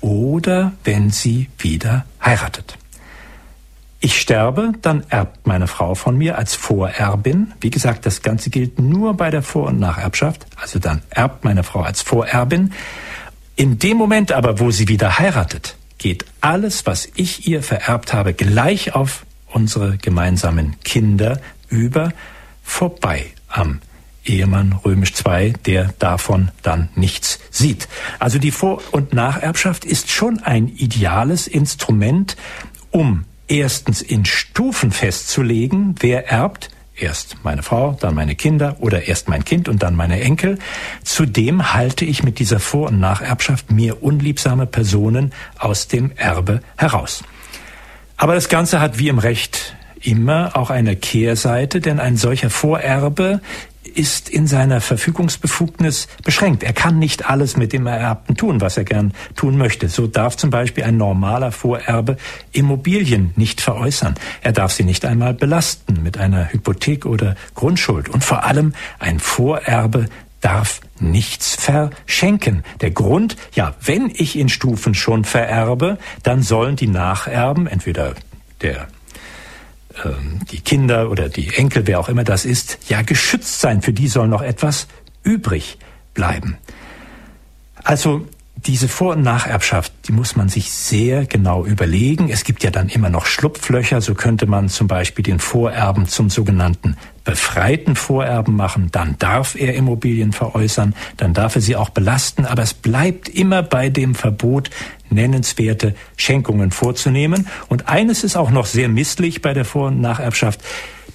[0.00, 2.78] oder wenn sie wieder heiratet.
[3.98, 7.54] Ich sterbe, dann erbt meine Frau von mir als Vorerbin.
[7.60, 10.46] Wie gesagt, das Ganze gilt nur bei der Vor- und Nacherbschaft.
[10.60, 12.72] Also dann erbt meine Frau als Vorerbin.
[13.56, 18.34] In dem Moment aber, wo sie wieder heiratet, geht alles, was ich ihr vererbt habe,
[18.34, 22.12] gleich auf unsere gemeinsamen Kinder über,
[22.62, 23.80] vorbei am
[24.24, 27.88] Ehemann römisch 2, der davon dann nichts sieht.
[28.18, 32.36] Also die Vor- und Nacherbschaft ist schon ein ideales Instrument,
[32.90, 39.28] um erstens in Stufen festzulegen, wer erbt, erst meine Frau, dann meine Kinder oder erst
[39.28, 40.58] mein Kind und dann meine Enkel.
[41.04, 47.22] Zudem halte ich mit dieser Vor- und Nacherbschaft mir unliebsame Personen aus dem Erbe heraus.
[48.16, 49.75] Aber das Ganze hat wie im Recht
[50.06, 53.40] immer auch eine Kehrseite, denn ein solcher Vorerbe
[53.96, 56.62] ist in seiner Verfügungsbefugnis beschränkt.
[56.62, 59.88] Er kann nicht alles mit dem Ererbten tun, was er gern tun möchte.
[59.88, 62.16] So darf zum Beispiel ein normaler Vorerbe
[62.52, 64.14] Immobilien nicht veräußern.
[64.42, 68.08] Er darf sie nicht einmal belasten mit einer Hypothek oder Grundschuld.
[68.08, 70.06] Und vor allem ein Vorerbe
[70.42, 72.64] darf nichts verschenken.
[72.82, 78.14] Der Grund, ja, wenn ich in Stufen schon vererbe, dann sollen die Nacherben, entweder
[78.60, 78.88] der
[80.50, 83.82] die Kinder oder die Enkel, wer auch immer das ist, ja geschützt sein.
[83.82, 84.86] Für die soll noch etwas
[85.22, 85.78] übrig
[86.14, 86.58] bleiben.
[87.82, 88.26] Also
[88.66, 92.30] diese Vor- und Nacherbschaft, die muss man sich sehr genau überlegen.
[92.30, 94.00] Es gibt ja dann immer noch Schlupflöcher.
[94.00, 98.88] So könnte man zum Beispiel den Vorerben zum sogenannten befreiten Vorerben machen.
[98.92, 100.94] Dann darf er Immobilien veräußern.
[101.16, 102.46] Dann darf er sie auch belasten.
[102.46, 104.70] Aber es bleibt immer bei dem Verbot,
[105.10, 107.46] nennenswerte Schenkungen vorzunehmen.
[107.68, 110.60] Und eines ist auch noch sehr misslich bei der Vor- und Nacherbschaft.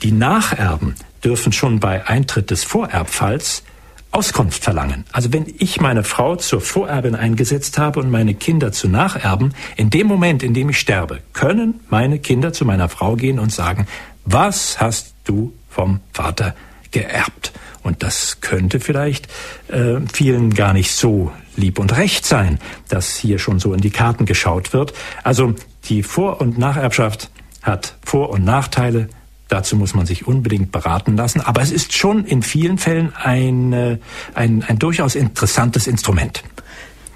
[0.03, 3.63] Die Nacherben dürfen schon bei Eintritt des Vorerbfalls
[4.11, 5.05] Auskunft verlangen.
[5.13, 9.89] Also wenn ich meine Frau zur Vorerbin eingesetzt habe und meine Kinder zu Nacherben, in
[9.89, 13.87] dem Moment, in dem ich sterbe, können meine Kinder zu meiner Frau gehen und sagen,
[14.25, 16.55] was hast du vom Vater
[16.91, 17.53] geerbt?
[17.83, 19.27] Und das könnte vielleicht
[19.67, 22.59] äh, vielen gar nicht so lieb und recht sein,
[22.89, 24.93] dass hier schon so in die Karten geschaut wird.
[25.23, 25.55] Also
[25.85, 27.29] die Vor- und Nacherbschaft
[27.61, 29.09] hat Vor- und Nachteile,
[29.51, 31.41] Dazu muss man sich unbedingt beraten lassen.
[31.41, 33.97] Aber es ist schon in vielen Fällen ein, äh,
[34.33, 36.41] ein, ein durchaus interessantes Instrument.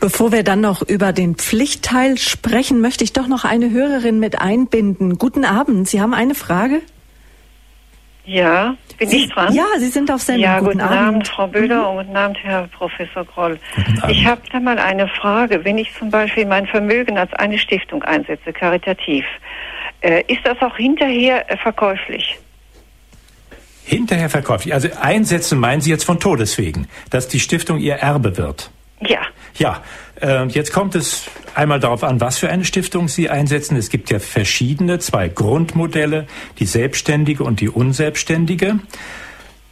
[0.01, 4.37] Bevor wir dann noch über den Pflichtteil sprechen, möchte ich doch noch eine Hörerin mit
[4.37, 5.17] einbinden.
[5.17, 5.87] Guten Abend.
[5.87, 6.81] Sie haben eine Frage?
[8.26, 9.53] Ja, bin Sie, ich dran?
[9.53, 10.43] Ja, Sie sind auf Sendung.
[10.43, 10.97] Ja, guten, guten, Abend.
[10.97, 11.27] Abend.
[11.27, 11.97] Frau Böder mhm.
[11.97, 13.60] und guten Abend, Herr Professor Groll.
[14.07, 15.64] Ich habe da mal eine Frage.
[15.64, 19.26] Wenn ich zum Beispiel mein Vermögen als eine Stiftung einsetze, karitativ,
[20.02, 22.38] äh, ist das auch hinterher äh, verkäuflich?
[23.84, 24.73] Hinterher verkäuflich.
[24.73, 28.72] Also einsetzen meinen Sie jetzt von Todeswegen, dass die Stiftung ihr Erbe wird?
[29.02, 29.19] Ja.
[29.57, 29.82] Ja,
[30.22, 31.23] äh, jetzt kommt es
[31.53, 33.77] einmal darauf an, was für eine Stiftung Sie einsetzen.
[33.77, 36.27] Es gibt ja verschiedene, zwei Grundmodelle,
[36.60, 38.80] die selbstständige und die unselbstständige.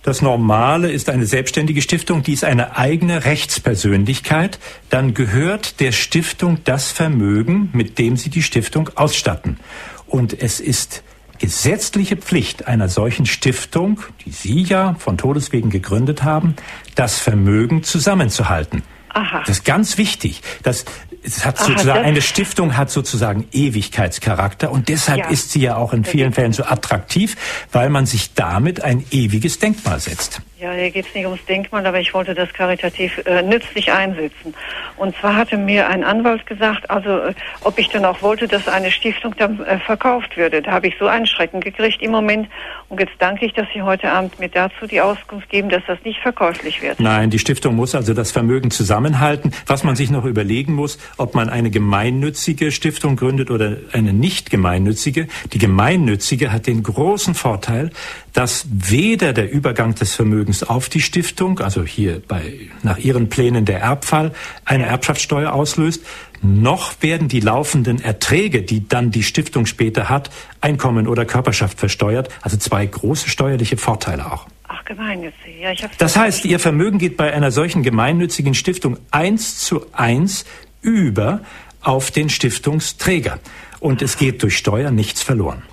[0.03, 4.59] Das Normale ist eine selbstständige Stiftung, die ist eine eigene Rechtspersönlichkeit.
[4.89, 9.59] Dann gehört der Stiftung das Vermögen, mit dem Sie die Stiftung ausstatten.
[10.07, 11.03] Und es ist
[11.39, 16.55] gesetzliche Pflicht einer solchen Stiftung, die Sie ja von Todeswegen gegründet haben,
[16.95, 18.83] das Vermögen zusammenzuhalten.
[19.13, 19.39] Aha.
[19.45, 20.41] Das ist ganz wichtig.
[20.63, 20.85] Das,
[21.23, 25.29] es hat Aha, sozusagen, das- eine Stiftung hat sozusagen Ewigkeitscharakter und deshalb Ja.
[25.29, 27.35] ist sie ja auch in vielen Fällen so attraktiv,
[27.71, 30.41] weil man sich damit ein ewiges Denkmal setzt.
[30.63, 34.53] Ja, hier geht es nicht ums Denkmal, aber ich wollte das karitativ äh, nützlich einsetzen.
[34.95, 37.33] Und zwar hatte mir ein Anwalt gesagt, also äh,
[37.65, 40.61] ob ich dann auch wollte, dass eine Stiftung dann äh, verkauft würde.
[40.61, 42.47] Da habe ich so einen Schrecken gekriegt im Moment.
[42.87, 45.99] Und jetzt danke ich, dass Sie heute Abend mir dazu die Auskunft geben, dass das
[46.05, 46.97] nicht verkäuflich wird.
[46.97, 49.51] Nein, die Stiftung muss also das Vermögen zusammenhalten.
[49.67, 54.49] Was man sich noch überlegen muss, ob man eine gemeinnützige Stiftung gründet oder eine nicht
[54.49, 55.27] gemeinnützige.
[55.51, 57.89] Die gemeinnützige hat den großen Vorteil,
[58.31, 63.65] dass weder der Übergang des Vermögens auf die Stiftung, also hier bei, nach ihren Plänen
[63.65, 64.33] der Erbfall,
[64.65, 66.05] eine Erbschaftssteuer auslöst,
[66.43, 70.29] noch werden die laufenden Erträge, die dann die Stiftung später hat,
[70.61, 72.29] Einkommen oder Körperschaft versteuert.
[72.41, 74.45] Also zwei große steuerliche Vorteile auch.
[74.67, 75.59] Ach, gemeinnützig.
[75.61, 80.45] Ja, ich Das heißt, Ihr Vermögen geht bei einer solchen gemeinnützigen Stiftung eins zu eins
[80.81, 81.41] über
[81.81, 83.39] auf den Stiftungsträger.
[83.79, 85.63] Und es geht durch Steuer nichts verloren.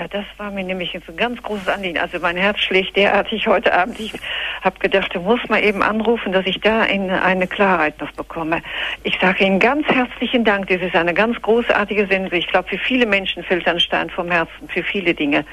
[0.00, 1.98] Ja, das war mir nämlich ein ganz großes Anliegen.
[1.98, 4.00] Also mein Herz schlägt derartig heute Abend.
[4.00, 4.14] Ich
[4.62, 8.62] habe gedacht, du musst mal eben anrufen, dass ich da in eine Klarheit noch bekomme.
[9.02, 10.68] Ich sage Ihnen ganz herzlichen Dank.
[10.68, 12.32] Das ist eine ganz großartige Sendung.
[12.32, 15.44] Ich glaube, für viele Menschen fällt ein Stein vom Herzen, für viele Dinge.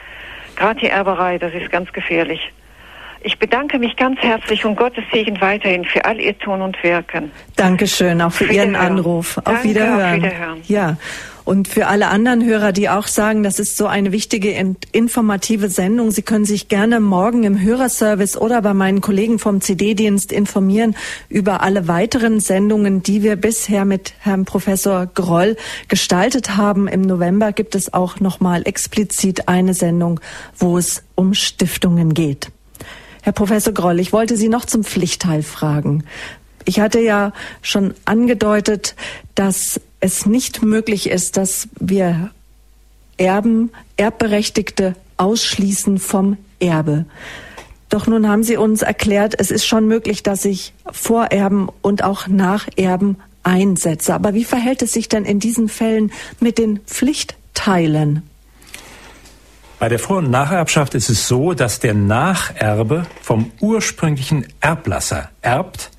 [0.56, 2.40] Gerade die Erberei, das ist ganz gefährlich.
[3.24, 7.34] Ich bedanke mich ganz herzlich und Gottes Segen weiterhin für all Ihr Tun und Wirken.
[7.58, 8.78] Dankeschön auch für Auf Ihren.
[8.78, 9.40] Anruf.
[9.40, 10.24] Auf Danke, auf Wiederhören.
[10.24, 10.62] Wiederhören.
[10.68, 10.96] Ja.
[11.48, 15.70] Und für alle anderen Hörer, die auch sagen, das ist so eine wichtige in- informative
[15.70, 20.94] Sendung, Sie können sich gerne morgen im Hörerservice oder bei meinen Kollegen vom CD-Dienst informieren
[21.30, 25.56] über alle weiteren Sendungen, die wir bisher mit Herrn Professor Groll
[25.88, 26.90] gestaltet haben.
[26.90, 30.20] Im November gibt es auch nochmal explizit eine Sendung,
[30.60, 32.52] wo es um Stiftungen geht.
[33.22, 36.04] Herr Professor Groll, ich wollte Sie noch zum Pflichtteil fragen.
[36.66, 38.98] Ich hatte ja schon angedeutet,
[39.36, 42.32] dass es nicht möglich ist, dass wir
[43.18, 47.06] Erben, Erbberechtigte ausschließen vom Erbe.
[47.90, 52.28] Doch nun haben Sie uns erklärt, es ist schon möglich, dass ich Vorerben und auch
[52.28, 54.14] Nacherben einsetze.
[54.14, 58.24] Aber wie verhält es sich denn in diesen Fällen mit den Pflichtteilen?
[59.80, 65.92] Bei der Vor- und Nacherbschaft ist es so, dass der Nacherbe vom ursprünglichen Erblasser erbt,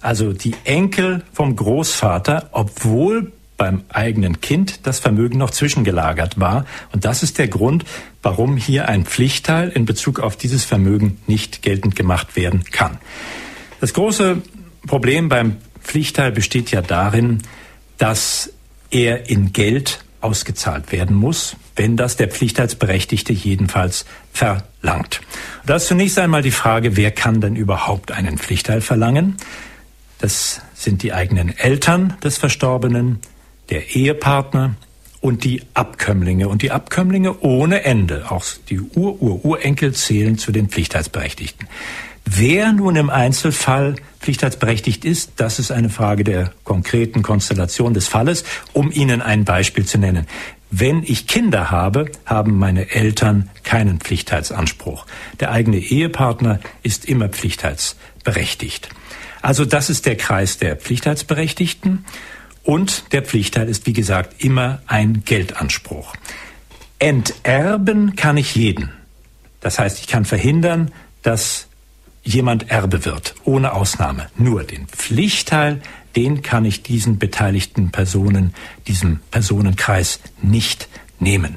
[0.00, 3.32] also die Enkel vom Großvater, obwohl
[3.62, 6.66] beim eigenen Kind das Vermögen noch zwischengelagert war.
[6.90, 7.84] Und das ist der Grund,
[8.20, 12.98] warum hier ein Pflichtteil in Bezug auf dieses Vermögen nicht geltend gemacht werden kann.
[13.80, 14.42] Das große
[14.84, 17.38] Problem beim Pflichtteil besteht ja darin,
[17.98, 18.52] dass
[18.90, 25.20] er in Geld ausgezahlt werden muss, wenn das der Pflichtteilsberechtigte jedenfalls verlangt.
[25.66, 29.36] Da ist zunächst einmal die Frage, wer kann denn überhaupt einen Pflichtteil verlangen?
[30.18, 33.20] Das sind die eigenen Eltern des Verstorbenen,
[33.72, 34.74] der Ehepartner
[35.22, 36.46] und die Abkömmlinge.
[36.46, 41.68] Und die Abkömmlinge ohne Ende, auch die Ur-Ur-Urenkel zählen zu den Pflichtheitsberechtigten.
[42.26, 48.44] Wer nun im Einzelfall pflichtheitsberechtigt ist, das ist eine Frage der konkreten Konstellation des Falles.
[48.74, 50.26] Um Ihnen ein Beispiel zu nennen.
[50.70, 55.06] Wenn ich Kinder habe, haben meine Eltern keinen Pflichtheitsanspruch.
[55.40, 58.90] Der eigene Ehepartner ist immer pflichtheitsberechtigt.
[59.40, 62.04] Also das ist der Kreis der Pflichtheitsberechtigten.
[62.64, 66.14] Und der Pflichtteil ist, wie gesagt, immer ein Geldanspruch.
[66.98, 68.92] Enterben kann ich jeden.
[69.60, 71.66] Das heißt, ich kann verhindern, dass
[72.22, 74.28] jemand Erbe wird, ohne Ausnahme.
[74.36, 75.82] Nur den Pflichtteil,
[76.14, 78.54] den kann ich diesen beteiligten Personen,
[78.86, 81.56] diesem Personenkreis nicht nehmen.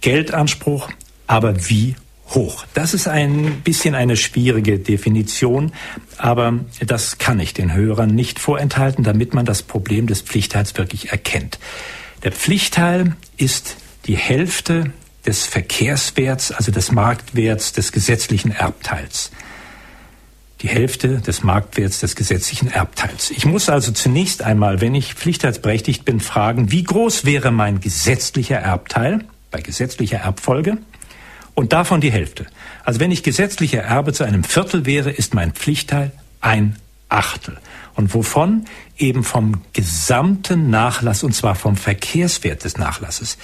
[0.00, 0.90] Geldanspruch,
[1.26, 1.94] aber wie
[2.34, 2.64] hoch?
[2.74, 5.72] Das ist ein bisschen eine schwierige Definition,
[6.18, 11.10] aber das kann ich den Hörern nicht vorenthalten, damit man das Problem des Pflichtteils wirklich
[11.10, 11.58] erkennt.
[12.22, 14.92] Der Pflichtteil ist die Hälfte
[15.26, 19.30] des Verkehrswerts, also des Marktwerts des gesetzlichen Erbteils
[20.64, 23.30] die Hälfte des Marktwerts des gesetzlichen Erbteils.
[23.30, 28.56] Ich muss also zunächst einmal, wenn ich pflichtheitsberechtigt bin, fragen, wie groß wäre mein gesetzlicher
[28.56, 30.78] Erbteil bei gesetzlicher Erbfolge
[31.54, 32.46] und davon die Hälfte.
[32.84, 36.76] Also wenn ich gesetzlicher Erbe zu einem Viertel wäre, ist mein Pflichtteil ein
[37.08, 37.58] Achtel.
[37.94, 38.64] Und wovon?
[38.98, 43.38] Eben vom gesamten Nachlass und zwar vom Verkehrswert des Nachlasses.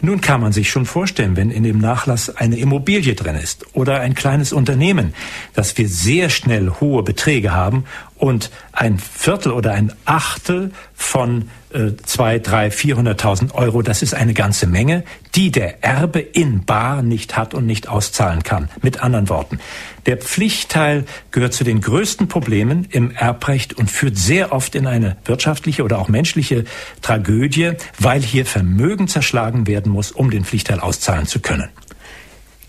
[0.00, 4.00] Nun kann man sich schon vorstellen, wenn in dem Nachlass eine Immobilie drin ist oder
[4.00, 5.12] ein kleines Unternehmen,
[5.52, 7.84] dass wir sehr schnell hohe Beträge haben
[8.20, 14.34] und ein Viertel oder ein Achtel von äh, zwei, drei, vierhunderttausend Euro, das ist eine
[14.34, 18.68] ganze Menge, die der Erbe in Bar nicht hat und nicht auszahlen kann.
[18.82, 19.58] Mit anderen Worten,
[20.06, 25.16] der Pflichtteil gehört zu den größten Problemen im Erbrecht und führt sehr oft in eine
[25.24, 26.64] wirtschaftliche oder auch menschliche
[27.00, 31.70] Tragödie, weil hier Vermögen zerschlagen werden muss, um den Pflichtteil auszahlen zu können.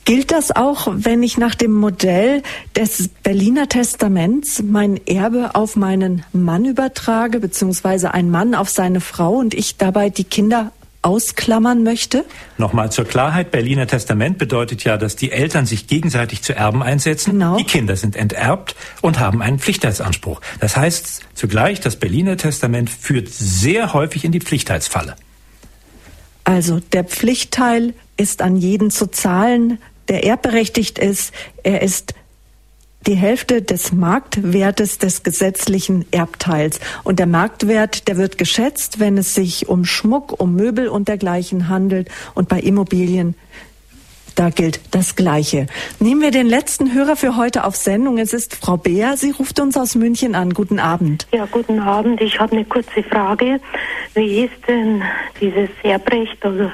[0.06, 2.42] Gilt das auch, wenn ich nach dem Modell
[2.76, 9.34] des Berliner Testaments mein Erbe auf meinen Mann übertrage, beziehungsweise ein Mann auf seine Frau
[9.34, 10.72] und ich dabei die Kinder
[11.04, 12.26] ausklammern möchte?
[12.58, 17.32] Nochmal zur Klarheit, Berliner Testament bedeutet ja, dass die Eltern sich gegenseitig zu Erben einsetzen.
[17.32, 17.58] Genau.
[17.58, 20.42] Die Kinder sind enterbt und haben einen Pflichtheitsanspruch.
[20.60, 25.16] Das heißt zugleich, das Berliner Testament führt sehr häufig in die Pflichtheitsfalle.
[26.44, 29.80] Also der Pflichtteil ist an jeden zu zahlen,
[30.12, 31.34] der erbberechtigt ist.
[31.64, 32.14] Er ist
[33.08, 36.82] die Hälfte des Marktwertes des gesetzlichen Erbteils.
[37.04, 41.70] Und der Marktwert, der wird geschätzt, wenn es sich um Schmuck, um Möbel und dergleichen
[41.70, 42.10] handelt.
[42.36, 43.36] Und bei Immobilien,
[44.36, 45.68] da gilt das Gleiche.
[46.00, 48.18] Nehmen wir den letzten Hörer für heute auf Sendung.
[48.18, 49.16] Es ist Frau Beer.
[49.16, 50.54] Sie ruft uns aus München an.
[50.54, 51.26] Guten Abend.
[51.32, 52.20] Ja, guten Abend.
[52.20, 53.62] Ich habe eine kurze Frage.
[54.14, 55.04] Wie ist denn
[55.40, 56.70] dieses Erbrecht, also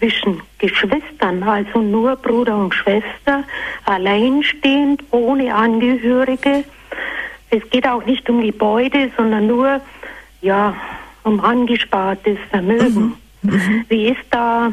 [0.00, 3.44] zwischen Geschwistern, also nur Bruder und Schwester,
[3.84, 6.64] alleinstehend, ohne Angehörige.
[7.50, 9.80] Es geht auch nicht um Gebäude, sondern nur
[10.40, 10.74] ja,
[11.22, 13.16] um angespartes Vermögen.
[13.42, 13.52] Mhm.
[13.52, 13.84] Mhm.
[13.88, 14.72] Wie ist da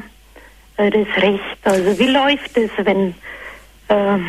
[0.77, 1.57] äh, das Recht?
[1.63, 3.13] Also wie läuft es, wenn
[3.89, 4.19] äh,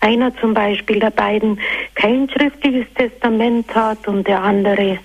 [0.00, 1.60] einer zum Beispiel der beiden
[1.94, 4.98] kein schriftliches Testament hat und der andere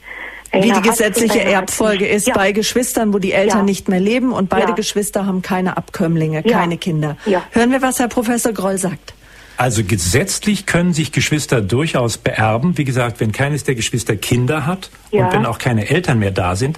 [0.51, 2.33] wie die gesetzliche Erbfolge ist ja.
[2.33, 3.63] bei Geschwistern, wo die Eltern ja.
[3.63, 4.75] nicht mehr leben und beide ja.
[4.75, 7.17] Geschwister haben keine Abkömmlinge, keine Kinder.
[7.51, 9.13] Hören wir, was Herr Professor Groll sagt.
[9.57, 12.77] Also gesetzlich können sich Geschwister durchaus beerben.
[12.77, 16.55] Wie gesagt, wenn keines der Geschwister Kinder hat und wenn auch keine Eltern mehr da
[16.55, 16.77] sind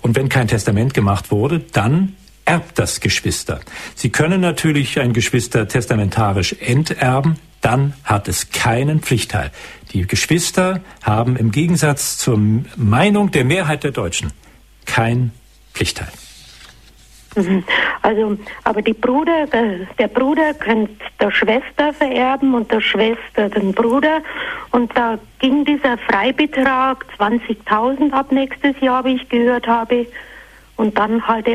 [0.00, 2.14] und wenn kein Testament gemacht wurde, dann
[2.44, 3.60] erbt das Geschwister.
[3.96, 9.50] Sie können natürlich ein Geschwister testamentarisch enterben, dann hat es keinen Pflichtteil.
[9.92, 12.38] Die Geschwister haben im Gegensatz zur
[12.76, 14.32] Meinung der Mehrheit der Deutschen
[14.86, 15.32] kein
[15.72, 16.12] Pflichtteil.
[17.36, 17.64] Mhm.
[18.02, 24.22] Also, aber Bruder, der, der Bruder könnte der Schwester vererben und der Schwester den Bruder.
[24.72, 30.06] Und da ging dieser Freibetrag 20.000 ab nächstes Jahr, wie ich gehört habe.
[30.76, 31.46] Und dann halt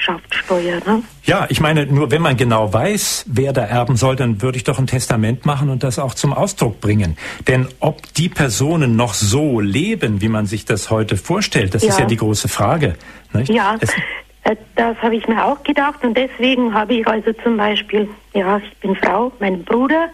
[0.00, 0.80] Erbschaftssteuer.
[0.86, 1.02] Ne?
[1.24, 4.64] Ja, ich meine, nur wenn man genau weiß, wer da erben soll, dann würde ich
[4.64, 7.16] doch ein Testament machen und das auch zum Ausdruck bringen.
[7.46, 11.90] Denn ob die Personen noch so leben, wie man sich das heute vorstellt, das Ja.
[11.90, 12.94] ist ja die große Frage.
[13.32, 13.50] Nicht?
[13.52, 13.90] Ja, Es,
[14.44, 18.58] äh, das habe ich mir auch gedacht und deswegen habe ich also zum Beispiel, ja,
[18.58, 20.08] ich bin Frau, mein Bruder,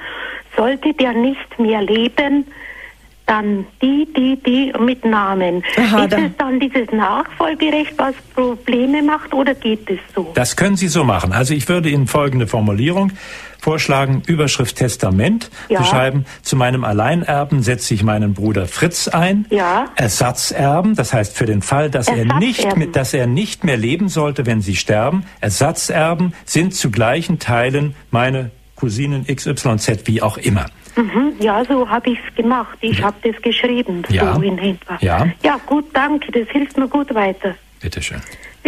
[0.56, 2.46] sollte der nicht mehr leben,
[3.26, 5.62] dann die, die, die mit Namen.
[5.76, 10.30] Aha, ist es dann dieses Nachfolgerecht, was Probleme macht oder geht es so?
[10.34, 11.32] das können Sie so machen.
[11.32, 13.12] Also ich würde Ihnen folgende Formulierung
[13.60, 15.50] vorschlagen, Überschrift Testament.
[15.68, 15.82] Ja.
[15.84, 19.46] Schreiben, zu meinem Alleinerben setze ich meinen Bruder Fritz ein.
[19.50, 19.86] Ja.
[19.96, 24.08] Ersatzerben, das heißt für den Fall, dass er nicht, mit, dass er nicht mehr leben
[24.08, 25.24] sollte, wenn Sie sterben.
[25.40, 30.66] Ersatzerben sind zu gleichen Teilen meine Cousinen XYZ, wie auch immer.
[30.96, 32.78] Mhm, ja, so habe ich es gemacht.
[32.80, 34.34] Ich habe das geschrieben, Ja.
[34.34, 34.96] so in etwa.
[35.00, 35.26] Ja.
[35.42, 36.32] Ja, gut, danke.
[36.32, 37.54] Das hilft mir gut weiter.
[37.80, 38.22] Bitteschön.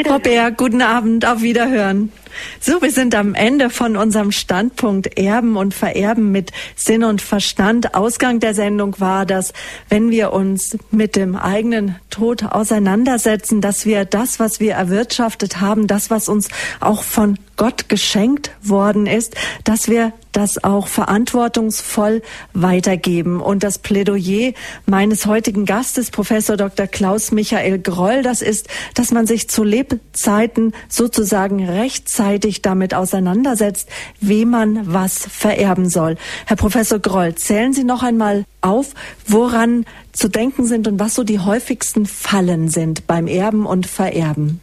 [0.06, 2.12] Frau Bär, guten Abend, auf Wiederhören.
[2.60, 7.94] So, wir sind am Ende von unserem Standpunkt Erben und Vererben mit Sinn und Verstand.
[7.94, 9.52] Ausgang der Sendung war, dass
[9.88, 15.86] wenn wir uns mit dem eigenen Tod auseinandersetzen, dass wir das, was wir erwirtschaftet haben,
[15.86, 16.48] das, was uns
[16.80, 19.34] auch von Gott geschenkt worden ist,
[19.64, 22.22] dass wir das auch verantwortungsvoll
[22.52, 23.40] weitergeben.
[23.40, 24.52] Und das Plädoyer
[24.86, 26.86] meines heutigen Gastes, Professor Dr.
[26.86, 31.58] Klaus Michael Groll, das ist, dass man sich zu Lebzeiten sozusagen
[32.18, 33.88] rechtzeitig damit auseinandersetzt,
[34.20, 36.16] wem man was vererben soll.
[36.46, 38.94] Herr Professor Groll, zählen Sie noch einmal auf,
[39.26, 44.60] woran zu denken sind und was so die häufigsten Fallen sind beim Erben und Vererben.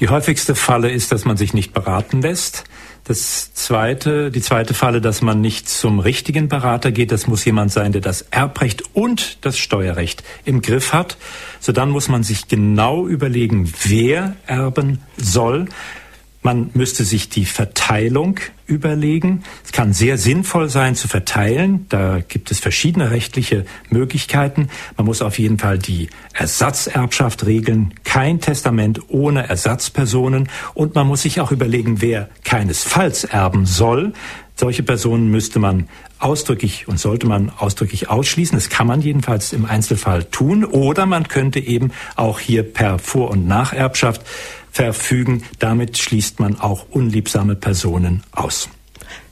[0.00, 2.64] Die häufigste Falle ist, dass man sich nicht beraten lässt.
[3.04, 7.10] Das zweite, die zweite Falle, dass man nicht zum richtigen Berater geht.
[7.10, 11.16] Das muss jemand sein, der das Erbrecht und das Steuerrecht im Griff hat.
[11.58, 15.68] So dann muss man sich genau überlegen, wer erben soll.
[16.48, 19.42] Man müsste sich die Verteilung überlegen.
[19.66, 21.84] Es kann sehr sinnvoll sein zu verteilen.
[21.90, 24.70] Da gibt es verschiedene rechtliche Möglichkeiten.
[24.96, 27.92] Man muss auf jeden Fall die Ersatzerbschaft regeln.
[28.02, 30.48] Kein Testament ohne Ersatzpersonen.
[30.72, 34.14] Und man muss sich auch überlegen, wer keinesfalls erben soll.
[34.54, 35.86] Solche Personen müsste man
[36.18, 38.56] ausdrücklich und sollte man ausdrücklich ausschließen.
[38.56, 40.64] Das kann man jedenfalls im Einzelfall tun.
[40.64, 44.22] Oder man könnte eben auch hier per Vor- und Nacherbschaft
[44.70, 45.42] verfügen.
[45.58, 48.68] Damit schließt man auch unliebsame Personen aus.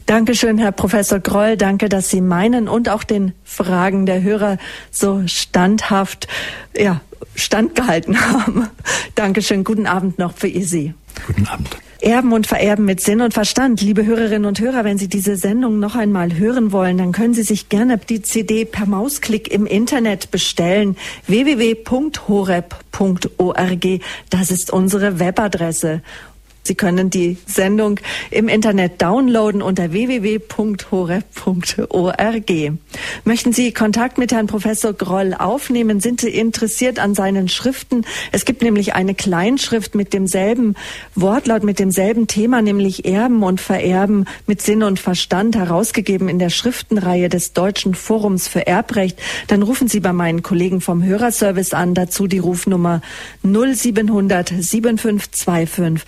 [0.07, 1.57] Dankeschön, Herr Professor Groll.
[1.57, 4.59] Danke, dass Sie meinen und auch den Fragen der Hörer
[4.93, 6.29] so standhaft,
[6.77, 7.01] ja,
[7.35, 8.69] standgehalten haben.
[9.17, 9.65] Dankeschön.
[9.65, 10.95] Guten Abend noch für Sie.
[11.27, 11.77] Guten Abend.
[12.01, 13.81] Erben und Vererben mit Sinn und Verstand.
[13.81, 17.43] Liebe Hörerinnen und Hörer, wenn Sie diese Sendung noch einmal hören wollen, dann können Sie
[17.43, 20.97] sich gerne die CD per Mausklick im Internet bestellen.
[21.27, 22.66] www.horeb.org.
[24.31, 26.02] Das ist unsere Webadresse.
[26.66, 31.22] Sie können die Sendung im Internet downloaden unter www.horeb.org.
[33.24, 36.01] Möchten Sie Kontakt mit Herrn Professor Groll aufnehmen?
[36.01, 38.05] Sind Sie interessiert an seinen Schriften?
[38.32, 40.74] Es gibt nämlich eine Kleinschrift mit demselben
[41.14, 46.51] Wortlaut, mit demselben Thema, nämlich Erben und Vererben mit Sinn und Verstand, herausgegeben in der
[46.51, 49.18] Schriftenreihe des Deutschen Forums für Erbrecht.
[49.47, 51.94] Dann rufen Sie bei meinen Kollegen vom Hörerservice an.
[51.94, 53.01] Dazu die Rufnummer
[53.43, 56.05] 0700 7525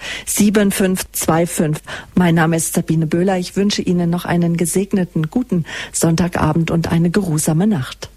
[0.53, 1.83] 7525.
[2.15, 3.39] Mein Name ist Sabine Böhler.
[3.39, 8.09] Ich wünsche Ihnen noch einen gesegneten, guten Sonntagabend und eine geruhsame Nacht.